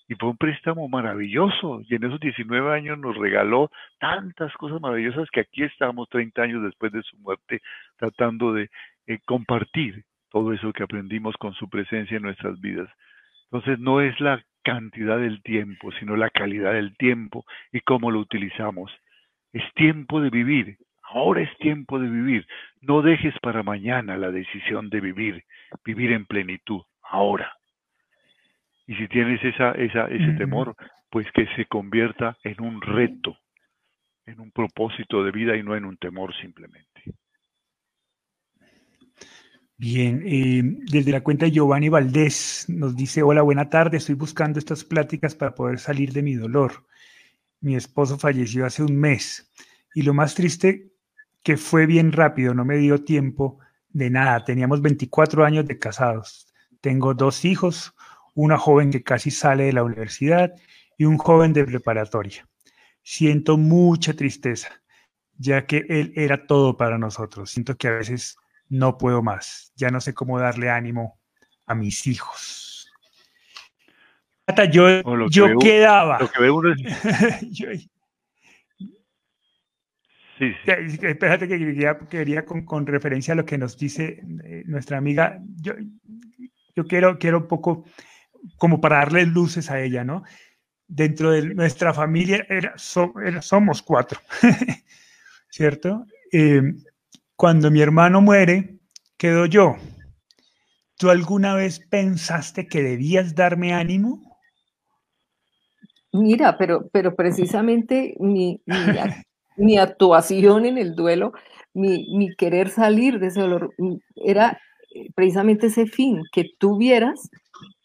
Y 0.06 0.14
fue 0.14 0.28
un 0.28 0.36
préstamo 0.36 0.88
maravilloso. 0.88 1.82
Y 1.88 1.96
en 1.96 2.04
esos 2.04 2.20
19 2.20 2.72
años 2.72 3.00
nos 3.00 3.16
regaló 3.16 3.68
tantas 3.98 4.52
cosas 4.52 4.80
maravillosas 4.80 5.28
que 5.32 5.40
aquí 5.40 5.64
estamos 5.64 6.08
30 6.08 6.40
años 6.40 6.62
después 6.62 6.92
de 6.92 7.02
su 7.02 7.16
muerte 7.16 7.60
tratando 7.96 8.52
de 8.52 8.70
eh, 9.08 9.18
compartir 9.24 10.04
todo 10.30 10.52
eso 10.52 10.72
que 10.72 10.84
aprendimos 10.84 11.36
con 11.36 11.52
su 11.54 11.68
presencia 11.68 12.16
en 12.16 12.22
nuestras 12.22 12.60
vidas. 12.60 12.88
Entonces 13.50 13.78
no 13.78 14.00
es 14.00 14.18
la 14.20 14.42
cantidad 14.62 15.18
del 15.18 15.42
tiempo, 15.42 15.90
sino 15.92 16.16
la 16.16 16.30
calidad 16.30 16.72
del 16.72 16.96
tiempo 16.96 17.44
y 17.72 17.80
cómo 17.80 18.10
lo 18.10 18.20
utilizamos. 18.20 18.92
Es 19.52 19.64
tiempo 19.74 20.20
de 20.20 20.30
vivir, 20.30 20.76
Ahora 21.10 21.40
es 21.40 21.56
tiempo 21.58 21.98
de 21.98 22.08
vivir. 22.08 22.46
No 22.82 23.02
dejes 23.02 23.34
para 23.40 23.62
mañana 23.62 24.16
la 24.16 24.30
decisión 24.30 24.90
de 24.90 25.00
vivir, 25.00 25.44
vivir 25.84 26.12
en 26.12 26.26
plenitud, 26.26 26.82
ahora. 27.02 27.54
Y 28.86 28.94
si 28.96 29.08
tienes 29.08 29.42
esa, 29.42 29.72
esa, 29.72 30.06
ese 30.08 30.32
temor, 30.34 30.74
pues 31.10 31.26
que 31.32 31.46
se 31.56 31.64
convierta 31.64 32.36
en 32.42 32.60
un 32.60 32.82
reto, 32.82 33.38
en 34.26 34.40
un 34.40 34.50
propósito 34.50 35.24
de 35.24 35.30
vida 35.30 35.56
y 35.56 35.62
no 35.62 35.74
en 35.76 35.86
un 35.86 35.96
temor 35.96 36.34
simplemente. 36.36 37.02
Bien, 39.80 40.24
eh, 40.26 40.60
desde 40.90 41.12
la 41.12 41.20
cuenta 41.20 41.44
de 41.44 41.52
Giovanni 41.52 41.88
Valdés 41.88 42.64
nos 42.66 42.96
dice, 42.96 43.22
hola, 43.22 43.42
buena 43.42 43.70
tarde, 43.70 43.98
estoy 43.98 44.16
buscando 44.16 44.58
estas 44.58 44.82
pláticas 44.82 45.36
para 45.36 45.54
poder 45.54 45.78
salir 45.78 46.12
de 46.12 46.20
mi 46.20 46.34
dolor. 46.34 46.84
Mi 47.60 47.76
esposo 47.76 48.18
falleció 48.18 48.66
hace 48.66 48.82
un 48.82 48.96
mes 48.96 49.52
y 49.94 50.02
lo 50.02 50.14
más 50.14 50.34
triste 50.34 50.90
que 51.44 51.56
fue 51.56 51.86
bien 51.86 52.10
rápido, 52.10 52.54
no 52.54 52.64
me 52.64 52.76
dio 52.76 53.04
tiempo 53.04 53.60
de 53.90 54.10
nada. 54.10 54.44
Teníamos 54.44 54.82
24 54.82 55.44
años 55.44 55.64
de 55.64 55.78
casados. 55.78 56.52
Tengo 56.80 57.14
dos 57.14 57.44
hijos, 57.44 57.94
una 58.34 58.58
joven 58.58 58.90
que 58.90 59.04
casi 59.04 59.30
sale 59.30 59.64
de 59.66 59.72
la 59.74 59.84
universidad 59.84 60.54
y 60.96 61.04
un 61.04 61.18
joven 61.18 61.52
de 61.52 61.64
preparatoria. 61.64 62.48
Siento 63.04 63.56
mucha 63.56 64.12
tristeza, 64.14 64.82
ya 65.36 65.66
que 65.66 65.86
él 65.88 66.12
era 66.16 66.48
todo 66.48 66.76
para 66.76 66.98
nosotros. 66.98 67.52
Siento 67.52 67.76
que 67.76 67.86
a 67.86 67.92
veces 67.92 68.36
no 68.68 68.98
puedo 68.98 69.22
más. 69.22 69.72
Ya 69.76 69.90
no 69.90 70.00
sé 70.00 70.14
cómo 70.14 70.38
darle 70.38 70.70
ánimo 70.70 71.18
a 71.66 71.74
mis 71.74 72.06
hijos. 72.06 72.90
Yo, 74.70 75.28
yo 75.28 75.58
quedaba. 75.58 76.18
Lo 76.18 76.30
que 76.30 76.40
veo 76.40 76.54
uno 76.56 76.72
es... 76.72 77.88
Sí, 80.38 80.52
Espérate 80.64 81.48
que 81.48 81.58
quería, 82.08 82.44
con, 82.44 82.86
referencia 82.86 83.32
a 83.32 83.36
lo 83.36 83.44
que 83.44 83.58
nos 83.58 83.76
dice 83.76 84.22
eh, 84.44 84.62
nuestra 84.66 84.96
amiga, 84.96 85.42
yo, 85.56 85.72
yo 86.76 86.86
quiero, 86.86 87.18
quiero 87.18 87.38
un 87.38 87.48
poco 87.48 87.84
como 88.56 88.80
para 88.80 88.98
darle 88.98 89.26
luces 89.26 89.68
a 89.68 89.80
ella, 89.80 90.04
¿no? 90.04 90.22
Dentro 90.86 91.32
de 91.32 91.54
nuestra 91.54 91.92
familia 91.92 92.46
era, 92.48 92.74
somos 92.76 93.82
cuatro, 93.82 94.20
¿cierto? 95.50 96.06
Eh, 96.30 96.62
cuando 97.38 97.70
mi 97.70 97.80
hermano 97.80 98.20
muere, 98.20 98.80
quedo 99.16 99.46
yo. 99.46 99.76
¿Tú 100.96 101.08
alguna 101.08 101.54
vez 101.54 101.78
pensaste 101.78 102.66
que 102.66 102.82
debías 102.82 103.36
darme 103.36 103.72
ánimo? 103.72 104.36
Mira, 106.12 106.58
pero, 106.58 106.88
pero 106.92 107.14
precisamente 107.14 108.16
mi, 108.18 108.60
mi, 108.66 108.74
mi 109.56 109.78
actuación 109.78 110.66
en 110.66 110.78
el 110.78 110.96
duelo, 110.96 111.32
mi, 111.74 112.34
querer 112.36 112.70
salir 112.70 113.20
de 113.20 113.28
ese 113.28 113.40
dolor, 113.40 113.72
mm, 113.78 113.94
era 114.16 114.58
eh, 114.92 115.06
precisamente 115.14 115.68
ese 115.68 115.86
fin, 115.86 116.20
que 116.32 116.50
tú 116.58 116.76
vieras 116.76 117.30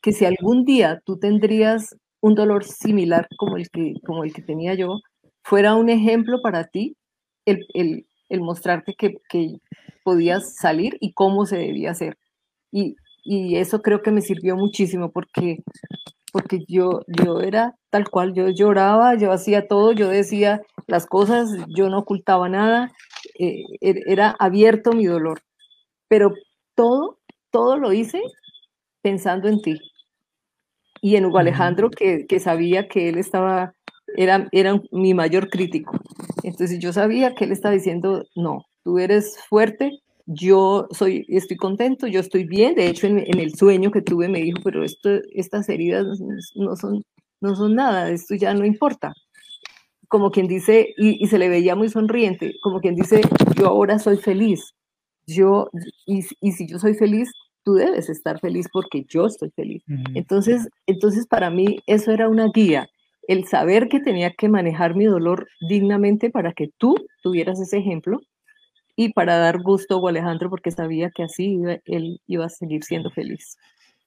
que 0.01 0.13
si 0.13 0.25
algún 0.25 0.65
día 0.65 0.99
tú 1.05 1.19
tendrías 1.19 1.95
un 2.21 2.33
dolor 2.33 2.63
similar 2.63 3.27
como 3.37 3.57
el 3.57 3.69
que, 3.69 3.93
como 4.03 4.23
el 4.23 4.33
que 4.33 4.41
tenía 4.41 4.73
yo, 4.73 4.99
fuera 5.43 5.75
un 5.75 5.89
ejemplo 5.89 6.41
para 6.41 6.65
ti 6.65 6.97
el, 7.45 8.07
mostrarte 8.29 8.95
que, 8.95 9.17
podías 10.03 10.55
salir 10.55 10.97
y 10.99 11.13
cómo 11.13 11.45
se 11.45 11.57
debía 11.57 11.91
hacer. 11.91 12.17
Y, 12.71 12.97
y 13.23 13.55
eso 13.55 13.81
creo 13.81 14.01
que 14.01 14.11
me 14.11 14.21
sirvió 14.21 14.57
muchísimo 14.57 15.11
porque 15.11 15.63
porque 16.33 16.65
yo, 16.67 17.01
yo 17.07 17.41
era 17.41 17.75
tal 17.91 18.09
cual, 18.09 18.33
yo 18.33 18.49
lloraba, 18.49 19.13
yo 19.15 19.31
hacía 19.31 19.67
todo, 19.67 19.91
yo 19.91 20.09
decía 20.09 20.61
las 20.87 21.05
cosas, 21.05 21.47
yo 21.67 21.89
no 21.89 21.99
ocultaba 21.99 22.49
nada, 22.49 22.91
eh, 23.37 23.61
er, 23.81 23.99
era 24.07 24.35
abierto 24.39 24.93
mi 24.93 25.05
dolor, 25.05 25.43
pero 26.07 26.33
todo, 26.73 27.19
todo 27.51 27.77
lo 27.77 27.93
hice 27.93 28.19
pensando 29.03 29.47
en 29.47 29.61
ti. 29.61 29.79
Y 31.01 31.17
en 31.17 31.25
Hugo 31.25 31.37
Alejandro, 31.37 31.91
que, 31.91 32.39
sabía 32.39 32.87
que 32.87 33.09
él 33.09 33.19
estaba, 33.19 33.75
era, 34.15 34.47
era 34.51 34.81
mi 34.91 35.13
mayor 35.13 35.49
crítico. 35.49 35.97
Entonces 36.43 36.79
yo 36.79 36.93
sabía 36.93 37.35
que 37.35 37.45
él 37.45 37.51
estaba 37.51 37.73
diciendo, 37.73 38.25
no, 38.35 38.65
tú 38.83 38.99
eres 38.99 39.37
fuerte, 39.49 39.99
yo 40.25 40.87
soy, 40.91 41.25
estoy 41.27 41.57
contento, 41.57 42.07
yo 42.07 42.19
estoy 42.19 42.45
bien. 42.45 42.75
De 42.75 42.87
hecho, 42.87 43.07
en, 43.07 43.19
el 43.19 43.55
sueño 43.55 43.91
que 43.91 44.01
tuve 44.01 44.29
me 44.29 44.41
dijo, 44.41 44.59
pero 44.63 44.83
esto, 44.83 45.09
estas 45.33 45.69
heridas 45.69 46.19
no 46.55 46.75
son, 46.75 47.03
no 47.41 47.55
son 47.55 47.75
nada, 47.75 48.09
esto 48.09 48.35
ya 48.35 48.53
no 48.53 48.65
importa. 48.65 49.13
Como 50.07 50.31
quien 50.31 50.47
dice, 50.47 50.93
y, 50.97 51.25
se 51.27 51.39
le 51.39 51.49
veía 51.49 51.75
muy 51.75 51.89
sonriente, 51.89 52.55
como 52.61 52.79
quien 52.79 52.95
dice, 52.95 53.21
yo 53.55 53.67
ahora 53.67 53.99
soy 53.99 54.17
feliz. 54.17 54.73
Yo, 55.25 55.69
y, 56.05 56.25
y 56.41 56.51
si 56.51 56.67
yo 56.67 56.77
soy 56.77 56.93
feliz, 56.93 57.31
tú 57.63 57.73
debes 57.73 58.09
estar 58.09 58.39
feliz 58.39 58.67
porque 58.71 59.05
yo 59.07 59.25
estoy 59.25 59.49
feliz. 59.51 59.83
Entonces, 60.13 60.67
entonces 60.85 61.25
para 61.25 61.49
mí 61.49 61.79
eso 61.87 62.11
era 62.11 62.29
una 62.29 62.49
guía, 62.53 62.89
el 63.27 63.47
saber 63.47 63.87
que 63.87 63.99
tenía 63.99 64.33
que 64.33 64.49
manejar 64.49 64.95
mi 64.95 65.05
dolor 65.05 65.47
dignamente 65.67 66.29
para 66.29 66.53
que 66.53 66.69
tú 66.77 66.95
tuvieras 67.21 67.59
ese 67.59 67.77
ejemplo 67.77 68.19
y 68.95 69.13
para 69.13 69.37
dar 69.37 69.61
gusto 69.61 70.05
a 70.05 70.09
Alejandro 70.09 70.49
porque 70.49 70.71
sabía 70.71 71.09
que 71.09 71.23
así 71.23 71.59
él 71.85 72.21
iba 72.27 72.45
a 72.45 72.49
seguir 72.49 72.83
siendo 72.83 73.09
feliz. 73.11 73.57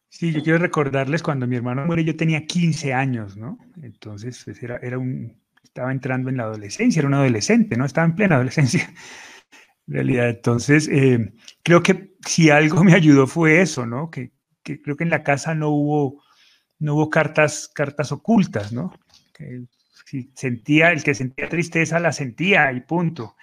Sí, 0.09 0.33
yo 0.33 0.43
quiero 0.43 0.59
recordarles 0.59 1.23
cuando 1.23 1.47
mi 1.47 1.57
hermano 1.57 1.85
muere, 1.85 2.05
yo 2.05 2.17
tenía 2.17 2.47
15 2.47 2.95
años, 2.95 3.37
¿no? 3.37 3.59
Entonces, 3.83 4.41
pues 4.45 4.63
era, 4.63 4.77
era 4.77 4.99
un, 4.99 5.37
estaba 5.63 5.91
entrando 5.93 6.31
en 6.31 6.37
la 6.37 6.45
adolescencia, 6.45 7.01
era 7.01 7.09
un 7.09 7.15
adolescente, 7.15 7.77
¿no? 7.77 7.85
Estaba 7.85 8.07
en 8.07 8.15
plena 8.15 8.35
adolescencia 8.37 8.89
realidad. 9.87 10.29
Entonces, 10.29 10.89
eh, 10.89 11.33
creo 11.63 11.83
que 11.83 12.15
si 12.27 12.51
algo 12.51 12.83
me 12.85 12.95
ayudó 12.95 13.27
fue 13.27 13.61
eso, 13.61 13.87
¿no? 13.87 14.11
Que, 14.11 14.33
creo 14.63 14.97
que 14.97 15.05
en 15.05 15.11
la 15.11 15.23
casa 15.23 15.55
no 15.55 15.71
hubo, 15.71 16.23
no 16.81 16.95
hubo 16.95 17.09
cartas, 17.09 17.71
cartas 17.73 18.11
ocultas, 18.11 18.73
¿no? 18.73 18.93
Que 19.37 19.65
sentía, 20.35 20.93
el 20.93 21.03
que 21.03 21.15
sentía 21.15 21.49
tristeza 21.49 21.99
la 21.99 22.13
sentía 22.13 22.73
y 22.73 22.81
punto. 22.81 23.37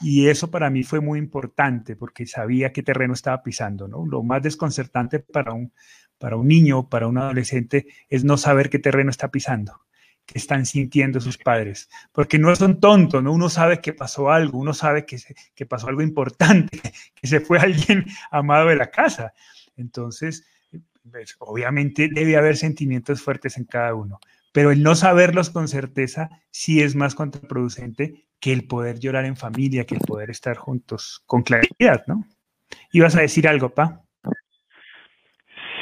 Y 0.00 0.28
eso 0.28 0.50
para 0.50 0.70
mí 0.70 0.82
fue 0.82 1.00
muy 1.00 1.18
importante 1.18 1.96
porque 1.96 2.26
sabía 2.26 2.72
qué 2.72 2.82
terreno 2.82 3.14
estaba 3.14 3.42
pisando, 3.42 3.86
¿no? 3.88 4.06
Lo 4.06 4.22
más 4.22 4.42
desconcertante 4.42 5.20
para 5.20 5.52
un, 5.52 5.72
para 6.18 6.36
un 6.36 6.48
niño, 6.48 6.88
para 6.88 7.06
un 7.06 7.18
adolescente, 7.18 7.86
es 8.08 8.24
no 8.24 8.36
saber 8.36 8.70
qué 8.70 8.78
terreno 8.78 9.10
está 9.10 9.30
pisando 9.30 9.80
que 10.30 10.38
están 10.38 10.64
sintiendo 10.64 11.20
sus 11.20 11.38
padres, 11.38 11.88
porque 12.12 12.38
no 12.38 12.54
son 12.54 12.78
tontos, 12.78 13.20
¿no? 13.20 13.32
Uno 13.32 13.48
sabe 13.48 13.80
que 13.80 13.92
pasó 13.92 14.30
algo, 14.30 14.58
uno 14.58 14.72
sabe 14.72 15.04
que, 15.04 15.18
que 15.56 15.66
pasó 15.66 15.88
algo 15.88 16.02
importante, 16.02 16.80
que 17.14 17.26
se 17.26 17.40
fue 17.40 17.58
alguien 17.58 18.04
amado 18.30 18.68
de 18.68 18.76
la 18.76 18.90
casa. 18.92 19.34
Entonces, 19.76 20.46
pues, 21.10 21.34
obviamente 21.40 22.08
debe 22.12 22.36
haber 22.36 22.56
sentimientos 22.56 23.22
fuertes 23.22 23.56
en 23.56 23.64
cada 23.64 23.92
uno, 23.94 24.20
pero 24.52 24.70
el 24.70 24.82
no 24.82 24.94
saberlos 24.94 25.50
con 25.50 25.68
certeza 25.68 26.28
sí 26.50 26.80
es 26.80 26.96
más 26.96 27.14
contraproducente 27.14 28.24
que 28.40 28.52
el 28.52 28.66
poder 28.66 28.98
llorar 28.98 29.24
en 29.26 29.36
familia, 29.36 29.84
que 29.84 29.94
el 29.94 30.00
poder 30.00 30.30
estar 30.30 30.56
juntos 30.56 31.22
con 31.26 31.42
claridad, 31.42 32.04
¿no? 32.06 32.24
¿Ibas 32.92 33.16
a 33.16 33.20
decir 33.20 33.46
algo, 33.46 33.70
Pa? 33.70 34.00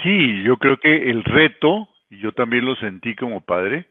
Sí, 0.03 0.43
yo 0.43 0.57
creo 0.57 0.79
que 0.79 1.11
el 1.11 1.25
reto, 1.25 1.89
yo 2.11 2.33
también 2.33 2.65
lo 2.65 2.77
sentí 2.77 3.15
como 3.15 3.41
padre, 3.41 3.89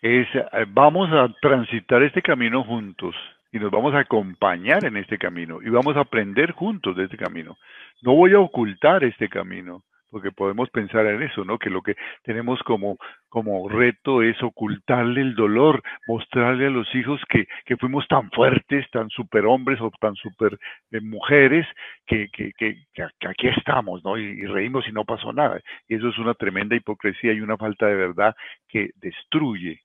es 0.00 0.26
eh, 0.34 0.66
vamos 0.68 1.10
a 1.12 1.28
transitar 1.40 2.02
este 2.02 2.22
camino 2.22 2.64
juntos 2.64 3.14
y 3.52 3.58
nos 3.58 3.70
vamos 3.70 3.94
a 3.94 4.00
acompañar 4.00 4.84
en 4.84 4.96
este 4.96 5.18
camino 5.18 5.60
y 5.62 5.68
vamos 5.68 5.96
a 5.96 6.00
aprender 6.00 6.52
juntos 6.52 6.96
de 6.96 7.04
este 7.04 7.16
camino. 7.16 7.58
No 8.02 8.14
voy 8.14 8.32
a 8.32 8.40
ocultar 8.40 9.04
este 9.04 9.28
camino, 9.28 9.84
porque 10.10 10.32
podemos 10.32 10.68
pensar 10.70 11.06
en 11.06 11.22
eso, 11.22 11.44
¿no? 11.44 11.58
Que 11.58 11.70
lo 11.70 11.82
que 11.82 11.94
tenemos 12.22 12.60
como, 12.62 12.96
como 13.28 13.68
reto 13.68 14.22
es 14.22 14.42
ocultarle 14.42 15.20
el 15.20 15.34
dolor, 15.34 15.82
mostrarle 16.08 16.66
a 16.66 16.70
los 16.70 16.92
hijos 16.94 17.20
que, 17.28 17.46
que 17.64 17.76
fuimos 17.76 18.06
tan 18.08 18.30
fuertes, 18.30 18.90
tan 18.90 19.08
superhombres 19.10 19.80
o 19.80 19.90
tan 20.00 20.14
super 20.16 20.58
eh, 20.90 21.00
mujeres, 21.00 21.66
que, 22.06 22.28
que, 22.32 22.52
que, 22.58 22.76
aquí 23.02 23.48
estamos, 23.48 24.04
¿no? 24.04 24.18
y 24.18 24.44
reímos 24.46 24.86
y 24.88 24.92
no 24.92 25.04
pasó 25.04 25.32
nada. 25.32 25.60
Y 25.88 25.94
eso 25.94 26.08
es 26.08 26.18
una 26.18 26.34
tremenda 26.34 26.74
hipocresía 26.74 27.32
y 27.32 27.40
una 27.40 27.56
falta 27.56 27.86
de 27.86 27.94
verdad 27.94 28.34
que 28.68 28.90
destruye 28.96 29.80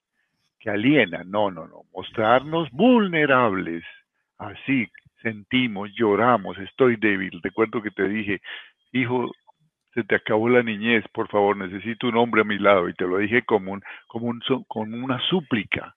aliena. 0.70 1.22
No, 1.24 1.50
no, 1.50 1.66
no. 1.66 1.82
Mostrarnos 1.94 2.70
vulnerables. 2.70 3.84
Así 4.38 4.86
sentimos, 5.22 5.90
lloramos, 5.96 6.58
estoy 6.58 6.96
débil. 6.96 7.40
Recuerdo 7.42 7.82
que 7.82 7.90
te 7.90 8.08
dije, 8.08 8.40
hijo, 8.92 9.32
se 9.96 10.04
te 10.04 10.14
acabó 10.14 10.48
la 10.48 10.62
niñez, 10.62 11.04
por 11.12 11.28
favor, 11.28 11.56
necesito 11.56 12.06
un 12.06 12.16
hombre 12.16 12.42
a 12.42 12.44
mi 12.44 12.58
lado. 12.58 12.88
Y 12.88 12.94
te 12.94 13.06
lo 13.06 13.18
dije 13.18 13.42
como, 13.42 13.72
un, 13.72 13.82
como, 14.06 14.26
un, 14.26 14.40
como 14.68 15.04
una 15.04 15.18
súplica. 15.28 15.96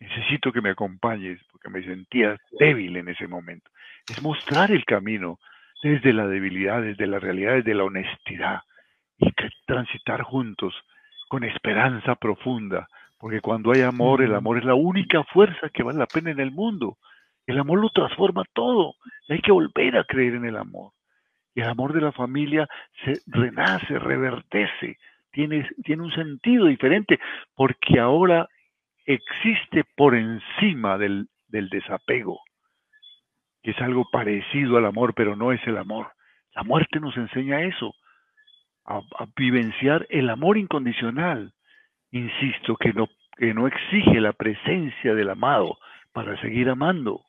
Necesito 0.00 0.52
que 0.52 0.60
me 0.60 0.70
acompañes 0.70 1.40
porque 1.52 1.68
me 1.68 1.84
sentía 1.84 2.36
débil 2.58 2.96
en 2.96 3.08
ese 3.08 3.28
momento. 3.28 3.70
Es 4.08 4.20
mostrar 4.22 4.72
el 4.72 4.84
camino 4.84 5.38
desde 5.82 6.12
la 6.12 6.26
debilidad, 6.26 6.82
desde 6.82 7.06
la 7.06 7.20
realidad, 7.20 7.54
desde 7.54 7.74
la 7.74 7.84
honestidad 7.84 8.62
y 9.18 9.30
transitar 9.66 10.22
juntos 10.22 10.74
con 11.28 11.44
esperanza 11.44 12.14
profunda 12.14 12.88
porque 13.18 13.40
cuando 13.40 13.72
hay 13.72 13.82
amor, 13.82 14.22
el 14.22 14.34
amor 14.34 14.58
es 14.58 14.64
la 14.64 14.74
única 14.74 15.24
fuerza 15.24 15.68
que 15.70 15.82
vale 15.82 15.98
la 15.98 16.06
pena 16.06 16.30
en 16.30 16.40
el 16.40 16.52
mundo. 16.52 16.98
El 17.46 17.58
amor 17.58 17.80
lo 17.80 17.90
transforma 17.90 18.44
todo. 18.52 18.94
Y 19.28 19.34
hay 19.34 19.40
que 19.40 19.52
volver 19.52 19.96
a 19.96 20.04
creer 20.04 20.36
en 20.36 20.44
el 20.44 20.56
amor. 20.56 20.92
El 21.58 21.68
amor 21.68 21.92
de 21.92 22.00
la 22.00 22.12
familia 22.12 22.68
se 23.04 23.20
renace, 23.26 23.98
revertece, 23.98 24.96
tiene, 25.32 25.68
tiene 25.82 26.04
un 26.04 26.12
sentido 26.12 26.66
diferente, 26.66 27.18
porque 27.56 27.98
ahora 27.98 28.46
existe 29.04 29.82
por 29.96 30.14
encima 30.14 30.98
del, 30.98 31.26
del 31.48 31.68
desapego, 31.68 32.40
que 33.60 33.72
es 33.72 33.80
algo 33.80 34.08
parecido 34.12 34.76
al 34.76 34.86
amor, 34.86 35.14
pero 35.14 35.34
no 35.34 35.50
es 35.50 35.60
el 35.66 35.78
amor. 35.78 36.12
La 36.54 36.62
muerte 36.62 37.00
nos 37.00 37.16
enseña 37.16 37.62
eso, 37.62 37.92
a, 38.84 38.98
a 38.98 39.26
vivenciar 39.36 40.06
el 40.10 40.30
amor 40.30 40.58
incondicional, 40.58 41.54
insisto, 42.12 42.76
que 42.76 42.92
no, 42.92 43.08
que 43.36 43.52
no 43.52 43.66
exige 43.66 44.20
la 44.20 44.32
presencia 44.32 45.12
del 45.12 45.30
amado 45.30 45.76
para 46.12 46.40
seguir 46.40 46.68
amando. 46.68 47.24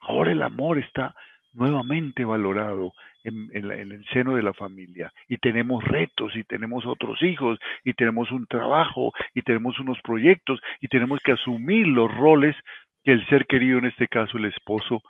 Ahora 0.00 0.32
el 0.32 0.42
amor 0.42 0.76
está 0.76 1.14
nuevamente 1.54 2.26
valorado 2.26 2.92
en, 3.28 3.70
el 3.70 4.04
seno 4.12 4.34
de 4.34 4.42
la 4.42 4.52
familia 4.52 5.12
y 5.28 5.38
tenemos 5.38 5.84
retos 5.84 6.34
y 6.36 6.44
tenemos 6.44 6.84
otros 6.86 7.22
hijos 7.22 7.58
y 7.84 7.94
tenemos 7.94 8.30
un 8.30 8.46
trabajo 8.46 9.12
y 9.34 9.42
tenemos 9.42 9.78
unos 9.78 9.98
proyectos 10.02 10.60
y 10.80 10.88
tenemos 10.88 11.20
que 11.20 11.32
asumir 11.32 11.86
los 11.86 12.12
roles 12.14 12.56
que 13.04 13.12
el 13.12 13.26
ser 13.28 13.46
querido, 13.46 13.78
en 13.78 13.86
este 13.86 14.08
caso 14.08 14.36
el 14.38 14.46
esposo 14.46 15.02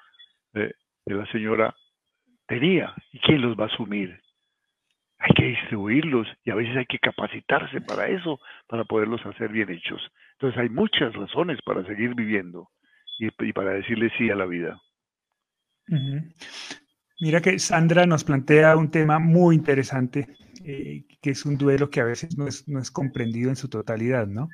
de 0.52 0.74
la 1.06 1.26
señora, 1.32 1.74
tenía. 2.46 2.94
¿Y 3.12 3.18
quién 3.20 3.40
los 3.40 3.58
va 3.58 3.64
a 3.64 3.68
asumir? 3.68 4.20
hay 5.18 5.34
que 5.34 5.44
distribuirlos 5.46 6.28
y 6.44 6.50
a 6.50 6.54
veces 6.54 6.76
hay 6.76 6.86
que 6.86 6.98
capacitarse 6.98 7.80
para 7.80 8.08
eso, 8.08 8.40
para 8.68 8.84
poderlos 8.84 9.24
hacer 9.26 9.50
bien 9.50 9.70
hechos. 9.70 10.00
Entonces 10.32 10.58
hay 10.60 10.68
muchas 10.68 11.12
razones 11.14 11.60
para 11.62 11.84
seguir 11.84 12.14
viviendo 12.14 12.68
y, 13.18 13.30
para 13.52 13.72
decirle 13.72 14.12
sí 14.16 14.30
a 14.30 14.36
la 14.36 14.46
vida. 14.46 14.80
Mira 17.20 17.40
que 17.40 17.58
Sandra 17.58 18.06
nos 18.06 18.24
plantea 18.24 18.76
un 18.76 18.90
tema 18.90 19.18
muy 19.18 19.56
interesante, 19.56 20.36
eh, 20.64 21.04
que 21.20 21.30
es 21.30 21.44
un 21.44 21.58
duelo 21.58 21.90
que 21.90 22.00
a 22.00 22.04
veces 22.04 22.36
no 22.36 22.46
es, 22.46 22.68
no 22.68 22.80
es 22.80 22.90
comprendido 22.90 23.50
en 23.50 23.56
su 23.56 23.68
totalidad, 23.68 24.26
¿no? 24.26 24.48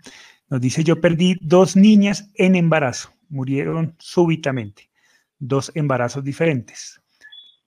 Nos 0.48 0.60
dice, 0.60 0.84
yo 0.84 1.00
perdí 1.00 1.36
dos 1.40 1.76
niñas 1.76 2.30
en 2.34 2.56
embarazo, 2.56 3.12
murieron 3.28 3.94
súbitamente, 3.98 4.90
dos 5.38 5.72
embarazos 5.74 6.24
diferentes. 6.24 7.00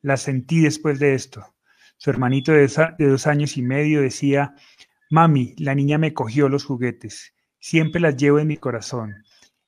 Las 0.02 0.22
sentí 0.22 0.62
después 0.62 1.00
de 1.00 1.14
esto 1.14 1.46
su 1.98 2.12
hermanito 2.12 2.52
de, 2.52 2.70
dos 3.00 3.28
años 3.28 3.58
y 3.58 3.64
medio 3.64 4.02
decía, 4.02 4.54
Mami, 5.10 5.56
la 5.58 5.74
niña 5.74 5.98
me 5.98 6.14
cogió 6.14 6.48
los 6.48 6.64
juguetes, 6.64 7.34
siempre 7.60 8.00
las 8.00 8.16
llevo 8.16 8.40
en 8.40 8.48
mi 8.48 8.58
corazón 8.58 9.24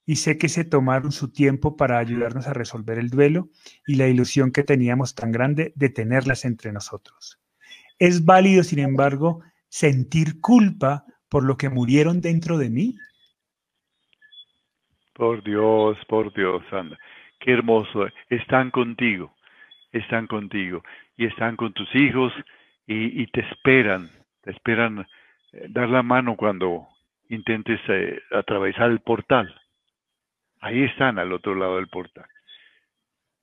y 0.09 0.15
sé 0.15 0.39
que 0.39 0.49
se 0.49 0.65
tomaron 0.65 1.11
su 1.11 1.31
tiempo 1.31 1.77
para 1.77 1.99
ayudarnos 1.99 2.47
a 2.47 2.53
resolver 2.53 2.97
el 2.97 3.11
duelo 3.11 3.49
y 3.85 3.93
la 3.93 4.07
ilusión 4.07 4.51
que 4.51 4.63
teníamos 4.63 5.13
tan 5.13 5.31
grande 5.31 5.71
de 5.75 5.89
tenerlas 5.89 6.45
entre 6.45 6.71
nosotros. 6.71 7.39
Es 7.99 8.25
válido, 8.25 8.63
sin 8.63 8.79
embargo, 8.79 9.43
sentir 9.67 10.41
culpa 10.41 11.05
por 11.29 11.43
lo 11.43 11.57
que 11.57 11.69
murieron 11.69 12.21
dentro 12.21 12.57
de 12.57 12.71
mí. 12.71 12.95
Por 15.13 15.43
Dios, 15.43 15.95
por 16.07 16.33
Dios, 16.33 16.63
Sandra. 16.71 16.97
Qué 17.39 17.53
hermoso. 17.53 18.07
Están 18.31 18.71
contigo, 18.71 19.35
están 19.91 20.25
contigo 20.25 20.83
y 21.17 21.27
están 21.27 21.55
con 21.55 21.71
tus 21.73 21.93
hijos 21.93 22.33
y, 22.87 23.27
te 23.27 23.41
esperan, 23.41 24.09
te 24.41 24.49
esperan 24.49 25.05
eh, 25.51 25.67
dar 25.69 25.87
la 25.87 26.01
mano 26.01 26.35
cuando 26.35 26.87
intentes 27.29 27.79
eh, 27.89 28.19
atravesar 28.31 28.89
el 28.89 29.01
portal. 29.01 29.53
Ahí 30.61 30.83
están 30.83 31.19
al 31.19 31.31
otro 31.31 31.55
lado 31.55 31.77
del 31.77 31.87
portal. 31.87 32.25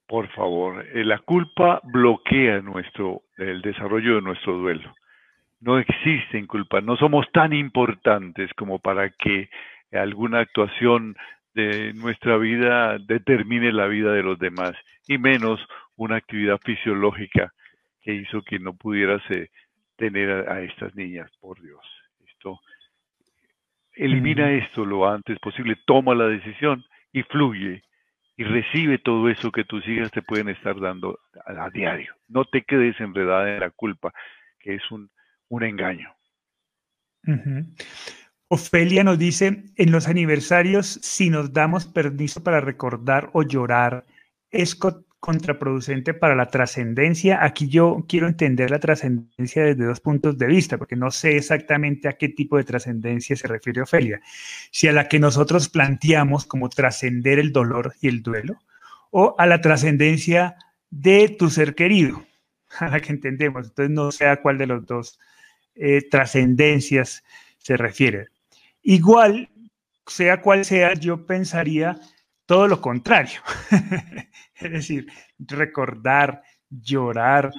Por 0.07 0.29
favor, 0.29 0.87
eh, 0.95 1.05
la 1.05 1.19
culpa 1.19 1.81
bloquea 1.83 2.61
nuestro 2.61 3.23
el 3.37 3.61
desarrollo 3.62 4.17
de 4.17 4.23
nuestro 4.23 4.57
duelo. 4.59 4.95
No 5.61 5.79
existe 5.79 6.47
culpa, 6.47 6.81
no 6.81 6.97
somos 6.97 7.27
tan 7.33 7.53
importantes 7.53 8.53
como 8.55 8.79
para 8.79 9.11
que 9.11 9.49
alguna 9.93 10.41
actuación 10.41 11.17
de 11.55 11.95
nuestra 11.95 12.37
vida 12.37 12.99
determine 12.99 13.73
la 13.73 13.87
vida 13.87 14.12
de 14.12 14.23
los 14.23 14.39
demás 14.39 14.73
y 15.09 15.17
menos 15.17 15.59
una 15.97 16.17
actividad 16.17 16.61
fisiológica 16.62 17.53
que 18.03 18.14
hizo 18.14 18.43
que 18.43 18.59
no 18.59 18.75
pudieras 18.75 19.23
tener 19.97 20.49
a, 20.49 20.61
estas 20.61 20.95
niñas, 20.95 21.31
por 21.41 21.61
Dios. 21.61 21.81
Esto 22.29 22.61
elimina 23.95 24.53
esto 24.53 24.85
lo 24.85 25.09
antes 25.09 25.39
posible, 25.39 25.77
toma 25.87 26.14
la 26.14 26.29
decisión 26.29 26.85
y 27.17 27.23
fluye 27.23 27.83
y 28.37 28.45
recibe 28.45 28.99
todo 28.99 29.31
eso 29.31 29.51
que 29.51 29.64
tus 29.64 29.89
hijas 29.89 30.11
te 30.11 30.21
pueden 30.21 30.51
estar 30.51 30.79
dando 30.79 31.19
a, 31.47 31.71
diario. 31.71 32.14
No 32.29 32.45
te 32.45 32.62
quedes 32.62 33.01
enredada 33.01 33.55
en 33.55 33.61
la 33.61 33.71
culpa, 33.71 34.12
que 34.59 34.75
es 34.75 34.83
un, 34.91 35.11
un 35.49 35.62
engaño. 35.64 36.14
Ofelia 38.49 39.03
nos 39.03 39.19
dice, 39.19 39.64
en 39.77 39.91
los 39.91 40.09
aniversarios, 40.09 40.87
si 40.87 41.31
nos 41.31 41.55
damos 41.55 41.87
permiso 41.87 42.45
para 42.45 42.61
recordar 42.61 43.31
o 43.33 43.43
llorar, 43.43 44.05
es 44.51 44.79
contraproducente 45.21 46.14
para 46.14 46.35
la 46.35 46.47
trascendencia. 46.47 47.45
Aquí 47.45 47.69
yo 47.69 48.05
quiero 48.09 48.29
entender 48.29 48.71
la 48.71 48.79
trascendencia 48.79 49.64
desde 49.64 49.85
dos 49.85 50.01
puntos 50.01 50.39
de 50.39 50.47
vista, 50.47 50.79
porque 50.79 50.97
no 50.97 51.11
sé 51.11 51.37
exactamente 51.37 52.09
a 52.09 52.14
qué 52.14 52.29
tipo 52.29 52.57
de 52.57 52.64
trascendencia 52.64 53.37
se 53.37 53.49
refiere 53.49 53.83
Ofelia. 53.83 54.21
Si 54.71 54.89
a 54.89 54.93
la 54.93 55.09
que 55.09 55.19
nosotros 55.19 55.69
planteamos 55.69 56.47
como 56.47 56.69
trascender 56.69 57.39
el 57.39 57.53
dolor 57.53 57.95
y 58.01 58.09
el 58.09 58.23
duelo, 58.23 58.59
o 59.11 59.35
a 59.39 59.47
la 59.47 59.61
trascendencia 59.61 60.57
de 60.91 61.29
tu 61.29 61.51
ser 61.51 61.75
querido, 61.75 62.25
a 62.79 62.89
la 62.89 63.01
que 63.01 63.12
entendemos. 63.12 63.69
Entonces 63.69 63.95
no 63.95 64.12
sé 64.12 64.27
a 64.27 64.41
cuál 64.41 64.59
de 64.59 64.67
los 64.67 64.87
dos 64.87 65.19
eh, 65.75 66.03
trascendencias 66.09 67.25
se 67.59 67.77
refiere. 67.77 68.29
Igual, 68.83 69.49
sea 70.07 70.41
cual 70.41 70.64
sea, 70.64 70.95
yo 70.95 71.27
pensaría 71.27 71.99
todo 72.47 72.68
lo 72.68 72.80
contrario. 72.80 73.40
es 74.55 74.70
decir, 74.72 75.07
recordar, 75.38 76.42
llorar, 76.70 77.51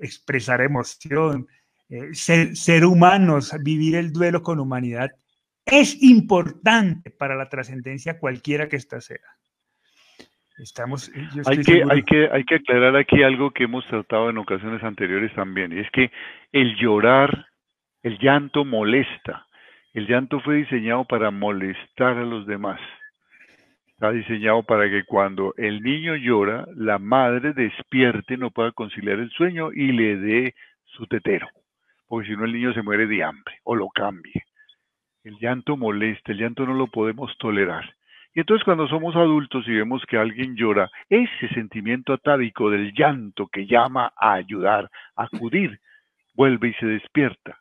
expresar 0.00 0.60
emoción, 0.60 1.46
eh, 1.88 2.14
ser, 2.14 2.84
humanos, 2.84 3.54
vivir 3.62 3.96
el 3.96 4.12
duelo 4.12 4.42
con 4.42 4.60
humanidad, 4.60 5.10
es 5.64 6.02
importante 6.02 7.10
para 7.10 7.34
la 7.34 7.48
trascendencia 7.48 8.18
cualquiera 8.18 8.68
que 8.68 8.76
ésta 8.76 9.00
sea. 9.00 9.18
Estamos, 10.58 11.10
eh, 11.10 11.28
hay, 11.44 11.58
que, 11.58 11.84
hay, 11.88 12.02
que, 12.02 12.28
hay 12.32 12.44
que 12.44 12.54
aclarar 12.54 12.96
aquí 12.96 13.22
algo 13.22 13.50
que 13.50 13.64
hemos 13.64 13.86
tratado 13.88 14.30
en 14.30 14.38
ocasiones 14.38 14.82
anteriores 14.82 15.34
también, 15.34 15.72
y 15.72 15.80
es 15.80 15.90
que 15.90 16.10
el 16.52 16.76
llorar, 16.76 17.46
el 18.02 18.18
llanto 18.18 18.64
molesta, 18.64 19.46
el 19.92 20.06
llanto 20.06 20.40
fue 20.40 20.56
diseñado 20.56 21.04
para 21.04 21.30
molestar 21.30 22.16
a 22.16 22.24
los 22.24 22.46
demás. 22.46 22.80
Está 23.96 24.12
diseñado 24.12 24.62
para 24.62 24.90
que 24.90 25.04
cuando 25.04 25.54
el 25.56 25.82
niño 25.82 26.16
llora, 26.16 26.66
la 26.74 26.98
madre 26.98 27.54
despierte, 27.54 28.36
no 28.36 28.50
pueda 28.50 28.70
conciliar 28.72 29.18
el 29.20 29.30
sueño 29.30 29.72
y 29.72 29.90
le 29.90 30.16
dé 30.18 30.54
su 30.84 31.06
tetero, 31.06 31.48
porque 32.06 32.28
si 32.28 32.36
no 32.36 32.44
el 32.44 32.52
niño 32.52 32.74
se 32.74 32.82
muere 32.82 33.06
de 33.06 33.24
hambre 33.24 33.54
o 33.64 33.74
lo 33.74 33.88
cambie. 33.88 34.44
El 35.24 35.38
llanto 35.38 35.78
molesta, 35.78 36.32
el 36.32 36.38
llanto 36.38 36.66
no 36.66 36.74
lo 36.74 36.88
podemos 36.88 37.38
tolerar. 37.38 37.94
Y 38.34 38.40
entonces 38.40 38.66
cuando 38.66 38.86
somos 38.86 39.16
adultos 39.16 39.66
y 39.66 39.72
vemos 39.72 40.04
que 40.04 40.18
alguien 40.18 40.56
llora, 40.56 40.90
ese 41.08 41.48
sentimiento 41.54 42.12
atávico 42.12 42.68
del 42.68 42.92
llanto 42.92 43.46
que 43.46 43.64
llama 43.64 44.12
a 44.14 44.34
ayudar, 44.34 44.90
a 45.16 45.22
acudir, 45.22 45.80
vuelve 46.34 46.68
y 46.68 46.74
se 46.74 46.84
despierta. 46.84 47.60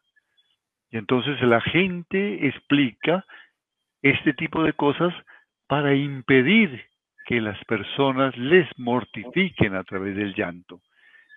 Y 0.92 0.98
entonces 0.98 1.42
la 1.44 1.62
gente 1.62 2.46
explica 2.46 3.26
este 4.02 4.34
tipo 4.34 4.64
de 4.64 4.74
cosas 4.74 5.14
para 5.68 5.96
impedir 5.96 6.86
que 7.26 7.42
las 7.42 7.64
personas 7.66 8.38
les 8.38 8.68
mortifiquen 8.78 9.76
a 9.76 9.84
través 9.84 10.16
del 10.16 10.34
llanto. 10.36 10.82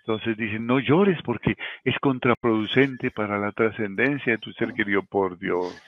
Entonces 0.01 0.37
dicen, 0.37 0.65
no 0.65 0.79
llores 0.79 1.21
porque 1.23 1.55
es 1.83 1.97
contraproducente 1.99 3.11
para 3.11 3.37
la 3.37 3.51
trascendencia 3.51 4.33
de 4.33 4.37
tu 4.39 4.51
ser 4.53 4.73
querido 4.73 5.03
por 5.03 5.37
Dios. 5.37 5.79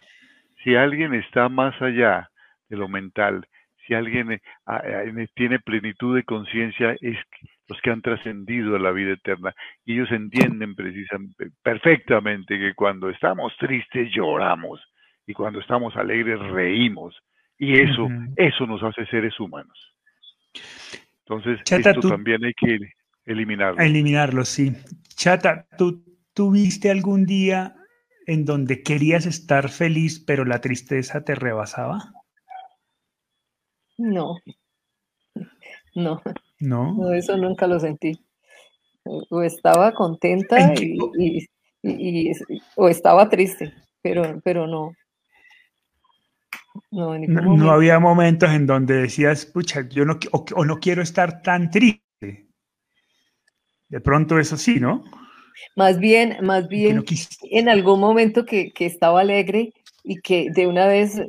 Si 0.63 0.75
alguien 0.75 1.13
está 1.13 1.49
más 1.49 1.79
allá 1.81 2.29
de 2.69 2.77
lo 2.77 2.87
mental, 2.87 3.47
si 3.85 3.93
alguien 3.95 4.31
eh, 4.33 5.27
tiene 5.33 5.59
plenitud 5.59 6.15
de 6.15 6.23
conciencia, 6.23 6.95
es 7.01 7.17
los 7.67 7.81
que 7.81 7.89
han 7.89 8.01
trascendido 8.01 8.75
a 8.75 8.79
la 8.79 8.91
vida 8.91 9.13
eterna. 9.13 9.53
Y 9.85 9.93
ellos 9.93 10.11
entienden 10.11 10.75
precisamente, 10.75 11.49
perfectamente 11.63 12.59
que 12.59 12.73
cuando 12.73 13.09
estamos 13.09 13.55
tristes 13.57 14.11
lloramos 14.13 14.81
y 15.25 15.33
cuando 15.33 15.59
estamos 15.59 15.95
alegres 15.95 16.39
reímos. 16.39 17.19
Y 17.61 17.79
eso, 17.79 18.07
eso 18.37 18.65
nos 18.65 18.81
hace 18.81 19.05
seres 19.05 19.39
humanos. 19.39 19.77
Entonces, 21.19 21.59
esto 21.69 22.09
también 22.09 22.43
hay 22.43 22.55
que 22.55 22.79
eliminarlo. 23.23 23.79
Eliminarlo, 23.79 24.45
sí. 24.45 24.73
Chata, 25.15 25.67
¿tú 25.77 26.03
tuviste 26.33 26.89
algún 26.89 27.27
día 27.27 27.75
en 28.25 28.45
donde 28.45 28.81
querías 28.81 29.27
estar 29.27 29.69
feliz, 29.69 30.19
pero 30.25 30.43
la 30.43 30.59
tristeza 30.59 31.23
te 31.23 31.35
rebasaba? 31.35 32.11
No. 33.99 34.39
No. 35.93 36.19
No. 36.59 37.13
eso 37.13 37.37
nunca 37.37 37.67
lo 37.67 37.79
sentí. 37.79 38.25
O 39.03 39.43
estaba 39.43 39.91
contenta 39.91 40.73
y, 41.83 42.31
o 42.75 42.89
estaba 42.89 43.29
triste, 43.29 43.71
pero, 44.01 44.41
pero 44.43 44.65
no. 44.65 44.93
No, 46.89 47.71
había 47.71 47.99
momentos 47.99 48.49
en 48.51 48.65
donde 48.65 48.95
decías, 48.95 49.45
pucha, 49.45 49.87
yo 49.89 50.05
no, 50.05 50.17
o, 50.31 50.65
no 50.65 50.79
quiero 50.79 51.01
estar 51.01 51.41
tan 51.41 51.69
triste. 51.69 52.47
De 53.89 53.99
pronto 53.99 54.39
eso 54.39 54.57
sí, 54.57 54.79
¿no? 54.79 55.03
Más 55.75 55.99
bien, 55.99 56.37
más 56.41 56.67
bien, 56.67 57.03
en 57.43 57.69
algún 57.69 57.99
momento 57.99 58.45
que, 58.45 58.71
que, 58.71 58.85
estaba 58.85 59.21
alegre 59.21 59.73
y 60.03 60.21
que 60.21 60.47
de 60.53 60.67
una 60.67 60.87
vez 60.87 61.21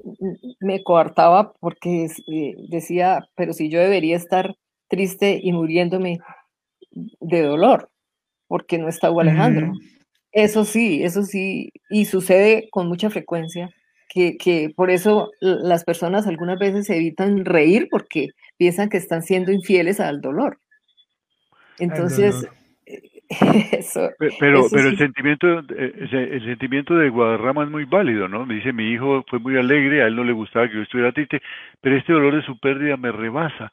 me 0.60 0.82
coartaba 0.82 1.52
porque 1.54 2.06
eh, 2.28 2.54
decía, 2.68 3.26
pero 3.34 3.52
si 3.52 3.68
yo 3.68 3.80
debería 3.80 4.16
estar 4.16 4.56
triste 4.88 5.40
y 5.42 5.52
muriéndome 5.52 6.18
de 6.90 7.42
dolor, 7.42 7.90
porque 8.46 8.78
no 8.78 8.88
está 8.88 9.08
Alejandro. 9.08 9.72
Eso 10.30 10.64
sí, 10.64 11.02
eso 11.02 11.22
sí, 11.22 11.72
y 11.90 12.06
sucede 12.06 12.68
con 12.70 12.88
mucha 12.88 13.10
frecuencia, 13.10 13.70
que, 14.12 14.36
que, 14.36 14.70
por 14.76 14.90
eso 14.90 15.30
las 15.40 15.84
personas 15.84 16.26
algunas 16.26 16.58
veces 16.58 16.90
evitan 16.90 17.46
reír 17.46 17.88
porque 17.90 18.28
piensan 18.58 18.90
que 18.90 18.98
están 18.98 19.22
siendo 19.22 19.52
infieles 19.52 20.00
al 20.00 20.20
dolor. 20.20 20.58
Entonces, 21.78 22.46
eso, 23.72 24.10
pero, 24.38 24.66
pero 24.70 24.88
el 24.88 24.98
sentimiento 24.98 25.60
eh, 25.60 26.08
el 26.10 26.44
sentimiento 26.44 26.94
de 26.94 27.08
Guadarrama 27.08 27.64
es 27.64 27.70
muy 27.70 27.86
válido, 27.86 28.28
¿no? 28.28 28.44
Me 28.44 28.56
dice 28.56 28.74
mi 28.74 28.90
hijo 28.92 29.24
fue 29.28 29.38
muy 29.38 29.56
alegre, 29.56 30.02
a 30.02 30.08
él 30.08 30.16
no 30.16 30.24
le 30.24 30.32
gustaba 30.32 30.68
que 30.68 30.74
yo 30.74 30.82
estuviera 30.82 31.12
triste, 31.12 31.40
pero 31.80 31.96
este 31.96 32.12
dolor 32.12 32.36
de 32.36 32.42
su 32.42 32.58
pérdida 32.58 32.98
me 32.98 33.12
rebasa 33.12 33.72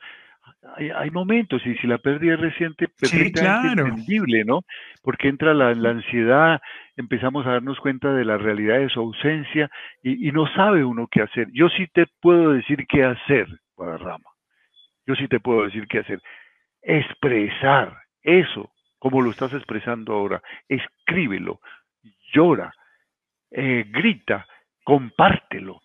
hay, 0.76 1.10
momentos, 1.12 1.66
y 1.66 1.76
si 1.78 1.88
la 1.88 1.98
pérdida 1.98 2.34
es 2.34 2.40
reciente, 2.40 2.88
perfectamente 2.88 3.82
entendible, 3.82 4.44
¿no? 4.46 4.62
Porque 5.04 5.28
entra 5.28 5.54
la, 5.54 5.70
ansiedad, 5.70 6.62
empezamos 6.96 7.46
a 7.46 7.52
darnos 7.52 7.80
cuenta 7.80 8.14
de 8.14 8.26
la 8.26 8.38
realidad 8.38 8.80
de 8.80 8.90
su 8.90 9.00
ausencia 9.00 9.70
y, 10.04 10.32
no 10.32 10.48
sabe 10.54 10.84
uno 10.84 11.08
qué 11.08 11.22
hacer. 11.22 11.48
Yo 11.54 11.70
sí 11.70 11.88
te 11.94 12.06
puedo 12.22 12.54
decir 12.54 12.86
qué 12.88 13.04
hacer, 13.04 13.48
Guadarrama. 13.76 14.30
Yo 15.06 15.16
sí 15.16 15.28
te 15.28 15.40
puedo 15.40 15.64
decir 15.64 15.88
qué 15.88 16.00
hacer. 16.00 16.22
Expresar 16.82 17.98
eso, 18.22 18.72
como 19.00 19.22
lo 19.22 19.32
estás 19.32 19.54
expresando 19.54 20.14
ahora. 20.14 20.42
Escríbelo, 20.68 21.60
llora, 22.34 22.72
eh, 23.52 23.86
grita, 23.90 24.46
compártelo, 24.84 25.82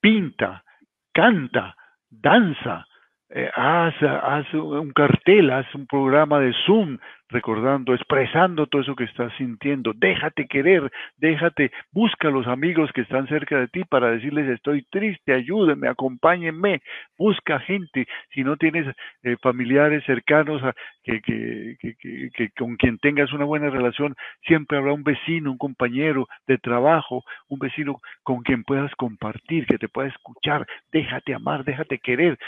pinta, 0.00 0.64
canta, 1.12 1.76
danza, 2.08 2.86
eh, 3.30 3.50
haz, 3.54 3.94
haz, 4.02 4.52
un 4.54 4.90
cartel, 4.92 5.50
haz 5.50 5.74
un 5.74 5.86
programa 5.86 6.40
de 6.40 6.52
Zoom 6.64 6.98
recordando, 7.30 7.94
expresando 7.94 8.66
todo 8.66 8.80
eso 8.80 8.96
que 8.96 9.04
estás 9.04 9.32
sintiendo. 9.36 9.92
Déjate 9.94 10.46
querer, 10.46 10.90
déjate, 11.18 11.70
busca 11.92 12.28
a 12.28 12.30
los 12.30 12.46
amigos 12.46 12.90
que 12.92 13.02
están 13.02 13.28
cerca 13.28 13.58
de 13.58 13.68
ti 13.68 13.84
para 13.84 14.10
decirles 14.10 14.48
estoy 14.48 14.82
triste, 14.90 15.34
ayúdenme, 15.34 15.88
acompáñenme. 15.88 16.80
Busca 17.18 17.60
gente, 17.60 18.06
si 18.32 18.44
no 18.44 18.56
tienes 18.56 18.86
eh, 19.22 19.36
familiares 19.42 20.04
cercanos 20.06 20.62
a, 20.62 20.72
que, 21.02 21.20
que, 21.20 21.76
que, 21.78 22.30
que, 22.34 22.50
con 22.56 22.76
quien 22.76 22.98
tengas 22.98 23.32
una 23.32 23.44
buena 23.44 23.68
relación, 23.68 24.14
siempre 24.46 24.78
habrá 24.78 24.92
un 24.94 25.04
vecino, 25.04 25.50
un 25.50 25.58
compañero 25.58 26.26
de 26.46 26.56
trabajo, 26.56 27.24
un 27.48 27.58
vecino 27.58 28.00
con 28.22 28.42
quien 28.42 28.64
puedas 28.64 28.94
compartir, 28.94 29.66
que 29.66 29.78
te 29.78 29.88
pueda 29.88 30.08
escuchar. 30.08 30.66
Déjate 30.92 31.34
amar, 31.34 31.64
déjate 31.64 31.98
querer 31.98 32.38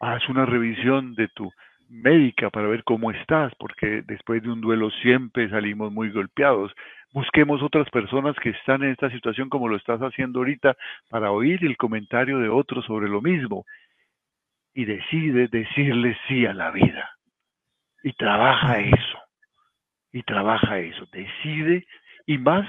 haz 0.00 0.28
una 0.28 0.46
revisión 0.46 1.14
de 1.14 1.28
tu 1.28 1.50
médica 1.88 2.50
para 2.50 2.68
ver 2.68 2.84
cómo 2.84 3.10
estás, 3.10 3.54
porque 3.58 4.02
después 4.06 4.42
de 4.42 4.50
un 4.50 4.60
duelo 4.60 4.90
siempre 5.02 5.48
salimos 5.48 5.92
muy 5.92 6.10
golpeados. 6.10 6.72
Busquemos 7.12 7.62
otras 7.62 7.88
personas 7.90 8.36
que 8.36 8.50
están 8.50 8.82
en 8.82 8.90
esta 8.90 9.10
situación 9.10 9.48
como 9.48 9.68
lo 9.68 9.76
estás 9.76 10.00
haciendo 10.00 10.40
ahorita 10.40 10.76
para 11.08 11.30
oír 11.30 11.64
el 11.64 11.76
comentario 11.76 12.38
de 12.38 12.48
otros 12.48 12.84
sobre 12.84 13.08
lo 13.08 13.22
mismo. 13.22 13.64
y 14.74 14.84
decide 14.84 15.48
decirle 15.48 16.18
sí 16.28 16.44
a 16.44 16.52
la 16.52 16.70
vida. 16.70 17.10
Y 18.02 18.12
trabaja 18.12 18.78
eso. 18.78 19.18
Y 20.12 20.22
trabaja 20.22 20.78
eso. 20.78 21.06
Decide 21.10 21.86
y 22.26 22.36
más 22.36 22.68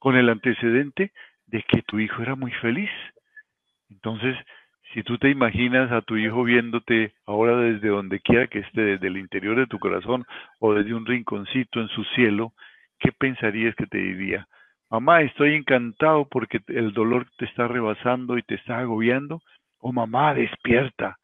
con 0.00 0.16
el 0.16 0.30
antecedente 0.30 1.12
de 1.46 1.62
que 1.62 1.82
tu 1.82 2.00
hijo 2.00 2.22
era 2.22 2.34
muy 2.34 2.50
feliz. 2.50 2.90
Entonces, 3.88 4.36
si 4.94 5.02
tú 5.02 5.18
te 5.18 5.28
imaginas 5.28 5.90
a 5.90 6.02
tu 6.02 6.16
hijo 6.16 6.44
viéndote 6.44 7.14
ahora 7.26 7.56
desde 7.56 7.88
donde 7.88 8.20
quiera 8.20 8.46
que 8.46 8.60
esté, 8.60 8.80
desde 8.80 9.08
el 9.08 9.16
interior 9.16 9.56
de 9.56 9.66
tu 9.66 9.80
corazón 9.80 10.24
o 10.60 10.72
desde 10.72 10.94
un 10.94 11.04
rinconcito 11.04 11.80
en 11.80 11.88
su 11.88 12.04
cielo, 12.14 12.52
¿qué 13.00 13.10
pensarías 13.10 13.74
que 13.74 13.86
te 13.86 13.98
diría? 13.98 14.46
Mamá, 14.88 15.22
estoy 15.22 15.54
encantado 15.54 16.28
porque 16.28 16.60
el 16.68 16.92
dolor 16.92 17.26
te 17.38 17.44
está 17.44 17.66
rebasando 17.66 18.38
y 18.38 18.42
te 18.42 18.54
está 18.54 18.78
agobiando. 18.78 19.42
O 19.80 19.92
mamá, 19.92 20.32
despierta, 20.32 21.18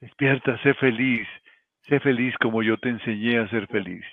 despierta, 0.00 0.56
sé 0.62 0.72
feliz, 0.72 1.28
sé 1.82 2.00
feliz 2.00 2.34
como 2.38 2.62
yo 2.62 2.78
te 2.78 2.88
enseñé 2.88 3.36
a 3.36 3.48
ser 3.48 3.66
feliz. 3.66 4.04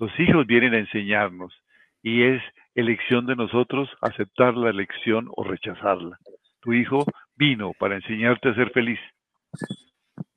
Los 0.00 0.10
hijos 0.18 0.44
vienen 0.48 0.74
a 0.74 0.78
enseñarnos 0.78 1.54
y 2.02 2.24
es 2.24 2.42
elección 2.74 3.26
de 3.26 3.36
nosotros 3.36 3.88
aceptar 4.00 4.56
la 4.56 4.70
elección 4.70 5.28
o 5.36 5.44
rechazarla. 5.44 6.18
Tu 6.62 6.72
hijo 6.72 7.04
vino 7.36 7.72
para 7.78 7.96
enseñarte 7.96 8.48
a 8.48 8.54
ser 8.54 8.70
feliz. 8.70 9.00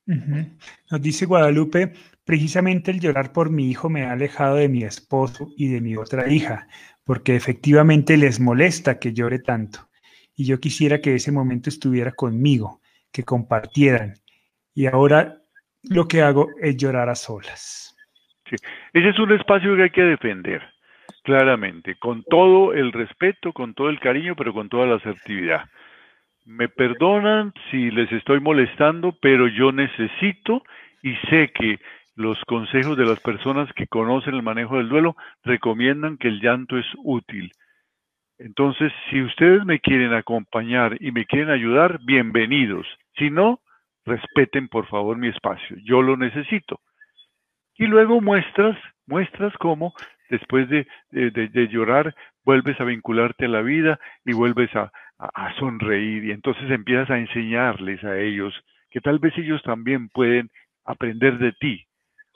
Nos 0.05 1.01
dice 1.01 1.25
Guadalupe, 1.25 1.93
precisamente 2.23 2.91
el 2.91 2.99
llorar 2.99 3.31
por 3.31 3.49
mi 3.49 3.69
hijo 3.69 3.89
me 3.89 4.03
ha 4.03 4.11
alejado 4.11 4.57
de 4.57 4.69
mi 4.69 4.83
esposo 4.83 5.47
y 5.57 5.69
de 5.69 5.81
mi 5.81 5.95
otra 5.95 6.31
hija, 6.31 6.67
porque 7.03 7.35
efectivamente 7.35 8.17
les 8.17 8.39
molesta 8.39 8.99
que 8.99 9.13
llore 9.13 9.39
tanto. 9.39 9.79
Y 10.35 10.45
yo 10.45 10.59
quisiera 10.59 10.99
que 10.99 11.15
ese 11.15 11.31
momento 11.31 11.69
estuviera 11.69 12.11
conmigo, 12.11 12.81
que 13.11 13.23
compartieran. 13.23 14.15
Y 14.73 14.87
ahora 14.87 15.41
lo 15.83 16.07
que 16.07 16.21
hago 16.21 16.49
es 16.61 16.75
llorar 16.77 17.09
a 17.09 17.15
solas. 17.15 17.95
Sí. 18.49 18.57
Ese 18.93 19.09
es 19.09 19.19
un 19.19 19.31
espacio 19.31 19.75
que 19.75 19.83
hay 19.83 19.89
que 19.89 20.01
defender, 20.01 20.61
claramente, 21.23 21.95
con 21.97 22.23
todo 22.23 22.73
el 22.73 22.91
respeto, 22.91 23.53
con 23.53 23.73
todo 23.73 23.89
el 23.89 23.99
cariño, 23.99 24.35
pero 24.35 24.53
con 24.53 24.69
toda 24.69 24.85
la 24.85 24.95
asertividad. 24.95 25.65
Me 26.45 26.69
perdonan 26.69 27.53
si 27.71 27.89
les 27.89 28.11
estoy 28.11 28.39
molestando, 28.39 29.17
pero 29.19 29.47
yo 29.47 29.71
necesito 29.71 30.63
y 31.01 31.15
sé 31.29 31.51
que 31.51 31.79
los 32.15 32.39
consejos 32.45 32.97
de 32.97 33.05
las 33.05 33.19
personas 33.19 33.71
que 33.73 33.87
conocen 33.87 34.35
el 34.35 34.43
manejo 34.43 34.77
del 34.77 34.87
duelo 34.87 35.15
recomiendan 35.43 36.17
que 36.17 36.27
el 36.27 36.39
llanto 36.39 36.77
es 36.77 36.85
útil. 36.97 37.51
Entonces, 38.37 38.91
si 39.09 39.21
ustedes 39.21 39.65
me 39.65 39.79
quieren 39.79 40.13
acompañar 40.13 40.97
y 40.99 41.11
me 41.11 41.25
quieren 41.25 41.49
ayudar, 41.49 41.99
bienvenidos. 42.05 42.85
Si 43.17 43.29
no, 43.29 43.61
respeten 44.05 44.67
por 44.67 44.87
favor 44.87 45.17
mi 45.17 45.29
espacio. 45.29 45.77
Yo 45.83 46.01
lo 46.01 46.15
necesito. 46.15 46.79
Y 47.77 47.87
luego 47.87 48.21
muestras, 48.21 48.77
muestras 49.07 49.53
cómo 49.57 49.93
después 50.29 50.69
de, 50.69 50.87
llorar 51.69 52.15
vuelves 52.45 52.79
a 52.79 52.85
vincularte 52.85 53.45
a 53.45 53.49
la 53.49 53.61
vida 53.61 53.99
y 54.23 54.33
vuelves 54.33 54.69
a, 54.75 54.91
sonreír. 55.59 56.25
Y 56.25 56.31
entonces 56.31 56.69
empiezas 56.69 57.09
a 57.09 57.17
enseñarles 57.17 58.03
a 58.03 58.17
ellos 58.19 58.53
que 58.89 59.01
tal 59.01 59.19
vez 59.19 59.37
ellos 59.37 59.61
también 59.63 60.09
pueden 60.09 60.49
aprender 60.85 61.37
de 61.37 61.53
ti 61.53 61.85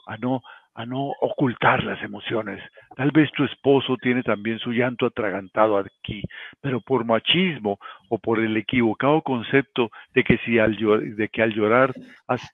a 0.07 0.18
no, 0.18 0.41
a 0.74 0.86
no 0.86 1.12
ocultar 1.22 1.84
las 1.84 2.01
emociones. 2.01 2.64
Tal 2.95 3.12
vez 3.12 3.30
tu 3.34 3.43
esposo 3.43 3.97
tiene 3.97 4.24
también 4.24 4.60
su 4.60 4.72
llanto 4.72 5.05
atragantado 5.05 5.78
aquí, 5.78 6.24
pero 6.62 6.80
por 6.82 7.05
machismo 7.05 7.80
o 8.10 8.18
por 8.18 8.39
el 8.39 8.55
equivocado 8.57 9.22
concepto 9.22 9.91
de 10.14 10.24
que 10.24 10.38
si 10.39 10.57
al, 10.57 10.76
de 11.16 11.30
que 11.30 11.41
al 11.41 11.53
llorar 11.53 11.93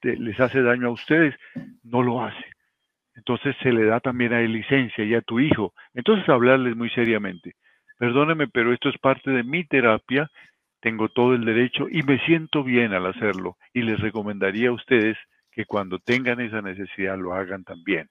les 0.01 0.39
hace 0.39 0.61
daño 0.61 0.87
a 0.87 0.91
ustedes, 0.91 1.35
no 1.83 2.01
lo 2.01 2.23
hace. 2.23 2.54
Entonces 3.15 3.55
se 3.61 3.71
le 3.71 3.85
da 3.85 3.99
también 3.99 4.33
a 4.33 4.41
él 4.41 4.53
licencia 4.53 5.03
y 5.03 5.15
a 5.15 5.21
tu 5.21 5.39
hijo. 5.39 5.73
Entonces 5.93 6.27
hablarles 6.29 6.75
muy 6.75 6.89
seriamente. 6.89 7.53
Perdóneme, 7.97 8.47
pero 8.47 8.73
esto 8.73 8.89
es 8.89 8.97
parte 8.97 9.31
de 9.31 9.43
mi 9.43 9.63
terapia. 9.65 10.29
Tengo 10.81 11.09
todo 11.09 11.33
el 11.33 11.45
derecho 11.45 11.87
y 11.89 12.03
me 12.03 12.19
siento 12.25 12.63
bien 12.63 12.93
al 12.93 13.05
hacerlo. 13.05 13.57
Y 13.73 13.83
les 13.83 13.99
recomendaría 13.99 14.69
a 14.69 14.73
ustedes 14.73 15.17
que 15.51 15.65
cuando 15.65 15.99
tengan 15.99 16.41
esa 16.41 16.61
necesidad 16.61 17.17
lo 17.17 17.33
hagan 17.33 17.63
también. 17.63 18.09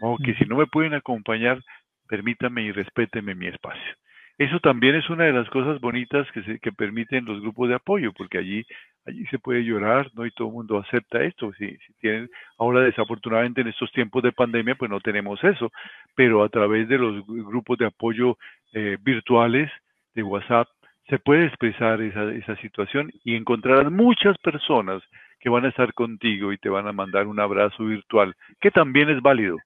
O 0.00 0.16
que 0.16 0.34
si 0.34 0.46
no 0.46 0.56
me 0.56 0.66
pueden 0.66 0.94
acompañar, 0.94 1.60
permítanme 2.08 2.62
y 2.62 2.72
respétenme 2.72 3.34
mi 3.34 3.46
espacio. 3.46 3.94
Eso 4.38 4.58
también 4.60 4.94
es 4.94 5.08
una 5.10 5.24
de 5.24 5.32
las 5.32 5.48
cosas 5.50 5.80
bonitas 5.80 6.26
que, 6.32 6.42
se, 6.42 6.58
que 6.58 6.72
permiten 6.72 7.26
los 7.26 7.40
grupos 7.42 7.68
de 7.68 7.74
apoyo, 7.74 8.12
porque 8.12 8.38
allí, 8.38 8.64
allí 9.06 9.24
se 9.26 9.38
puede 9.38 9.64
llorar, 9.64 10.10
¿no? 10.14 10.26
Y 10.26 10.30
todo 10.32 10.48
el 10.48 10.54
mundo 10.54 10.78
acepta 10.78 11.22
esto. 11.22 11.52
Si, 11.54 11.68
si 11.68 11.92
tienen, 12.00 12.30
ahora 12.58 12.80
desafortunadamente 12.80 13.60
en 13.60 13.68
estos 13.68 13.90
tiempos 13.92 14.22
de 14.22 14.32
pandemia, 14.32 14.74
pues 14.74 14.90
no 14.90 15.00
tenemos 15.00 15.42
eso, 15.44 15.70
pero 16.14 16.42
a 16.42 16.48
través 16.48 16.88
de 16.88 16.98
los 16.98 17.26
grupos 17.26 17.78
de 17.78 17.86
apoyo 17.86 18.38
eh, 18.72 18.96
virtuales 19.00 19.70
de 20.14 20.22
WhatsApp, 20.22 20.68
se 21.08 21.18
puede 21.18 21.46
expresar 21.46 22.00
esa, 22.00 22.30
esa 22.32 22.56
situación 22.56 23.10
y 23.24 23.34
encontrar 23.34 23.90
muchas 23.90 24.38
personas 24.38 25.02
que 25.40 25.48
van 25.48 25.64
a 25.64 25.68
estar 25.68 25.92
contigo 25.94 26.52
y 26.52 26.58
te 26.58 26.68
van 26.68 26.86
a 26.86 26.92
mandar 26.92 27.26
un 27.26 27.40
abrazo 27.40 27.84
virtual, 27.84 28.34
que 28.60 28.70
también 28.70 29.10
es 29.10 29.20
válido. 29.20 29.58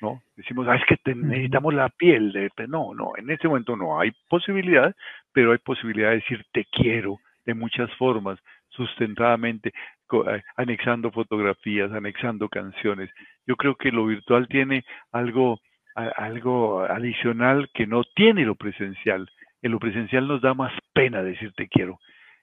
¿no? 0.00 0.20
Decimos, 0.36 0.66
ah, 0.68 0.76
es 0.76 0.84
que 0.84 1.14
necesitamos 1.14 1.72
la 1.72 1.88
piel. 1.88 2.32
De... 2.32 2.50
No, 2.66 2.92
no, 2.94 3.12
en 3.16 3.30
este 3.30 3.48
momento 3.48 3.76
no 3.76 3.98
hay 3.98 4.10
posibilidad, 4.28 4.94
pero 5.32 5.52
hay 5.52 5.58
posibilidad 5.58 6.10
de 6.10 6.16
decir 6.16 6.44
te 6.52 6.64
quiero 6.64 7.18
de 7.46 7.54
muchas 7.54 7.90
formas, 7.94 8.38
sustentadamente, 8.76 9.72
eh, 10.12 10.42
anexando 10.56 11.10
fotografías, 11.10 11.92
anexando 11.92 12.48
canciones. 12.48 13.10
Yo 13.46 13.56
creo 13.56 13.74
que 13.76 13.90
lo 13.90 14.06
virtual 14.06 14.46
tiene 14.48 14.84
algo, 15.12 15.60
algo 15.94 16.82
adicional 16.82 17.68
que 17.74 17.86
no 17.86 18.04
tiene 18.14 18.44
lo 18.44 18.54
presencial. 18.54 19.28
En 19.62 19.72
lo 19.72 19.78
presencial 19.78 20.28
nos 20.28 20.42
da 20.42 20.54
más 20.54 20.72
pena 20.92 21.22
decir 21.22 21.52
te 21.56 21.68
quiero 21.68 21.98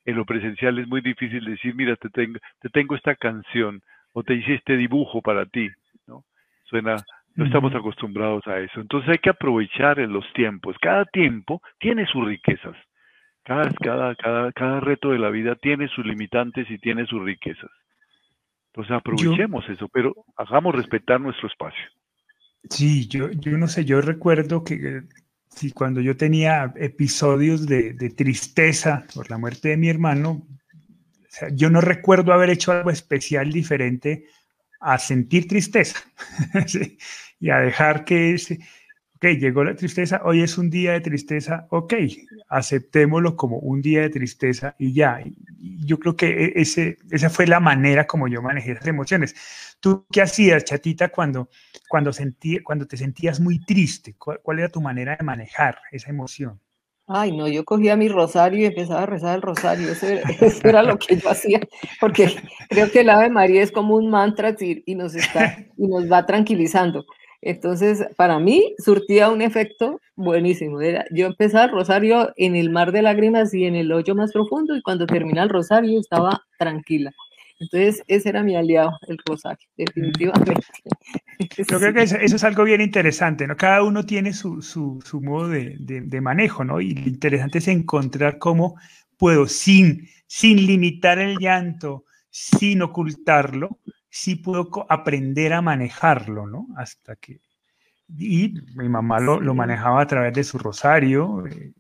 en 0.06 0.16
lo 0.16 0.26
presencial 0.26 0.80
es 0.80 0.88
muy 0.88 1.02
difícil 1.02 1.46
decir, 1.46 1.76
mira, 1.76 1.96
te 1.96 2.10
tengo, 2.10 2.40
te 2.60 2.70
tengo 2.70 2.96
esta 2.96 3.16
canción 3.16 3.82
o 4.12 4.24
te 4.24 4.36
hice 4.36 4.56
este 4.56 4.78
dibujo 4.78 5.22
para 5.22 5.46
ti, 5.46 5.70
¿no? 6.08 6.24
Suena, 6.66 6.98
no 7.36 7.46
estamos 7.46 7.74
acostumbrados 7.74 8.46
a 8.48 8.60
eso. 8.60 8.80
Entonces 8.80 9.10
hay 9.10 9.18
que 9.18 9.30
aprovechar 9.30 10.00
en 10.00 10.14
los 10.14 10.26
tiempos. 10.34 10.76
Cada 10.82 11.06
tiempo 11.06 11.62
tiene 11.80 12.06
sus 12.06 12.26
riquezas. 12.26 12.76
Cada, 13.44 13.70
cada, 13.74 14.16
cada, 14.16 14.52
cada 14.54 14.80
reto 14.80 15.12
de 15.12 15.20
la 15.20 15.30
vida 15.30 15.56
tiene 15.56 15.88
sus 15.90 16.06
limitantes 16.06 16.70
y 16.70 16.78
tiene 16.78 17.06
sus 17.06 17.24
riquezas. 17.24 17.70
Entonces 18.68 18.96
aprovechemos 18.96 19.70
eso, 19.70 19.88
pero 19.90 20.16
hagamos 20.36 20.74
respetar 20.74 21.22
nuestro 21.22 21.48
espacio. 21.48 21.84
Sí, 22.70 23.08
yo, 23.08 23.30
yo 23.32 23.58
no 23.58 23.68
sé, 23.68 23.86
yo 23.86 24.02
recuerdo 24.02 24.64
que 24.64 25.04
si 25.56 25.72
cuando 25.72 26.02
yo 26.02 26.18
tenía 26.18 26.74
episodios 26.78 27.68
de, 27.68 27.94
tristeza 28.16 29.06
por 29.14 29.30
la 29.30 29.38
muerte 29.38 29.70
de 29.70 29.78
mi 29.78 29.90
hermano, 29.90 30.48
yo 31.52 31.70
no 31.70 31.82
recuerdo 31.82 32.34
haber 32.34 32.50
hecho 32.50 32.72
algo 32.72 32.90
especial 32.90 33.52
diferente 33.52 34.26
a 34.80 34.98
sentir 34.98 35.48
tristeza 35.48 36.00
y 37.40 37.50
a 37.50 37.58
dejar 37.58 38.06
que 38.06 38.34
ese, 38.34 38.60
ok, 39.24 39.40
llegó 39.40 39.64
la 39.64 39.76
tristeza, 39.76 40.22
hoy 40.26 40.42
es 40.42 40.58
un 40.58 40.70
día 40.70 40.92
de 40.92 41.00
tristeza, 41.00 41.66
ok, 41.70 41.94
aceptémoslo 42.50 43.38
como 43.38 43.58
un 43.60 43.82
día 43.82 44.02
de 44.02 44.10
tristeza 44.10 44.76
y 44.78 44.94
ya. 44.94 45.24
yo 45.86 45.98
creo 45.98 46.16
que 46.18 46.28
e, 46.28 46.54
ese, 46.56 46.98
esa 47.10 47.30
fue 47.30 47.48
la 47.48 47.62
manera 47.62 48.06
como 48.06 48.28
yo 48.28 48.42
manejé 48.42 48.74
esas 48.74 48.88
emociones. 48.88 49.34
¿Tú 49.80 50.06
qué 50.12 50.22
hacías, 50.22 50.66
chatita, 50.66 51.10
cuando, 51.10 51.50
cuando, 51.88 52.12
sentí, 52.12 52.60
cuando 52.60 52.86
te 52.86 52.98
sentías 52.98 53.40
muy 53.40 53.64
triste? 53.64 54.16
¿Cuál, 54.18 54.60
era 54.60 54.70
tu 54.70 54.82
manera 54.82 55.16
de 55.16 55.24
manejar 55.24 55.78
esa 55.92 56.10
emoción? 56.10 56.60
Ay, 57.08 57.36
no, 57.36 57.48
yo 57.48 57.64
cogía 57.66 57.96
mi 57.96 58.10
rosario 58.10 58.62
y 58.62 58.66
empezaba 58.66 59.04
a 59.04 59.06
rezar 59.06 59.36
el 59.36 59.42
rosario. 59.42 59.90
Eso 59.90 60.08
era, 60.64 60.84
lo 60.84 60.98
que 60.98 61.18
yo 61.18 61.30
hacía, 61.30 61.62
porque 62.00 62.36
creo 62.70 62.92
que 62.92 63.02
el 63.02 63.10
Ave 63.10 63.30
María 63.30 63.62
es 63.62 63.72
como 63.72 63.96
un 63.96 64.10
mantra 64.10 64.56
y, 64.60 64.96
nos, 64.96 65.16
está, 65.16 65.60
y 65.78 65.88
nos 65.88 66.12
va 66.12 66.26
tranquilizando. 66.26 67.06
Entonces, 67.46 68.06
para 68.16 68.40
mí 68.40 68.74
surtía 68.78 69.30
un 69.30 69.42
efecto 69.42 70.00
buenísimo. 70.16 70.80
Yo 71.12 71.28
empezaba 71.28 71.66
el 71.66 71.72
rosario 71.72 72.32
en 72.38 72.56
el 72.56 72.70
mar 72.70 72.92
de 72.92 73.02
lágrimas 73.02 73.54
y 73.54 73.66
en 73.66 73.76
el 73.76 73.92
hoyo 73.92 74.16
más 74.16 74.32
profundo 74.32 74.76
y 74.76 74.82
cuando 74.82 75.06
termina 75.06 75.44
el 75.44 75.50
rosario 75.50 76.00
estaba 76.00 76.42
tranquila. 76.58 77.12
Entonces, 77.60 78.04
ese 78.08 78.30
era 78.30 78.44
mi 78.44 78.56
aliado, 78.56 78.92
el 79.08 79.18
rosario, 79.26 79.68
definitivamente. 79.78 80.54
Yo 81.70 81.80
creo 81.80 81.94
que 81.94 82.04
eso, 82.04 82.18
es 82.18 82.44
algo 82.44 82.64
bien 82.64 82.82
interesante, 82.82 83.48
¿no? 83.48 83.56
Cada 83.56 83.84
uno 83.84 84.06
tiene 84.06 84.34
su, 84.34 84.62
su, 84.62 85.00
su 85.06 85.22
modo 85.22 85.50
de, 85.50 85.76
de, 85.80 86.22
manejo, 86.22 86.64
¿no? 86.64 86.82
Y 86.82 86.94
lo 86.94 87.08
interesante 87.08 87.60
es 87.60 87.68
encontrar 87.68 88.38
cómo 88.38 88.76
puedo, 89.18 89.48
sin, 89.48 90.08
sin 90.28 90.66
limitar 90.66 91.20
el 91.20 91.38
llanto, 91.38 92.06
sin 92.30 92.82
ocultarlo, 92.82 93.80
sí 94.14 94.36
puedo 94.36 94.70
aprender 94.90 95.54
a 95.54 95.62
manejarlo, 95.62 96.46
¿no? 96.46 96.68
Hasta 96.78 97.16
que... 97.16 97.40
Y 98.16 98.54
mi 98.76 98.88
mamá 98.88 99.20
lo, 99.20 99.40
lo 99.40 99.56
manejaba 99.56 100.02
a 100.02 100.08
través 100.08 100.34
de 100.34 100.44
su 100.44 100.60
rosario. 100.60 101.48
Eh, 101.48 101.72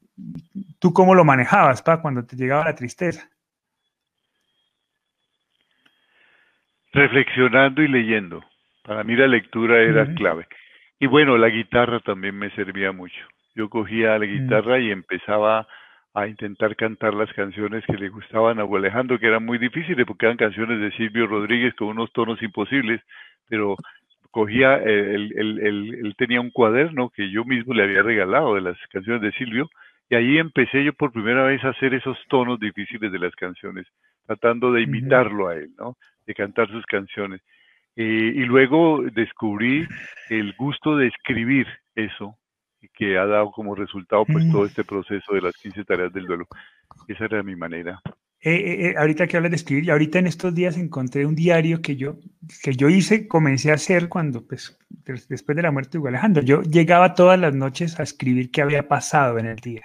¿Tú 0.79 0.93
cómo 0.93 1.13
lo 1.13 1.23
manejabas, 1.23 1.83
pa, 1.83 2.01
cuando 2.01 2.25
te 2.25 2.35
llegaba 2.35 2.65
la 2.65 2.75
tristeza? 2.75 3.29
reflexionando 6.93 7.81
y 7.81 7.87
leyendo. 7.87 8.43
Para 8.83 9.03
mí 9.03 9.15
la 9.15 9.27
lectura 9.27 9.81
era 9.81 10.13
clave. 10.13 10.47
Y 10.99 11.07
bueno, 11.07 11.37
la 11.37 11.49
guitarra 11.49 11.99
también 11.99 12.37
me 12.37 12.51
servía 12.51 12.91
mucho. 12.91 13.19
Yo 13.55 13.69
cogía 13.69 14.17
la 14.17 14.25
guitarra 14.25 14.79
y 14.79 14.91
empezaba 14.91 15.67
a 16.13 16.27
intentar 16.27 16.75
cantar 16.75 17.13
las 17.13 17.31
canciones 17.33 17.83
que 17.85 17.97
le 17.97 18.09
gustaban 18.09 18.59
a 18.59 18.63
Alejandro, 18.63 19.19
que 19.19 19.27
eran 19.27 19.45
muy 19.45 19.57
difíciles 19.57 20.05
porque 20.05 20.27
eran 20.27 20.37
canciones 20.37 20.79
de 20.79 20.91
Silvio 20.91 21.25
Rodríguez 21.25 21.73
con 21.75 21.89
unos 21.89 22.11
tonos 22.11 22.41
imposibles, 22.43 23.01
pero 23.47 23.75
cogía, 24.29 24.77
eh, 24.77 25.15
él, 25.15 25.59
él, 25.61 26.15
tenía 26.17 26.41
un 26.41 26.51
cuaderno 26.51 27.09
que 27.09 27.29
yo 27.29 27.45
mismo 27.45 27.73
le 27.73 27.83
había 27.83 28.03
regalado 28.03 28.55
de 28.55 28.61
las 28.61 28.77
canciones 28.91 29.21
de 29.21 29.31
Silvio, 29.33 29.69
y 30.09 30.15
ahí 30.15 30.37
empecé 30.37 30.83
yo 30.83 30.93
por 30.93 31.11
primera 31.11 31.43
vez 31.43 31.63
a 31.63 31.69
hacer 31.69 31.93
esos 31.93 32.17
tonos 32.29 32.59
difíciles 32.59 33.11
de 33.11 33.19
las 33.19 33.35
canciones, 33.35 33.87
tratando 34.27 34.71
de 34.71 34.81
imitarlo 34.81 35.47
a 35.47 35.55
él, 35.55 35.71
¿no? 35.77 35.97
De 36.27 36.33
cantar 36.35 36.69
sus 36.69 36.85
canciones. 36.85 37.41
Eh, 37.95 38.33
y 38.35 38.45
luego 38.45 39.03
descubrí 39.13 39.87
el 40.29 40.53
gusto 40.53 40.97
de 40.97 41.07
escribir 41.07 41.67
eso, 41.95 42.35
que 42.93 43.17
ha 43.17 43.25
dado 43.25 43.51
como 43.51 43.75
resultado 43.75 44.25
pues 44.25 44.49
todo 44.51 44.63
mm. 44.63 44.67
este 44.67 44.83
proceso 44.83 45.33
de 45.33 45.41
las 45.41 45.55
15 45.55 45.85
tareas 45.85 46.13
del 46.13 46.25
duelo. 46.25 46.47
Esa 47.07 47.25
era 47.25 47.43
mi 47.43 47.55
manera. 47.55 48.01
Eh, 48.45 48.55
eh, 48.55 48.87
eh, 48.87 48.95
ahorita 48.97 49.25
que 49.25 49.37
hablas 49.37 49.51
de 49.51 49.55
escribir, 49.55 49.85
y 49.85 49.89
ahorita 49.89 50.19
en 50.19 50.27
estos 50.27 50.53
días 50.53 50.77
encontré 50.77 51.25
un 51.25 51.33
diario 51.33 51.81
que 51.81 51.95
yo, 51.95 52.17
que 52.61 52.75
yo 52.75 52.89
hice, 52.89 53.25
comencé 53.25 53.71
a 53.71 53.75
hacer 53.75 54.09
cuando, 54.09 54.45
pues, 54.45 54.77
después 55.29 55.55
de 55.55 55.61
la 55.61 55.71
muerte 55.71 55.97
de 55.97 56.09
Alejandro, 56.09 56.43
yo 56.43 56.61
llegaba 56.61 57.13
todas 57.13 57.39
las 57.39 57.55
noches 57.55 57.97
a 58.01 58.03
escribir 58.03 58.51
qué 58.51 58.61
había 58.61 58.89
pasado 58.89 59.39
en 59.39 59.45
el 59.45 59.55
día 59.55 59.83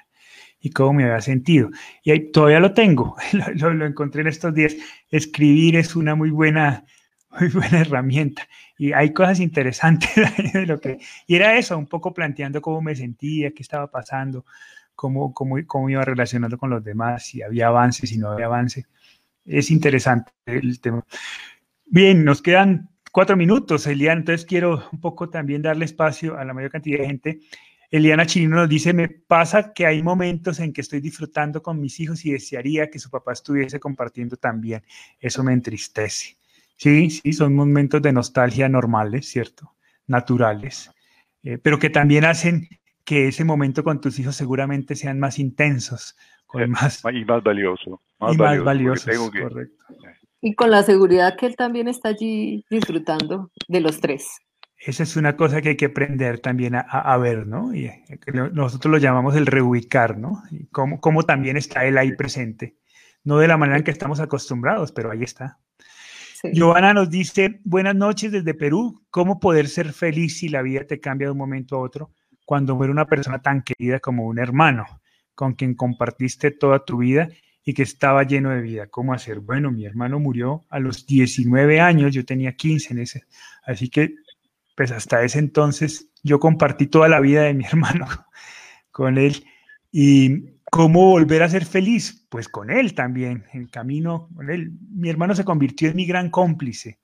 y 0.60 0.70
cómo 0.70 0.94
me 0.94 1.04
había 1.04 1.20
sentido. 1.20 1.70
Y 2.02 2.10
ahí, 2.10 2.32
todavía 2.32 2.58
lo 2.58 2.74
tengo, 2.74 3.16
lo, 3.54 3.72
lo, 3.74 3.86
encontré 3.86 4.22
en 4.22 4.26
estos 4.26 4.52
días. 4.52 4.74
Escribir 5.08 5.76
es 5.76 5.94
una 5.94 6.16
muy 6.16 6.30
buena, 6.30 6.84
muy 7.38 7.48
buena 7.48 7.80
herramienta 7.80 8.48
y 8.76 8.92
hay 8.92 9.12
cosas 9.12 9.40
interesantes 9.40 10.10
de 10.52 10.66
lo 10.66 10.80
que... 10.80 10.98
Y 11.26 11.36
era 11.36 11.56
eso, 11.56 11.76
un 11.76 11.86
poco 11.86 12.14
planteando 12.14 12.60
cómo 12.60 12.80
me 12.80 12.94
sentía, 12.94 13.50
qué 13.52 13.62
estaba 13.62 13.90
pasando 13.90 14.44
cómo, 14.98 15.32
cómo, 15.32 15.56
cómo 15.64 15.88
iba 15.88 16.04
relacionando 16.04 16.58
con 16.58 16.70
los 16.70 16.82
demás, 16.82 17.24
si 17.24 17.40
había 17.40 17.68
avance, 17.68 18.04
si 18.08 18.18
no 18.18 18.32
había 18.32 18.46
avance. 18.46 18.86
Es 19.44 19.70
interesante 19.70 20.32
el 20.44 20.80
tema. 20.80 21.06
Bien, 21.86 22.24
nos 22.24 22.42
quedan 22.42 22.90
cuatro 23.12 23.36
minutos, 23.36 23.86
Eliana, 23.86 24.18
entonces 24.18 24.44
quiero 24.44 24.88
un 24.90 25.00
poco 25.00 25.30
también 25.30 25.62
darle 25.62 25.84
espacio 25.84 26.36
a 26.36 26.44
la 26.44 26.52
mayor 26.52 26.72
cantidad 26.72 26.98
de 26.98 27.06
gente. 27.06 27.40
Eliana 27.92 28.26
Chirino 28.26 28.56
nos 28.56 28.68
dice, 28.68 28.92
me 28.92 29.08
pasa 29.08 29.72
que 29.72 29.86
hay 29.86 30.02
momentos 30.02 30.58
en 30.58 30.72
que 30.72 30.80
estoy 30.80 31.00
disfrutando 31.00 31.62
con 31.62 31.80
mis 31.80 32.00
hijos 32.00 32.24
y 32.24 32.32
desearía 32.32 32.90
que 32.90 32.98
su 32.98 33.08
papá 33.08 33.34
estuviese 33.34 33.78
compartiendo 33.78 34.36
también. 34.36 34.82
Eso 35.20 35.44
me 35.44 35.52
entristece. 35.52 36.37
Sí, 36.78 37.10
sí, 37.10 37.32
son 37.32 37.56
momentos 37.56 38.00
de 38.00 38.12
nostalgia 38.12 38.68
normales, 38.68 39.28
¿cierto? 39.28 39.74
Naturales, 40.06 40.92
eh, 41.42 41.58
pero 41.58 41.80
que 41.80 41.90
también 41.90 42.24
hacen 42.24 42.68
que 43.04 43.26
ese 43.26 43.44
momento 43.44 43.82
con 43.82 44.00
tus 44.00 44.16
hijos 44.20 44.36
seguramente 44.36 44.94
sean 44.94 45.18
más 45.18 45.40
intensos, 45.40 46.16
con 46.46 46.62
eh, 46.62 46.66
más, 46.68 47.02
y 47.12 47.24
más 47.24 47.42
valioso. 47.42 48.00
y 48.30 48.36
más 48.36 48.62
valiosos, 48.62 49.30
correcto. 49.30 49.84
Y 50.40 50.54
con 50.54 50.70
la 50.70 50.84
seguridad 50.84 51.36
que 51.36 51.46
él 51.46 51.56
también 51.56 51.88
está 51.88 52.10
allí 52.10 52.64
disfrutando 52.70 53.50
de 53.66 53.80
los 53.80 54.00
tres. 54.00 54.38
Esa 54.78 55.02
es 55.02 55.16
una 55.16 55.36
cosa 55.36 55.60
que 55.60 55.70
hay 55.70 55.76
que 55.76 55.86
aprender 55.86 56.38
también 56.38 56.76
a, 56.76 57.16
ver, 57.16 57.48
¿no? 57.48 57.74
Y 57.74 57.86
eh, 57.86 58.08
nosotros 58.52 58.92
lo 58.92 58.98
llamamos 58.98 59.34
el 59.34 59.46
reubicar, 59.46 60.16
¿no? 60.16 60.44
Y 60.52 60.66
cómo, 60.66 61.00
cómo 61.00 61.24
también 61.24 61.56
está 61.56 61.84
él 61.86 61.98
ahí 61.98 62.14
presente. 62.14 62.76
No 63.24 63.38
de 63.38 63.48
la 63.48 63.56
manera 63.56 63.78
en 63.78 63.84
que 63.84 63.90
estamos 63.90 64.20
acostumbrados, 64.20 64.92
pero 64.92 65.10
ahí 65.10 65.24
está. 65.24 65.58
Joana 66.54 66.94
nos 66.94 67.10
dice, 67.10 67.60
buenas 67.64 67.94
noches 67.94 68.32
desde 68.32 68.54
Perú, 68.54 69.02
¿cómo 69.10 69.40
poder 69.40 69.68
ser 69.68 69.92
feliz 69.92 70.38
si 70.38 70.48
la 70.48 70.62
vida 70.62 70.84
te 70.84 71.00
cambia 71.00 71.28
de 71.28 71.32
un 71.32 71.38
momento 71.38 71.76
a 71.76 71.80
otro? 71.80 72.12
cuando 72.48 72.74
muere 72.76 72.90
una 72.90 73.04
persona 73.04 73.42
tan 73.42 73.60
querida 73.60 74.00
como 74.00 74.24
un 74.24 74.38
hermano, 74.38 74.86
con 75.34 75.52
quien 75.52 75.74
compartiste 75.74 76.50
toda 76.50 76.82
tu 76.82 76.96
vida 76.96 77.28
y 77.62 77.74
que 77.74 77.82
estaba 77.82 78.22
lleno 78.22 78.48
de 78.48 78.62
vida. 78.62 78.86
¿Cómo 78.86 79.12
hacer? 79.12 79.40
Bueno, 79.40 79.70
mi 79.70 79.84
hermano 79.84 80.18
murió 80.18 80.64
a 80.70 80.78
los 80.78 81.04
19 81.04 81.78
años, 81.82 82.14
yo 82.14 82.24
tenía 82.24 82.56
15 82.56 82.94
en 82.94 83.00
ese, 83.00 83.24
así 83.66 83.90
que 83.90 84.14
pues 84.74 84.92
hasta 84.92 85.22
ese 85.24 85.40
entonces 85.40 86.10
yo 86.22 86.40
compartí 86.40 86.86
toda 86.86 87.08
la 87.08 87.20
vida 87.20 87.42
de 87.42 87.52
mi 87.52 87.64
hermano 87.70 88.06
con 88.90 89.18
él. 89.18 89.44
¿Y 89.92 90.57
cómo 90.70 91.10
volver 91.10 91.42
a 91.42 91.48
ser 91.48 91.64
feliz? 91.64 92.26
Pues 92.28 92.48
con 92.48 92.70
él 92.70 92.94
también, 92.94 93.44
en 93.52 93.66
camino 93.66 94.28
con 94.34 94.50
él. 94.50 94.72
Mi 94.90 95.08
hermano 95.08 95.34
se 95.34 95.44
convirtió 95.44 95.88
en 95.88 95.96
mi 95.96 96.06
gran 96.06 96.30
cómplice. 96.30 96.98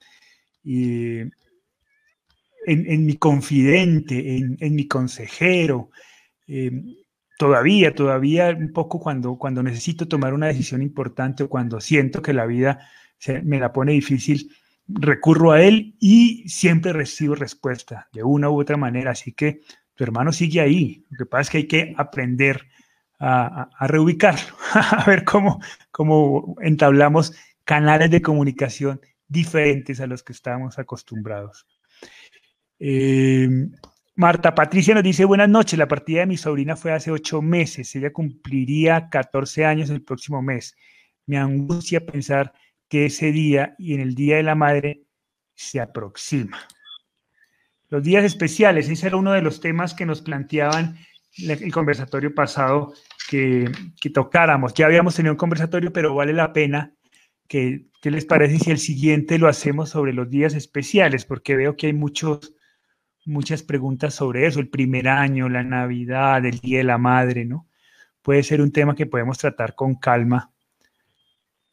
Y 0.62 1.20
en, 2.66 3.06
mi 3.06 3.16
confidente, 3.16 4.36
en, 4.36 4.74
mi 4.74 4.86
consejero. 4.88 5.90
Eh, 6.46 6.70
todavía, 7.38 7.94
todavía 7.94 8.50
un 8.50 8.72
poco 8.72 9.00
cuando, 9.00 9.36
cuando 9.36 9.62
necesito 9.62 10.08
tomar 10.08 10.34
una 10.34 10.46
decisión 10.46 10.82
importante 10.82 11.44
o 11.44 11.48
cuando 11.48 11.80
siento 11.80 12.22
que 12.22 12.32
la 12.32 12.46
vida 12.46 12.88
me 13.42 13.58
la 13.58 13.72
pone 13.72 13.92
difícil, 13.92 14.50
recurro 14.86 15.52
a 15.52 15.62
él 15.62 15.94
y 15.98 16.48
siempre 16.48 16.92
recibo 16.92 17.34
respuesta 17.34 18.08
de 18.12 18.22
una 18.22 18.50
u 18.50 18.60
otra 18.60 18.76
manera. 18.76 19.12
Así 19.12 19.32
que 19.32 19.60
tu 19.94 20.04
hermano 20.04 20.32
sigue 20.32 20.60
ahí. 20.60 21.04
Lo 21.10 21.18
que 21.18 21.26
pasa 21.26 21.42
es 21.42 21.50
que 21.50 21.58
hay 21.58 21.66
que 21.66 21.94
aprender 21.96 22.66
a, 23.26 23.86
reubicarlo, 23.86 24.54
a 24.74 25.04
ver 25.06 25.24
cómo, 25.24 25.60
cómo 25.90 26.56
entablamos 26.60 27.34
canales 27.64 28.10
de 28.10 28.20
comunicación 28.20 29.00
diferentes 29.26 30.00
a 30.00 30.06
los 30.06 30.22
que 30.22 30.34
estábamos 30.34 30.78
acostumbrados. 30.78 31.66
Eh, 32.78 33.48
Marta 34.16 34.54
Patricia 34.54 34.94
nos 34.94 35.02
dice, 35.02 35.24
buenas 35.24 35.48
noches, 35.48 35.78
la 35.78 35.88
partida 35.88 36.20
de 36.20 36.26
mi 36.26 36.36
sobrina 36.36 36.76
fue 36.76 36.92
hace 36.92 37.10
ocho 37.10 37.40
meses, 37.40 37.94
ella 37.96 38.12
cumpliría 38.12 39.08
14 39.08 39.64
años 39.64 39.90
el 39.90 40.02
próximo 40.02 40.42
mes. 40.42 40.76
Me 41.26 41.38
angustia 41.38 42.04
pensar 42.04 42.52
que 42.88 43.06
ese 43.06 43.32
día 43.32 43.74
y 43.78 43.94
en 43.94 44.00
el 44.00 44.14
Día 44.14 44.36
de 44.36 44.42
la 44.42 44.54
Madre 44.54 45.04
se 45.54 45.80
aproxima. 45.80 46.58
Los 47.88 48.02
días 48.02 48.24
especiales, 48.24 48.88
ese 48.88 49.06
era 49.06 49.16
uno 49.16 49.32
de 49.32 49.42
los 49.42 49.60
temas 49.60 49.94
que 49.94 50.04
nos 50.04 50.20
planteaban 50.20 50.98
el 51.38 51.72
conversatorio 51.72 52.34
pasado 52.34 52.94
que, 53.28 53.70
que 54.00 54.10
tocáramos. 54.10 54.74
Ya 54.74 54.86
habíamos 54.86 55.14
tenido 55.14 55.32
un 55.32 55.38
conversatorio, 55.38 55.92
pero 55.92 56.14
vale 56.14 56.32
la 56.32 56.52
pena 56.52 56.94
que, 57.48 57.86
¿qué 58.00 58.10
les 58.10 58.24
parece 58.24 58.58
si 58.58 58.70
el 58.70 58.78
siguiente 58.78 59.38
lo 59.38 59.48
hacemos 59.48 59.90
sobre 59.90 60.12
los 60.12 60.30
días 60.30 60.54
especiales? 60.54 61.24
Porque 61.24 61.56
veo 61.56 61.76
que 61.76 61.88
hay 61.88 61.92
muchos 61.92 62.54
muchas 63.26 63.62
preguntas 63.62 64.14
sobre 64.14 64.46
eso, 64.46 64.60
el 64.60 64.68
primer 64.68 65.08
año, 65.08 65.48
la 65.48 65.62
Navidad, 65.62 66.44
el 66.44 66.58
Día 66.60 66.78
de 66.78 66.84
la 66.84 66.98
Madre, 66.98 67.44
¿no? 67.44 67.66
Puede 68.22 68.42
ser 68.42 68.60
un 68.60 68.72
tema 68.72 68.94
que 68.94 69.06
podemos 69.06 69.38
tratar 69.38 69.74
con 69.74 69.94
calma. 69.94 70.50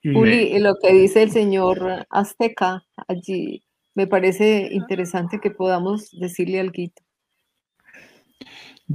Juli, 0.03 0.57
lo 0.59 0.75
que 0.81 0.93
dice 0.93 1.21
el 1.21 1.31
señor 1.31 2.07
Azteca 2.09 2.83
allí, 3.07 3.63
me 3.93 4.07
parece 4.07 4.69
interesante 4.71 5.39
que 5.39 5.51
podamos 5.51 6.09
decirle 6.19 6.59
al 6.59 6.71
guito. 6.71 7.03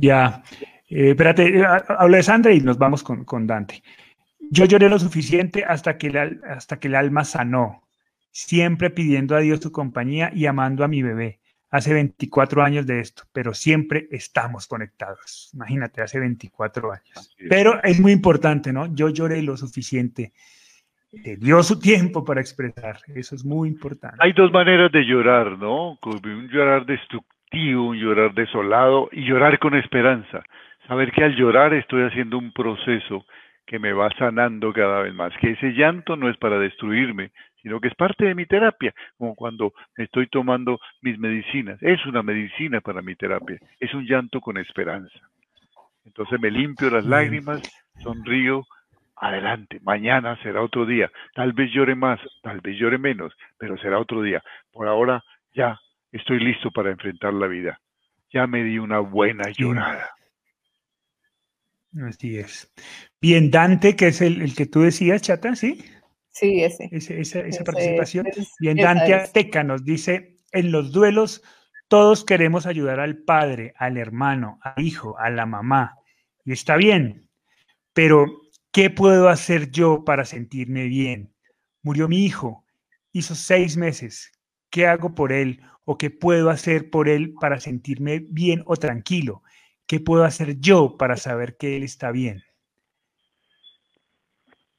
Ya, 0.00 0.42
eh, 0.88 1.10
espérate, 1.10 1.58
eh, 1.58 1.64
habla 1.64 2.16
de 2.18 2.22
Sandra 2.22 2.52
y 2.52 2.60
nos 2.60 2.78
vamos 2.78 3.02
con, 3.02 3.24
con, 3.24 3.46
Dante. 3.46 3.82
Yo 4.50 4.64
lloré 4.64 4.88
lo 4.88 4.98
suficiente 4.98 5.64
hasta 5.64 5.96
que, 5.98 6.38
hasta 6.48 6.78
que 6.78 6.88
el 6.88 6.94
alma 6.94 7.24
sanó, 7.24 7.82
siempre 8.30 8.90
pidiendo 8.90 9.34
a 9.34 9.40
Dios 9.40 9.60
su 9.60 9.72
compañía 9.72 10.30
y 10.34 10.46
amando 10.46 10.84
a 10.84 10.88
mi 10.88 11.02
bebé 11.02 11.40
hace 11.70 11.92
24 11.92 12.62
años 12.62 12.86
de 12.86 13.00
esto, 13.00 13.24
pero 13.32 13.52
siempre 13.52 14.06
estamos 14.10 14.66
conectados. 14.66 15.50
Imagínate, 15.54 16.02
hace 16.02 16.20
24 16.20 16.92
años. 16.92 17.36
Pero 17.48 17.82
es 17.82 18.00
muy 18.00 18.12
importante, 18.12 18.72
¿no? 18.72 18.94
Yo 18.94 19.08
lloré 19.08 19.42
lo 19.42 19.56
suficiente. 19.56 20.32
dio 21.38 21.62
su 21.62 21.80
tiempo 21.80 22.24
para 22.24 22.40
expresar. 22.40 23.00
Eso 23.14 23.34
es 23.34 23.44
muy 23.44 23.68
importante. 23.68 24.16
Hay 24.20 24.32
dos 24.32 24.52
maneras 24.52 24.92
de 24.92 25.02
llorar, 25.02 25.58
¿no? 25.58 25.98
Un 26.02 26.48
llorar 26.48 26.86
destructivo, 27.46 27.88
un 27.88 27.98
llorar 27.98 28.34
desolado 28.34 29.08
y 29.12 29.24
llorar 29.24 29.58
con 29.58 29.74
esperanza. 29.74 30.42
Saber 30.86 31.12
que 31.12 31.24
al 31.24 31.34
llorar 31.34 31.74
estoy 31.74 32.02
haciendo 32.02 32.38
un 32.38 32.52
proceso 32.52 33.24
que 33.66 33.78
me 33.78 33.92
va 33.92 34.08
sanando 34.16 34.72
cada 34.72 35.02
vez 35.02 35.14
más, 35.14 35.32
que 35.40 35.50
ese 35.50 35.72
llanto 35.72 36.16
no 36.16 36.28
es 36.30 36.36
para 36.36 36.58
destruirme, 36.58 37.32
sino 37.62 37.80
que 37.80 37.88
es 37.88 37.94
parte 37.96 38.24
de 38.24 38.34
mi 38.34 38.46
terapia, 38.46 38.94
como 39.18 39.34
cuando 39.34 39.72
estoy 39.96 40.28
tomando 40.28 40.78
mis 41.02 41.18
medicinas. 41.18 41.82
Es 41.82 42.04
una 42.06 42.22
medicina 42.22 42.80
para 42.80 43.02
mi 43.02 43.16
terapia, 43.16 43.58
es 43.80 43.92
un 43.92 44.06
llanto 44.06 44.40
con 44.40 44.56
esperanza. 44.56 45.18
Entonces 46.04 46.40
me 46.40 46.52
limpio 46.52 46.90
las 46.90 47.04
lágrimas, 47.04 47.60
sonrío, 47.98 48.64
adelante, 49.16 49.80
mañana 49.82 50.36
será 50.42 50.62
otro 50.62 50.86
día. 50.86 51.10
Tal 51.34 51.52
vez 51.52 51.72
llore 51.72 51.96
más, 51.96 52.20
tal 52.42 52.60
vez 52.60 52.78
llore 52.78 52.98
menos, 52.98 53.36
pero 53.58 53.76
será 53.78 53.98
otro 53.98 54.22
día. 54.22 54.40
Por 54.72 54.86
ahora 54.86 55.24
ya 55.54 55.76
estoy 56.16 56.40
listo 56.40 56.70
para 56.70 56.90
enfrentar 56.90 57.32
la 57.32 57.46
vida. 57.46 57.80
Ya 58.32 58.46
me 58.46 58.64
di 58.64 58.78
una 58.78 59.00
buena 59.00 59.50
llorada. 59.50 60.10
Así 62.06 62.38
es. 62.38 62.72
Bien, 63.20 63.50
Dante, 63.50 63.96
que 63.96 64.08
es 64.08 64.20
el, 64.20 64.42
el 64.42 64.54
que 64.54 64.66
tú 64.66 64.82
decías, 64.82 65.22
chata, 65.22 65.54
¿sí? 65.56 65.82
Sí, 66.36 66.62
ese. 66.62 66.90
esa, 66.92 67.64
participación. 67.64 68.26
y 68.60 68.68
en 68.68 68.76
Dante 68.76 69.14
Azteca 69.14 69.64
nos 69.64 69.86
dice, 69.86 70.36
en 70.52 70.70
los 70.70 70.92
duelos 70.92 71.42
todos 71.88 72.26
queremos 72.26 72.66
ayudar 72.66 73.00
al 73.00 73.16
padre, 73.16 73.72
al 73.78 73.96
hermano, 73.96 74.58
al 74.62 74.84
hijo, 74.84 75.18
a 75.18 75.30
la 75.30 75.46
mamá. 75.46 75.96
Y 76.44 76.52
está 76.52 76.76
bien, 76.76 77.30
pero 77.94 78.26
¿qué 78.70 78.90
puedo 78.90 79.30
hacer 79.30 79.70
yo 79.70 80.04
para 80.04 80.26
sentirme 80.26 80.84
bien? 80.84 81.32
Murió 81.82 82.06
mi 82.06 82.26
hijo, 82.26 82.66
hizo 83.12 83.34
seis 83.34 83.78
meses. 83.78 84.30
¿Qué 84.76 84.86
hago 84.86 85.14
por 85.14 85.32
él? 85.32 85.60
¿O 85.86 85.96
qué 85.96 86.10
puedo 86.10 86.50
hacer 86.50 86.90
por 86.90 87.08
él 87.08 87.32
para 87.40 87.60
sentirme 87.60 88.20
bien 88.28 88.62
o 88.66 88.76
tranquilo? 88.76 89.40
¿Qué 89.88 90.00
puedo 90.00 90.22
hacer 90.22 90.60
yo 90.60 90.98
para 90.98 91.16
saber 91.16 91.56
que 91.58 91.78
él 91.78 91.82
está 91.82 92.12
bien? 92.12 92.42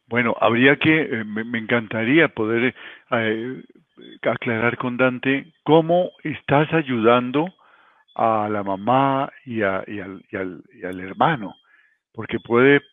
Bueno, 0.06 0.36
habría 0.40 0.76
que, 0.76 1.02
eh, 1.02 1.24
me, 1.24 1.58
encantaría 1.58 2.28
poder 2.28 2.76
eh, 3.10 3.64
aclarar 4.22 4.78
con 4.78 4.98
Dante 4.98 5.52
cómo 5.64 6.12
estás 6.24 6.72
ayudando 6.74 7.48
a 8.14 8.48
la 8.52 8.62
mamá 8.62 9.32
y, 9.46 9.64
al, 9.64 10.22
hermano, 10.80 11.56
porque 12.14 12.40
puede, 12.40 12.84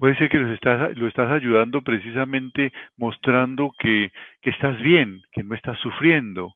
puede 0.00 0.16
ser 0.16 0.30
que 0.30 0.38
lo 0.38 0.52
estás, 0.52 0.96
lo 0.96 1.06
estás 1.06 1.30
ayudando 1.30 1.82
precisamente 1.82 2.72
mostrando 2.96 3.72
que, 3.78 4.10
que 4.40 4.50
estás 4.50 4.80
bien, 4.80 5.20
que 5.30 5.44
no 5.44 5.54
estás 5.54 5.78
sufriendo, 5.78 6.54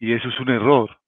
y 0.00 0.12
eso 0.12 0.28
es 0.28 0.40
un 0.40 0.50
error. 0.50 0.98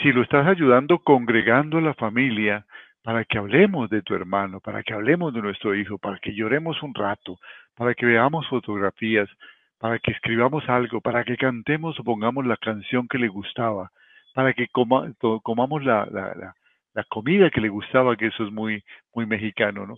Si 0.00 0.12
lo 0.12 0.22
estás 0.22 0.46
ayudando 0.46 1.00
congregando 1.00 1.78
a 1.78 1.82
la 1.82 1.94
familia, 1.94 2.64
para 3.02 3.24
que 3.24 3.36
hablemos 3.36 3.90
de 3.90 4.02
tu 4.02 4.14
hermano, 4.14 4.60
para 4.60 4.84
que 4.84 4.94
hablemos 4.94 5.34
de 5.34 5.42
nuestro 5.42 5.74
hijo, 5.74 5.98
para 5.98 6.18
que 6.18 6.34
lloremos 6.34 6.80
un 6.84 6.94
rato, 6.94 7.36
para 7.74 7.94
que 7.94 8.06
veamos 8.06 8.46
fotografías, 8.48 9.28
para 9.78 9.98
que 9.98 10.12
escribamos 10.12 10.68
algo, 10.68 11.00
para 11.00 11.24
que 11.24 11.36
cantemos 11.36 11.98
o 11.98 12.04
pongamos 12.04 12.46
la 12.46 12.56
canción 12.56 13.08
que 13.08 13.18
le 13.18 13.26
gustaba, 13.26 13.90
para 14.34 14.52
que 14.52 14.68
comamos 14.68 15.84
la, 15.84 16.06
la, 16.06 17.04
comida 17.08 17.50
que 17.50 17.60
le 17.60 17.68
gustaba, 17.68 18.16
que 18.16 18.26
eso 18.26 18.44
es 18.44 18.52
muy, 18.52 18.84
muy 19.12 19.26
mexicano, 19.26 19.84
¿no? 19.84 19.96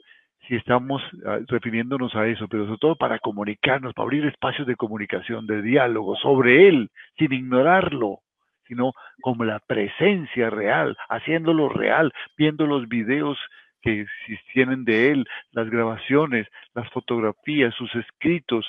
Si 0.49 0.57
estamos 0.57 1.03
ah, 1.27 1.39
refiriéndonos 1.47 2.15
a 2.15 2.27
eso, 2.27 2.49
pero 2.49 2.67
sobre 2.67 2.79
todo 2.79 2.97
para 2.97 3.19
comunicarnos, 3.19 3.95
para 3.95 4.05
abrir 4.05 4.27
espacios 4.27 4.67
de 4.67 4.77
comunicación, 4.77 5.47
de 5.47 5.63
diálogo 5.63 6.17
sobre 6.17 6.69
él, 6.69 6.91
sin 7.19 7.33
ignorarlo, 7.33 8.21
sino 8.67 8.93
como 9.21 9.45
la 9.45 9.61
presencia 9.61 10.51
real, 10.51 10.97
haciéndolo 11.09 11.69
real, 11.69 12.13
viendo 12.37 12.67
los 12.67 12.89
videos 12.89 13.39
que 13.83 14.07
tienen 14.53 14.85
de 14.85 15.11
él, 15.11 15.27
las 15.53 15.69
grabaciones, 15.69 16.47
las 16.75 16.89
fotografías, 16.91 17.75
sus 17.75 17.95
escritos, 17.95 18.67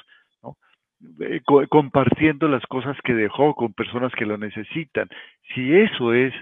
eh, 1.21 1.41
compartiendo 1.69 2.47
las 2.47 2.65
cosas 2.67 2.97
que 3.03 3.13
dejó 3.13 3.53
con 3.53 3.73
personas 3.73 4.13
que 4.13 4.25
lo 4.25 4.37
necesitan. 4.37 5.09
Si 5.53 5.73
eso 5.73 6.13
es 6.13 6.33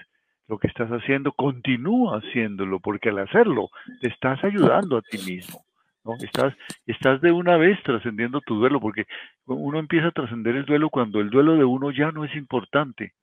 lo 0.47 0.57
que 0.57 0.67
estás 0.67 0.89
haciendo, 0.89 1.31
continúa 1.31 2.19
haciéndolo, 2.19 2.79
porque 2.79 3.09
al 3.09 3.19
hacerlo 3.19 3.69
te 4.01 4.09
estás 4.09 4.43
ayudando 4.43 4.97
a 4.97 5.01
ti 5.01 5.17
mismo. 5.19 5.63
¿no? 6.03 6.15
Estás, 6.15 6.53
estás 6.85 7.21
de 7.21 7.31
una 7.31 7.57
vez 7.57 7.81
trascendiendo 7.83 8.41
tu 8.41 8.55
duelo, 8.55 8.79
porque 8.79 9.05
uno 9.45 9.79
empieza 9.79 10.07
a 10.07 10.11
trascender 10.11 10.55
el 10.55 10.65
duelo 10.65 10.89
cuando 10.89 11.21
el 11.21 11.29
duelo 11.29 11.55
de 11.55 11.63
uno 11.63 11.91
ya 11.91 12.11
no 12.11 12.25
es 12.25 12.35
importante, 12.35 13.13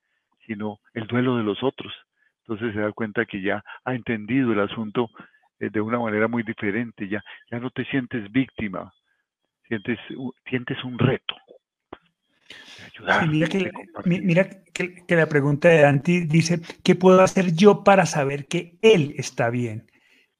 sino 0.47 0.79
el 0.93 1.05
duelo 1.07 1.37
de 1.37 1.43
los 1.43 1.61
otros. 1.63 1.93
Entonces 2.39 2.73
se 2.73 2.81
da 2.81 2.91
cuenta 2.91 3.25
que 3.25 3.41
ya 3.41 3.63
ha 3.85 3.93
entendido 3.93 4.51
el 4.51 4.59
asunto 4.59 5.09
eh, 5.59 5.69
de 5.69 5.79
una 5.79 5.99
manera 5.99 6.27
muy 6.27 6.43
diferente, 6.43 7.07
ya, 7.07 7.23
ya 7.51 7.59
no 7.59 7.69
te 7.69 7.85
sientes 7.85 8.31
víctima, 8.31 8.91
sientes, 9.67 9.99
sientes 10.49 10.83
un 10.83 10.97
reto. 10.97 11.35
Mira, 13.27 13.47
que, 13.47 13.71
mira 14.05 14.49
que, 14.73 15.15
la 15.15 15.27
pregunta 15.27 15.69
de 15.69 15.81
Dante 15.81 16.25
dice, 16.27 16.61
¿qué 16.83 16.95
puedo 16.95 17.21
hacer 17.21 17.53
yo 17.53 17.83
para 17.83 18.05
saber 18.05 18.47
que 18.47 18.77
él 18.81 19.15
está 19.17 19.49
bien? 19.49 19.89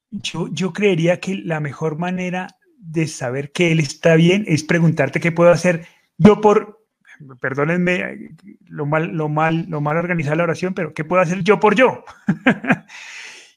Yo, 0.10 0.48
yo 0.52 0.74
creería 0.74 1.20
que 1.20 1.36
la 1.36 1.60
mejor 1.60 1.98
manera 1.98 2.48
de 2.78 3.08
saber 3.08 3.52
que 3.52 3.72
él 3.72 3.80
está 3.80 4.16
bien 4.16 4.44
es 4.48 4.64
preguntarte 4.64 5.20
qué 5.20 5.32
puedo 5.32 5.52
hacer 5.52 5.86
yo 6.18 6.42
por, 6.42 6.86
perdónenme 7.40 8.36
lo 8.68 8.86
mal, 8.86 9.08
lo 9.10 9.30
mal, 9.30 9.66
lo 9.70 9.82
mal 9.82 9.98
organizada 9.98 10.36
la 10.36 10.44
oración, 10.44 10.74
pero 10.74 10.94
¿qué 10.94 11.04
puedo 11.04 11.22
hacer 11.22 11.44
yo 11.44 11.60
por 11.60 11.76
yo? 11.76 12.04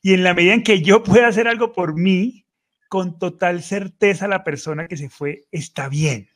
Y 0.04 0.12
en 0.12 0.22
la 0.22 0.34
medida 0.34 0.52
en 0.52 0.62
que 0.62 0.82
yo 0.82 1.02
pueda 1.02 1.28
hacer 1.28 1.48
algo 1.48 1.72
por 1.72 1.94
mí, 1.94 2.44
con 2.90 3.18
total 3.18 3.62
certeza 3.62 4.28
la 4.28 4.44
persona 4.44 4.86
que 4.86 4.98
se 4.98 5.08
fue 5.08 5.46
está 5.50 5.88
bien. 5.88 6.28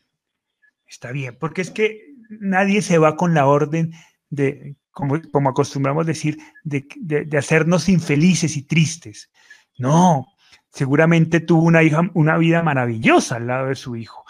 Está 0.87 1.13
bien, 1.13 1.37
porque 1.39 1.61
es 1.61 1.71
que 1.71 2.08
nadie 2.29 2.83
se 2.83 2.99
va 2.99 3.17
con 3.17 3.35
la 3.35 3.47
orden 3.47 3.93
de, 4.31 4.77
como, 4.91 5.21
como 5.33 5.51
acostumbramos 5.51 6.07
decir, 6.07 6.39
de, 6.65 6.87
de, 6.97 7.39
hacernos 7.39 7.89
infelices 7.89 8.57
y 8.57 8.63
tristes. 8.63 9.31
No, 9.79 10.27
seguramente 10.73 11.41
tuvo 11.41 11.63
una, 11.63 11.83
hija, 11.83 12.11
una 12.15 12.37
vida 12.39 12.63
maravillosa 12.63 13.37
al 13.37 13.47
lado 13.47 13.69
de 13.69 13.75
su 13.75 13.97
hijo, 13.97 14.25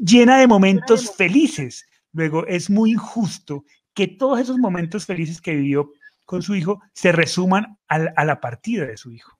llena 0.00 0.38
de 0.38 0.46
momentos 0.46 1.14
felices. 1.16 1.86
Luego, 2.12 2.46
es 2.46 2.70
muy 2.70 2.92
injusto 2.92 3.64
que 3.94 4.06
todos 4.06 4.40
esos 4.40 4.58
momentos 4.58 5.06
felices 5.06 5.40
que 5.40 5.56
vivió 5.56 5.92
con 6.24 6.42
su 6.42 6.54
hijo 6.54 6.82
se 6.92 7.10
resuman 7.10 7.78
a 7.88 8.24
la, 8.24 8.40
partida 8.40 8.84
de 8.84 8.96
su 8.96 9.10
hijo. 9.10 9.38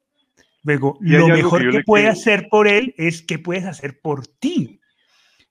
Luego, 0.62 0.96
lo 1.00 1.28
mejor 1.28 1.70
que, 1.70 1.82
puede 1.82 2.08
hacer 2.08 2.48
por 2.50 2.66
él 2.66 2.94
es 2.96 3.22
qué 3.22 3.38
puedes 3.38 3.64
hacer 3.66 4.00
por 4.00 4.26
ti. 4.26 4.80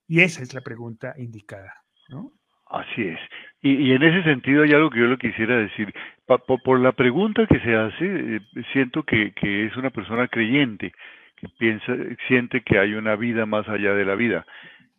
Y 0.07 0.21
esa 0.21 0.41
es 0.41 0.53
la 0.53 0.61
pregunta 0.61 1.13
indicada, 1.17 1.85
¿no? 2.09 2.31
Así 2.69 3.01
es. 3.01 3.19
Y, 3.61 3.91
en 3.91 4.03
ese 4.03 4.23
sentido 4.23 4.63
hay 4.63 4.71
algo 4.71 4.89
que 4.89 4.99
yo 4.99 5.07
le 5.07 5.17
quisiera 5.17 5.57
decir. 5.57 5.93
por, 6.25 6.79
la 6.79 6.91
pregunta 6.91 7.47
que 7.47 7.59
se 7.59 7.75
hace, 7.75 8.35
eh, 8.35 8.39
siento 8.73 9.03
que, 9.03 9.33
es 9.41 9.75
una 9.77 9.89
persona 9.89 10.27
creyente, 10.27 10.91
que 11.37 11.47
piensa, 11.57 11.93
siente 12.27 12.61
que 12.61 12.77
hay 12.77 12.93
una 12.93 13.15
vida 13.15 13.45
más 13.45 13.67
allá 13.69 13.93
de 13.93 14.05
la 14.05 14.15
vida. 14.15 14.45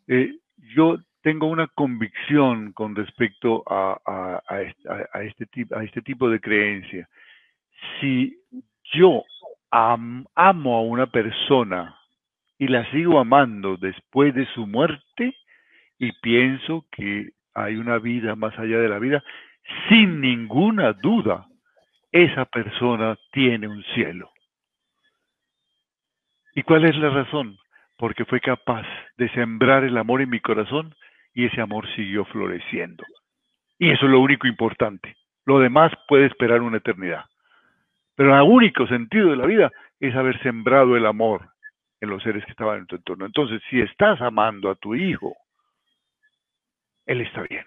Eh, 0.07 0.33
yo 0.75 0.99
tengo 1.23 1.47
una 1.47 1.67
convicción 1.67 2.73
con 2.73 2.95
respecto 2.97 3.63
a, 3.67 4.41
este, 5.23 5.67
a 5.75 5.85
este 5.85 6.03
tipo 6.03 6.31
de 6.31 6.41
creencia. 6.41 7.09
Si 8.01 8.35
yo 8.95 9.25
amo 9.71 10.77
a 10.77 10.83
una 10.83 11.07
persona 11.07 11.97
y 12.59 12.69
la 12.69 12.91
sigo 12.91 13.19
amando 13.19 13.77
después 13.77 14.35
de 14.35 14.47
su 14.55 14.67
muerte 14.67 15.35
y 15.99 16.13
pienso 16.13 16.85
que 16.91 17.31
hay 17.55 17.77
una 17.77 17.99
vida 17.99 18.37
más 18.37 18.57
allá 18.59 18.79
de 18.79 18.89
la 18.89 18.99
vida, 18.99 19.23
sin 19.89 20.21
ninguna 20.21 20.93
duda, 20.93 21.47
esa 22.13 22.45
persona 22.47 23.17
tiene 23.33 23.69
un 23.69 23.83
cielo. 23.95 24.31
¿Y 26.55 26.63
cuál 26.63 26.85
es 26.85 26.97
la 26.97 27.11
razón? 27.11 27.59
Porque 27.97 28.25
fue 28.25 28.41
capaz 28.41 28.87
de 29.17 29.29
sembrar 29.31 29.85
el 29.85 29.97
amor 29.97 30.23
en 30.23 30.31
mi 30.31 30.41
corazón 30.41 30.95
y 31.35 31.47
ese 31.47 31.61
amor 31.61 31.87
siguió 31.95 32.25
floreciendo. 32.27 33.05
Y 33.79 33.91
eso 33.91 34.07
es 34.07 34.13
lo 34.13 34.21
único 34.21 34.47
importante. 34.47 35.17
Lo 35.45 35.61
demás 35.61 35.93
puede 36.09 36.27
esperar 36.27 36.63
una 36.63 36.79
eternidad. 36.79 37.25
Pero 38.15 38.37
el 38.37 38.43
único 38.43 38.87
sentido 38.87 39.31
de 39.31 39.37
la 39.37 39.47
vida 39.47 39.73
es 40.01 40.15
haber 40.15 40.41
sembrado 40.43 40.97
el 40.97 41.07
amor 41.07 41.51
en 42.01 42.11
los 42.11 42.23
seres 42.23 42.45
que 42.45 42.51
estaban 42.51 42.79
en 42.79 42.87
tu 42.87 42.97
entorno. 42.97 43.27
Entonces, 43.27 43.63
si 43.71 43.81
estás 43.81 44.21
amando 44.21 44.71
a 44.71 44.75
tu 44.75 44.95
hijo, 44.95 45.37
él 47.09 47.23
está 47.23 47.43
bien. 47.43 47.65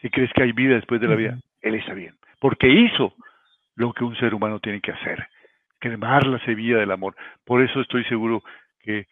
Si 0.00 0.08
crees 0.08 0.32
que 0.32 0.44
hay 0.44 0.52
vida 0.52 0.76
después 0.76 1.00
de 1.00 1.08
la 1.08 1.16
vida, 1.16 1.38
él 1.60 1.74
está 1.74 1.92
bien. 1.92 2.14
Porque 2.40 2.68
hizo 2.68 3.14
lo 3.74 3.92
que 3.92 4.04
un 4.04 4.16
ser 4.16 4.34
humano 4.34 4.60
tiene 4.60 4.80
que 4.80 4.92
hacer, 4.92 5.26
quemar 5.80 6.26
la 6.26 6.38
semilla 6.44 6.78
del 6.78 6.92
amor. 6.92 7.16
Por 7.44 7.60
eso 7.62 7.80
estoy 7.80 8.04
seguro 8.04 8.42
que 8.80 9.06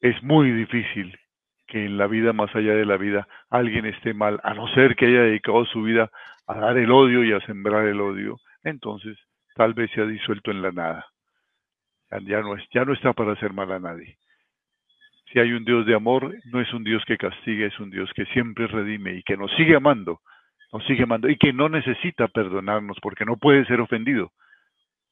es 0.00 0.22
muy 0.22 0.50
difícil 0.50 1.16
que 1.66 1.84
en 1.84 1.98
la 1.98 2.06
vida 2.06 2.32
más 2.32 2.54
allá 2.56 2.74
de 2.74 2.86
la 2.86 2.96
vida 2.96 3.28
alguien 3.50 3.84
esté 3.84 4.14
mal, 4.14 4.40
a 4.42 4.54
no 4.54 4.66
ser 4.68 4.96
que 4.96 5.06
haya 5.06 5.22
dedicado 5.22 5.66
su 5.66 5.82
vida 5.82 6.10
a 6.46 6.58
dar 6.58 6.78
el 6.78 6.90
odio 6.90 7.22
y 7.24 7.32
a 7.32 7.40
sembrar 7.40 7.86
el 7.86 8.00
odio, 8.00 8.40
entonces 8.64 9.18
tal 9.54 9.74
vez 9.74 9.90
se 9.90 10.00
ha 10.00 10.06
disuelto 10.06 10.50
en 10.50 10.62
la 10.62 10.72
nada. 10.72 11.06
Ya 12.22 12.40
no, 12.40 12.56
es, 12.56 12.66
ya 12.72 12.86
no 12.86 12.94
está 12.94 13.12
para 13.12 13.32
hacer 13.32 13.52
mal 13.52 13.70
a 13.70 13.78
nadie. 13.78 14.16
Si 15.32 15.38
hay 15.38 15.52
un 15.52 15.64
Dios 15.64 15.86
de 15.86 15.94
amor, 15.94 16.34
no 16.46 16.60
es 16.60 16.72
un 16.72 16.84
Dios 16.84 17.04
que 17.06 17.18
castigue, 17.18 17.66
es 17.66 17.78
un 17.78 17.90
Dios 17.90 18.10
que 18.14 18.24
siempre 18.26 18.66
redime 18.66 19.14
y 19.14 19.22
que 19.22 19.36
nos 19.36 19.50
sigue 19.56 19.76
amando, 19.76 20.20
nos 20.72 20.84
sigue 20.86 21.02
amando 21.02 21.28
y 21.28 21.36
que 21.36 21.52
no 21.52 21.68
necesita 21.68 22.28
perdonarnos 22.28 22.98
porque 23.02 23.24
no 23.24 23.36
puede 23.36 23.64
ser 23.66 23.80
ofendido, 23.80 24.32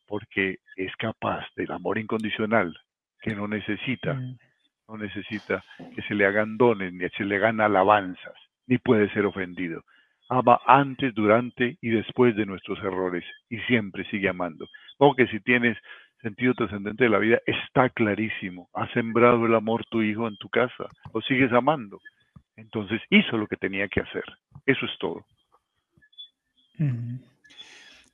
porque 0.06 0.58
es 0.76 0.94
capaz 0.96 1.46
del 1.56 1.70
amor 1.72 1.98
incondicional, 1.98 2.74
que 3.20 3.34
no 3.34 3.46
necesita 3.46 4.14
mm 4.14 4.38
no 4.88 4.96
necesita 4.98 5.64
que 5.94 6.02
se 6.02 6.14
le 6.14 6.26
hagan 6.26 6.56
dones, 6.56 6.92
ni 6.92 7.08
se 7.10 7.24
le 7.24 7.36
hagan 7.36 7.60
alabanzas, 7.60 8.34
ni 8.66 8.78
puede 8.78 9.10
ser 9.12 9.26
ofendido. 9.26 9.82
Ama 10.28 10.60
antes, 10.66 11.14
durante 11.14 11.76
y 11.80 11.90
después 11.90 12.34
de 12.34 12.46
nuestros 12.46 12.78
errores 12.80 13.24
y 13.48 13.58
siempre 13.60 14.04
sigue 14.10 14.28
amando. 14.28 14.68
Porque 14.98 15.26
si 15.28 15.40
tienes 15.40 15.78
sentido 16.26 16.54
trascendente 16.54 17.04
de 17.04 17.10
la 17.10 17.18
vida 17.18 17.38
está 17.46 17.88
clarísimo. 17.90 18.68
Ha 18.74 18.92
sembrado 18.92 19.46
el 19.46 19.54
amor 19.54 19.84
tu 19.88 20.02
hijo 20.02 20.26
en 20.26 20.36
tu 20.38 20.48
casa, 20.48 20.86
lo 21.14 21.20
sigues 21.20 21.52
amando. 21.52 22.00
Entonces 22.56 23.00
hizo 23.10 23.36
lo 23.36 23.46
que 23.46 23.56
tenía 23.56 23.86
que 23.86 24.00
hacer. 24.00 24.24
Eso 24.64 24.86
es 24.86 24.92
todo. 24.98 25.24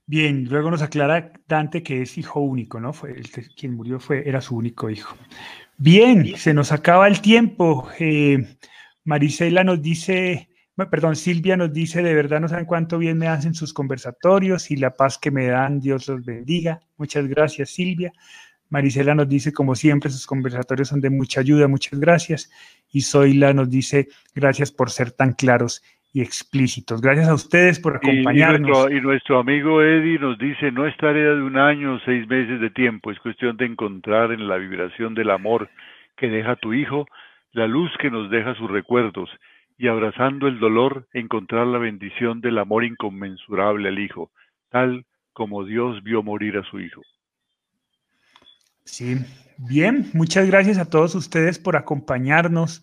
Bien, 0.06 0.46
luego 0.50 0.70
nos 0.70 0.82
aclara 0.82 1.32
Dante 1.48 1.82
que 1.82 2.02
es 2.02 2.18
hijo 2.18 2.40
único, 2.40 2.80
¿no? 2.80 2.92
Fue 2.92 3.12
el 3.12 3.30
quien 3.56 3.74
murió 3.74 3.98
fue 3.98 4.28
era 4.28 4.42
su 4.42 4.56
único 4.56 4.90
hijo. 4.90 5.16
Bien, 5.78 6.36
se 6.36 6.52
nos 6.52 6.70
acaba 6.70 7.08
el 7.08 7.22
tiempo. 7.22 7.88
Eh, 7.98 8.56
Marisela 9.04 9.64
nos 9.64 9.80
dice, 9.80 10.50
perdón, 10.76 11.16
Silvia 11.16 11.56
nos 11.56 11.72
dice, 11.72 12.02
de 12.02 12.14
verdad 12.14 12.40
no 12.40 12.48
saben 12.48 12.64
cuánto 12.64 12.98
bien 12.98 13.18
me 13.18 13.28
hacen 13.28 13.54
sus 13.54 13.72
conversatorios 13.72 14.70
y 14.70 14.76
la 14.76 14.94
paz 14.94 15.18
que 15.18 15.30
me 15.30 15.46
dan, 15.46 15.80
Dios 15.80 16.08
los 16.08 16.24
bendiga. 16.24 16.80
Muchas 16.96 17.26
gracias, 17.26 17.70
Silvia. 17.70 18.12
Marisela 18.70 19.14
nos 19.14 19.28
dice, 19.28 19.52
como 19.52 19.74
siempre, 19.74 20.10
sus 20.10 20.26
conversatorios 20.26 20.88
son 20.88 21.02
de 21.02 21.10
mucha 21.10 21.40
ayuda, 21.40 21.68
muchas 21.68 22.00
gracias. 22.00 22.50
Y 22.90 23.02
Zoila 23.02 23.52
nos 23.52 23.68
dice, 23.68 24.08
gracias 24.34 24.72
por 24.72 24.88
ser 24.88 25.10
tan 25.10 25.34
claros 25.34 25.82
y 26.14 26.22
explícitos. 26.22 27.02
Gracias 27.02 27.28
a 27.28 27.34
ustedes 27.34 27.78
por 27.78 27.96
acompañarnos. 27.96 28.90
Y, 28.90 29.00
nuestro, 29.00 29.38
amigo 29.38 29.82
Eddie 29.82 30.18
nos 30.18 30.38
dice, 30.38 30.72
no 30.72 30.86
es 30.86 30.96
tarea 30.96 31.34
de 31.34 31.42
un 31.42 31.58
año 31.58 31.94
o 31.94 32.00
seis 32.00 32.26
meses 32.28 32.60
de 32.60 32.70
tiempo, 32.70 33.10
es 33.10 33.18
cuestión 33.18 33.58
de 33.58 33.66
encontrar 33.66 34.32
en 34.32 34.48
la 34.48 34.56
vibración 34.56 35.14
del 35.14 35.30
amor 35.30 35.68
que 36.16 36.28
deja 36.28 36.56
tu 36.56 36.72
hijo, 36.72 37.06
la 37.52 37.66
luz 37.66 37.90
que 37.98 38.10
nos 38.10 38.30
deja 38.30 38.54
sus 38.54 38.70
recuerdos, 38.70 39.28
y 39.78 39.88
abrazando 39.88 40.46
el 40.48 40.58
dolor, 40.60 41.08
encontrar 41.12 41.66
la 41.66 41.78
bendición 41.78 42.40
del 42.40 42.58
amor 42.58 42.84
inconmensurable 42.84 43.88
al 43.88 43.98
hijo, 43.98 44.30
tal 44.70 45.06
como 45.32 45.64
Dios 45.64 46.02
vio 46.02 46.22
morir 46.22 46.56
a 46.56 46.64
su 46.64 46.80
hijo. 46.80 47.02
Sí, 48.84 49.16
bien, 49.58 50.10
muchas 50.12 50.46
gracias 50.46 50.78
a 50.78 50.88
todos 50.88 51.14
ustedes 51.14 51.58
por 51.58 51.76
acompañarnos, 51.76 52.82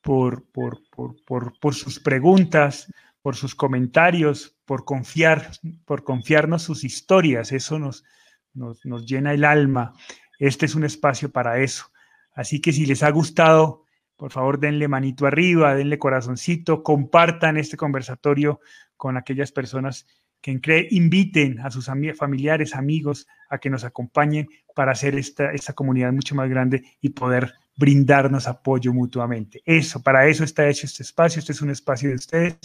por, 0.00 0.44
por, 0.52 0.80
por, 0.94 1.74
sus 1.74 2.00
preguntas, 2.00 2.92
por 3.22 3.34
sus 3.34 3.54
comentarios, 3.54 4.56
por 4.64 4.84
confiar, 4.84 5.50
por 5.84 6.04
confiarnos 6.04 6.62
sus 6.62 6.84
historias. 6.84 7.52
Eso 7.52 7.78
nos, 7.78 8.04
nos, 8.54 8.84
nos 8.84 9.06
llena 9.06 9.32
el 9.32 9.44
alma. 9.44 9.94
Este 10.38 10.66
es 10.66 10.74
un 10.74 10.84
espacio 10.84 11.30
para 11.30 11.60
eso. 11.60 11.86
Así 12.34 12.60
que 12.60 12.72
si 12.72 12.86
les 12.86 13.02
ha 13.02 13.10
gustado, 13.10 13.84
por 14.18 14.32
favor 14.32 14.58
denle 14.58 14.88
manito 14.88 15.26
arriba, 15.26 15.76
denle 15.76 15.98
corazoncito, 15.98 16.82
compartan 16.82 17.56
este 17.56 17.76
conversatorio 17.76 18.60
con 18.96 19.16
aquellas 19.16 19.52
personas 19.52 20.06
que 20.40 20.88
inviten 20.90 21.60
a 21.60 21.70
sus 21.70 21.88
familiares, 22.16 22.74
amigos, 22.74 23.28
a 23.48 23.58
que 23.58 23.70
nos 23.70 23.84
acompañen 23.84 24.48
para 24.74 24.92
hacer 24.92 25.14
esta, 25.14 25.52
esta 25.52 25.72
comunidad 25.72 26.12
mucho 26.12 26.34
más 26.34 26.50
grande 26.50 26.82
y 27.00 27.10
poder 27.10 27.54
brindarnos 27.78 28.48
apoyo 28.48 28.92
mutuamente. 28.92 29.62
Eso, 29.64 30.02
para 30.02 30.26
eso 30.26 30.42
está 30.42 30.68
hecho 30.68 30.84
este 30.84 31.04
espacio, 31.04 31.38
este 31.38 31.52
es 31.52 31.62
un 31.62 31.70
espacio 31.70 32.08
de 32.08 32.16
ustedes 32.16 32.58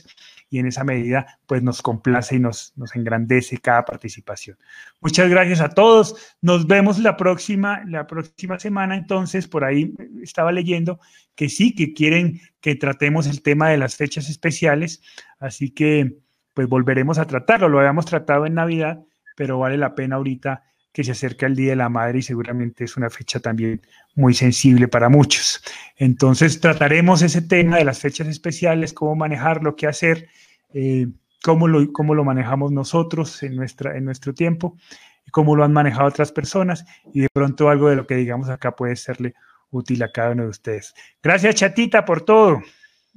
y 0.50 0.58
en 0.58 0.66
esa 0.66 0.84
medida 0.84 1.40
pues 1.46 1.62
nos 1.62 1.84
complace 1.84 2.36
y 2.36 2.40
nos, 2.40 2.74
nos 2.76 2.96
engrandece 2.96 3.60
cada 3.60 3.86
participación. 3.86 4.58
Muchas 5.02 5.30
gracias 5.30 5.62
a 5.62 5.70
todos, 5.70 6.36
nos 6.42 6.66
vemos 6.66 6.98
la 6.98 7.16
próxima, 7.16 7.84
la 7.86 8.08
próxima 8.08 8.58
semana 8.58 8.96
entonces, 8.96 9.48
por 9.48 9.64
ahí 9.64 9.94
estaba 10.24 10.52
leyendo 10.52 11.00
que 11.36 11.48
sí, 11.48 11.76
que 11.76 11.94
quieren 11.94 12.42
que 12.60 12.76
tratemos 12.76 13.28
el 13.28 13.44
tema 13.44 13.70
de 13.70 13.78
las 13.78 13.96
fechas 13.96 14.30
especiales, 14.32 15.04
así 15.40 15.70
que 15.70 16.18
pues 16.56 16.68
volveremos 16.68 17.20
a 17.20 17.26
tratarlo. 17.26 17.70
Lo 17.70 17.80
habíamos 17.80 18.08
tratado 18.08 18.48
en 18.48 18.56
Navidad, 18.56 19.04
pero 19.36 19.60
vale 19.60 19.78
la 19.78 19.94
pena 19.94 20.16
ahorita 20.16 20.64
que 20.94 21.04
se 21.04 21.12
acerca 21.12 21.48
el 21.48 21.56
Día 21.56 21.72
de 21.72 21.76
la 21.76 21.90
Madre 21.90 22.20
y 22.20 22.22
seguramente 22.22 22.84
es 22.84 22.96
una 22.96 23.10
fecha 23.10 23.40
también 23.40 23.82
muy 24.16 24.34
sensible 24.36 24.88
para 24.88 25.10
muchos. 25.10 25.62
Entonces 25.98 26.62
trataremos 26.62 27.24
ese 27.24 27.42
tema 27.42 27.78
de 27.78 27.84
las 27.84 28.00
fechas 28.00 28.28
especiales, 28.28 28.94
cómo 28.94 29.16
manejarlo, 29.16 29.76
qué 29.76 29.88
hacer, 29.88 30.30
eh, 30.74 31.08
cómo, 31.44 31.68
lo, 31.68 31.92
cómo 31.92 32.14
lo 32.14 32.24
manejamos 32.24 32.72
nosotros 32.72 33.42
en, 33.42 33.56
nuestra, 33.56 33.98
en 33.98 34.06
nuestro 34.06 34.34
tiempo, 34.34 34.78
y 35.26 35.32
cómo 35.32 35.56
lo 35.56 35.64
han 35.64 35.74
manejado 35.74 36.08
otras 36.08 36.32
personas 36.32 36.86
y 37.12 37.22
de 37.22 37.28
pronto 37.34 37.70
algo 37.70 37.90
de 37.90 37.96
lo 37.96 38.06
que 38.06 38.16
digamos 38.16 38.50
acá 38.50 38.76
puede 38.76 38.96
serle 38.96 39.34
útil 39.72 40.04
a 40.04 40.12
cada 40.12 40.32
uno 40.32 40.44
de 40.44 40.50
ustedes. 40.50 40.94
Gracias, 41.24 41.56
Chatita, 41.56 42.06
por 42.06 42.22
todo. 42.22 42.62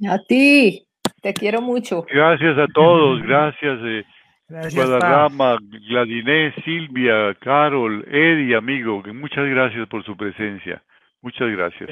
A 0.09 0.19
ti. 0.27 0.83
Te 1.21 1.33
quiero 1.33 1.61
mucho. 1.61 2.05
Gracias 2.11 2.57
a 2.57 2.67
todos, 2.73 3.21
gracias. 3.23 3.79
Eh, 3.83 4.03
Guadarrama, 4.49 5.57
Gladinés, 5.89 6.53
Silvia, 6.63 7.35
Carol, 7.41 8.05
Eddie, 8.07 8.55
amigo, 8.55 9.03
muchas 9.13 9.45
gracias 9.45 9.87
por 9.89 10.05
su 10.05 10.15
presencia. 10.15 10.81
Muchas 11.21 11.49
gracias. 11.51 11.89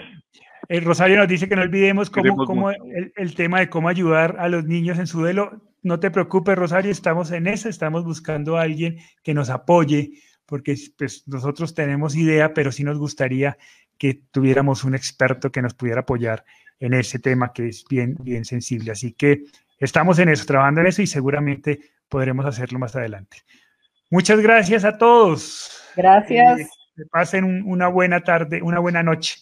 El 0.69 0.83
Rosario 0.83 1.17
nos 1.17 1.27
dice 1.27 1.49
que 1.49 1.55
no 1.55 1.61
olvidemos 1.61 2.09
cómo, 2.09 2.35
cómo 2.45 2.71
el, 2.71 3.35
tema 3.35 3.59
de 3.59 3.69
cómo 3.69 3.89
ayudar 3.89 4.37
a 4.39 4.47
los 4.47 4.65
niños 4.65 4.97
en 4.97 5.07
su 5.07 5.19
duelo. 5.19 5.61
No 5.83 5.99
te 5.99 6.09
preocupes, 6.09 6.55
Rosario, 6.55 6.91
estamos 6.91 7.31
en 7.31 7.47
eso, 7.47 7.69
estamos 7.69 8.03
buscando 8.03 8.57
a 8.57 8.61
alguien 8.61 8.97
que 9.21 9.33
nos 9.33 9.49
apoye, 9.49 10.11
porque 10.45 10.75
pues, 10.97 11.27
nosotros 11.27 11.75
tenemos 11.75 12.15
idea, 12.15 12.53
pero 12.53 12.71
sí 12.71 12.83
nos 12.83 12.97
gustaría 12.97 13.57
que 13.97 14.21
tuviéramos 14.31 14.83
un 14.83 14.95
experto 14.95 15.51
que 15.51 15.61
nos 15.61 15.73
pudiera 15.73 16.01
apoyar 16.01 16.45
en 16.79 16.93
ese 16.93 17.19
tema 17.19 17.53
que 17.53 17.67
es 17.67 17.85
bien, 17.89 18.15
bien 18.19 18.45
sensible. 18.45 18.91
Así 18.91 19.13
que 19.13 19.43
estamos 19.77 20.19
en 20.19 20.29
eso, 20.29 20.45
trabajando 20.45 20.81
en 20.81 20.87
eso 20.87 21.01
y 21.01 21.07
seguramente 21.07 21.79
podremos 22.09 22.45
hacerlo 22.45 22.79
más 22.79 22.95
adelante. 22.95 23.37
Muchas 24.09 24.39
gracias 24.39 24.85
a 24.85 24.97
todos. 24.97 25.91
Gracias. 25.95 26.69
que 26.95 27.05
pasen 27.11 27.63
una 27.65 27.87
buena 27.87 28.21
tarde, 28.21 28.61
una 28.61 28.79
buena 28.79 29.03
noche. 29.03 29.37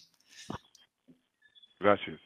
Gracias. 1.78 2.23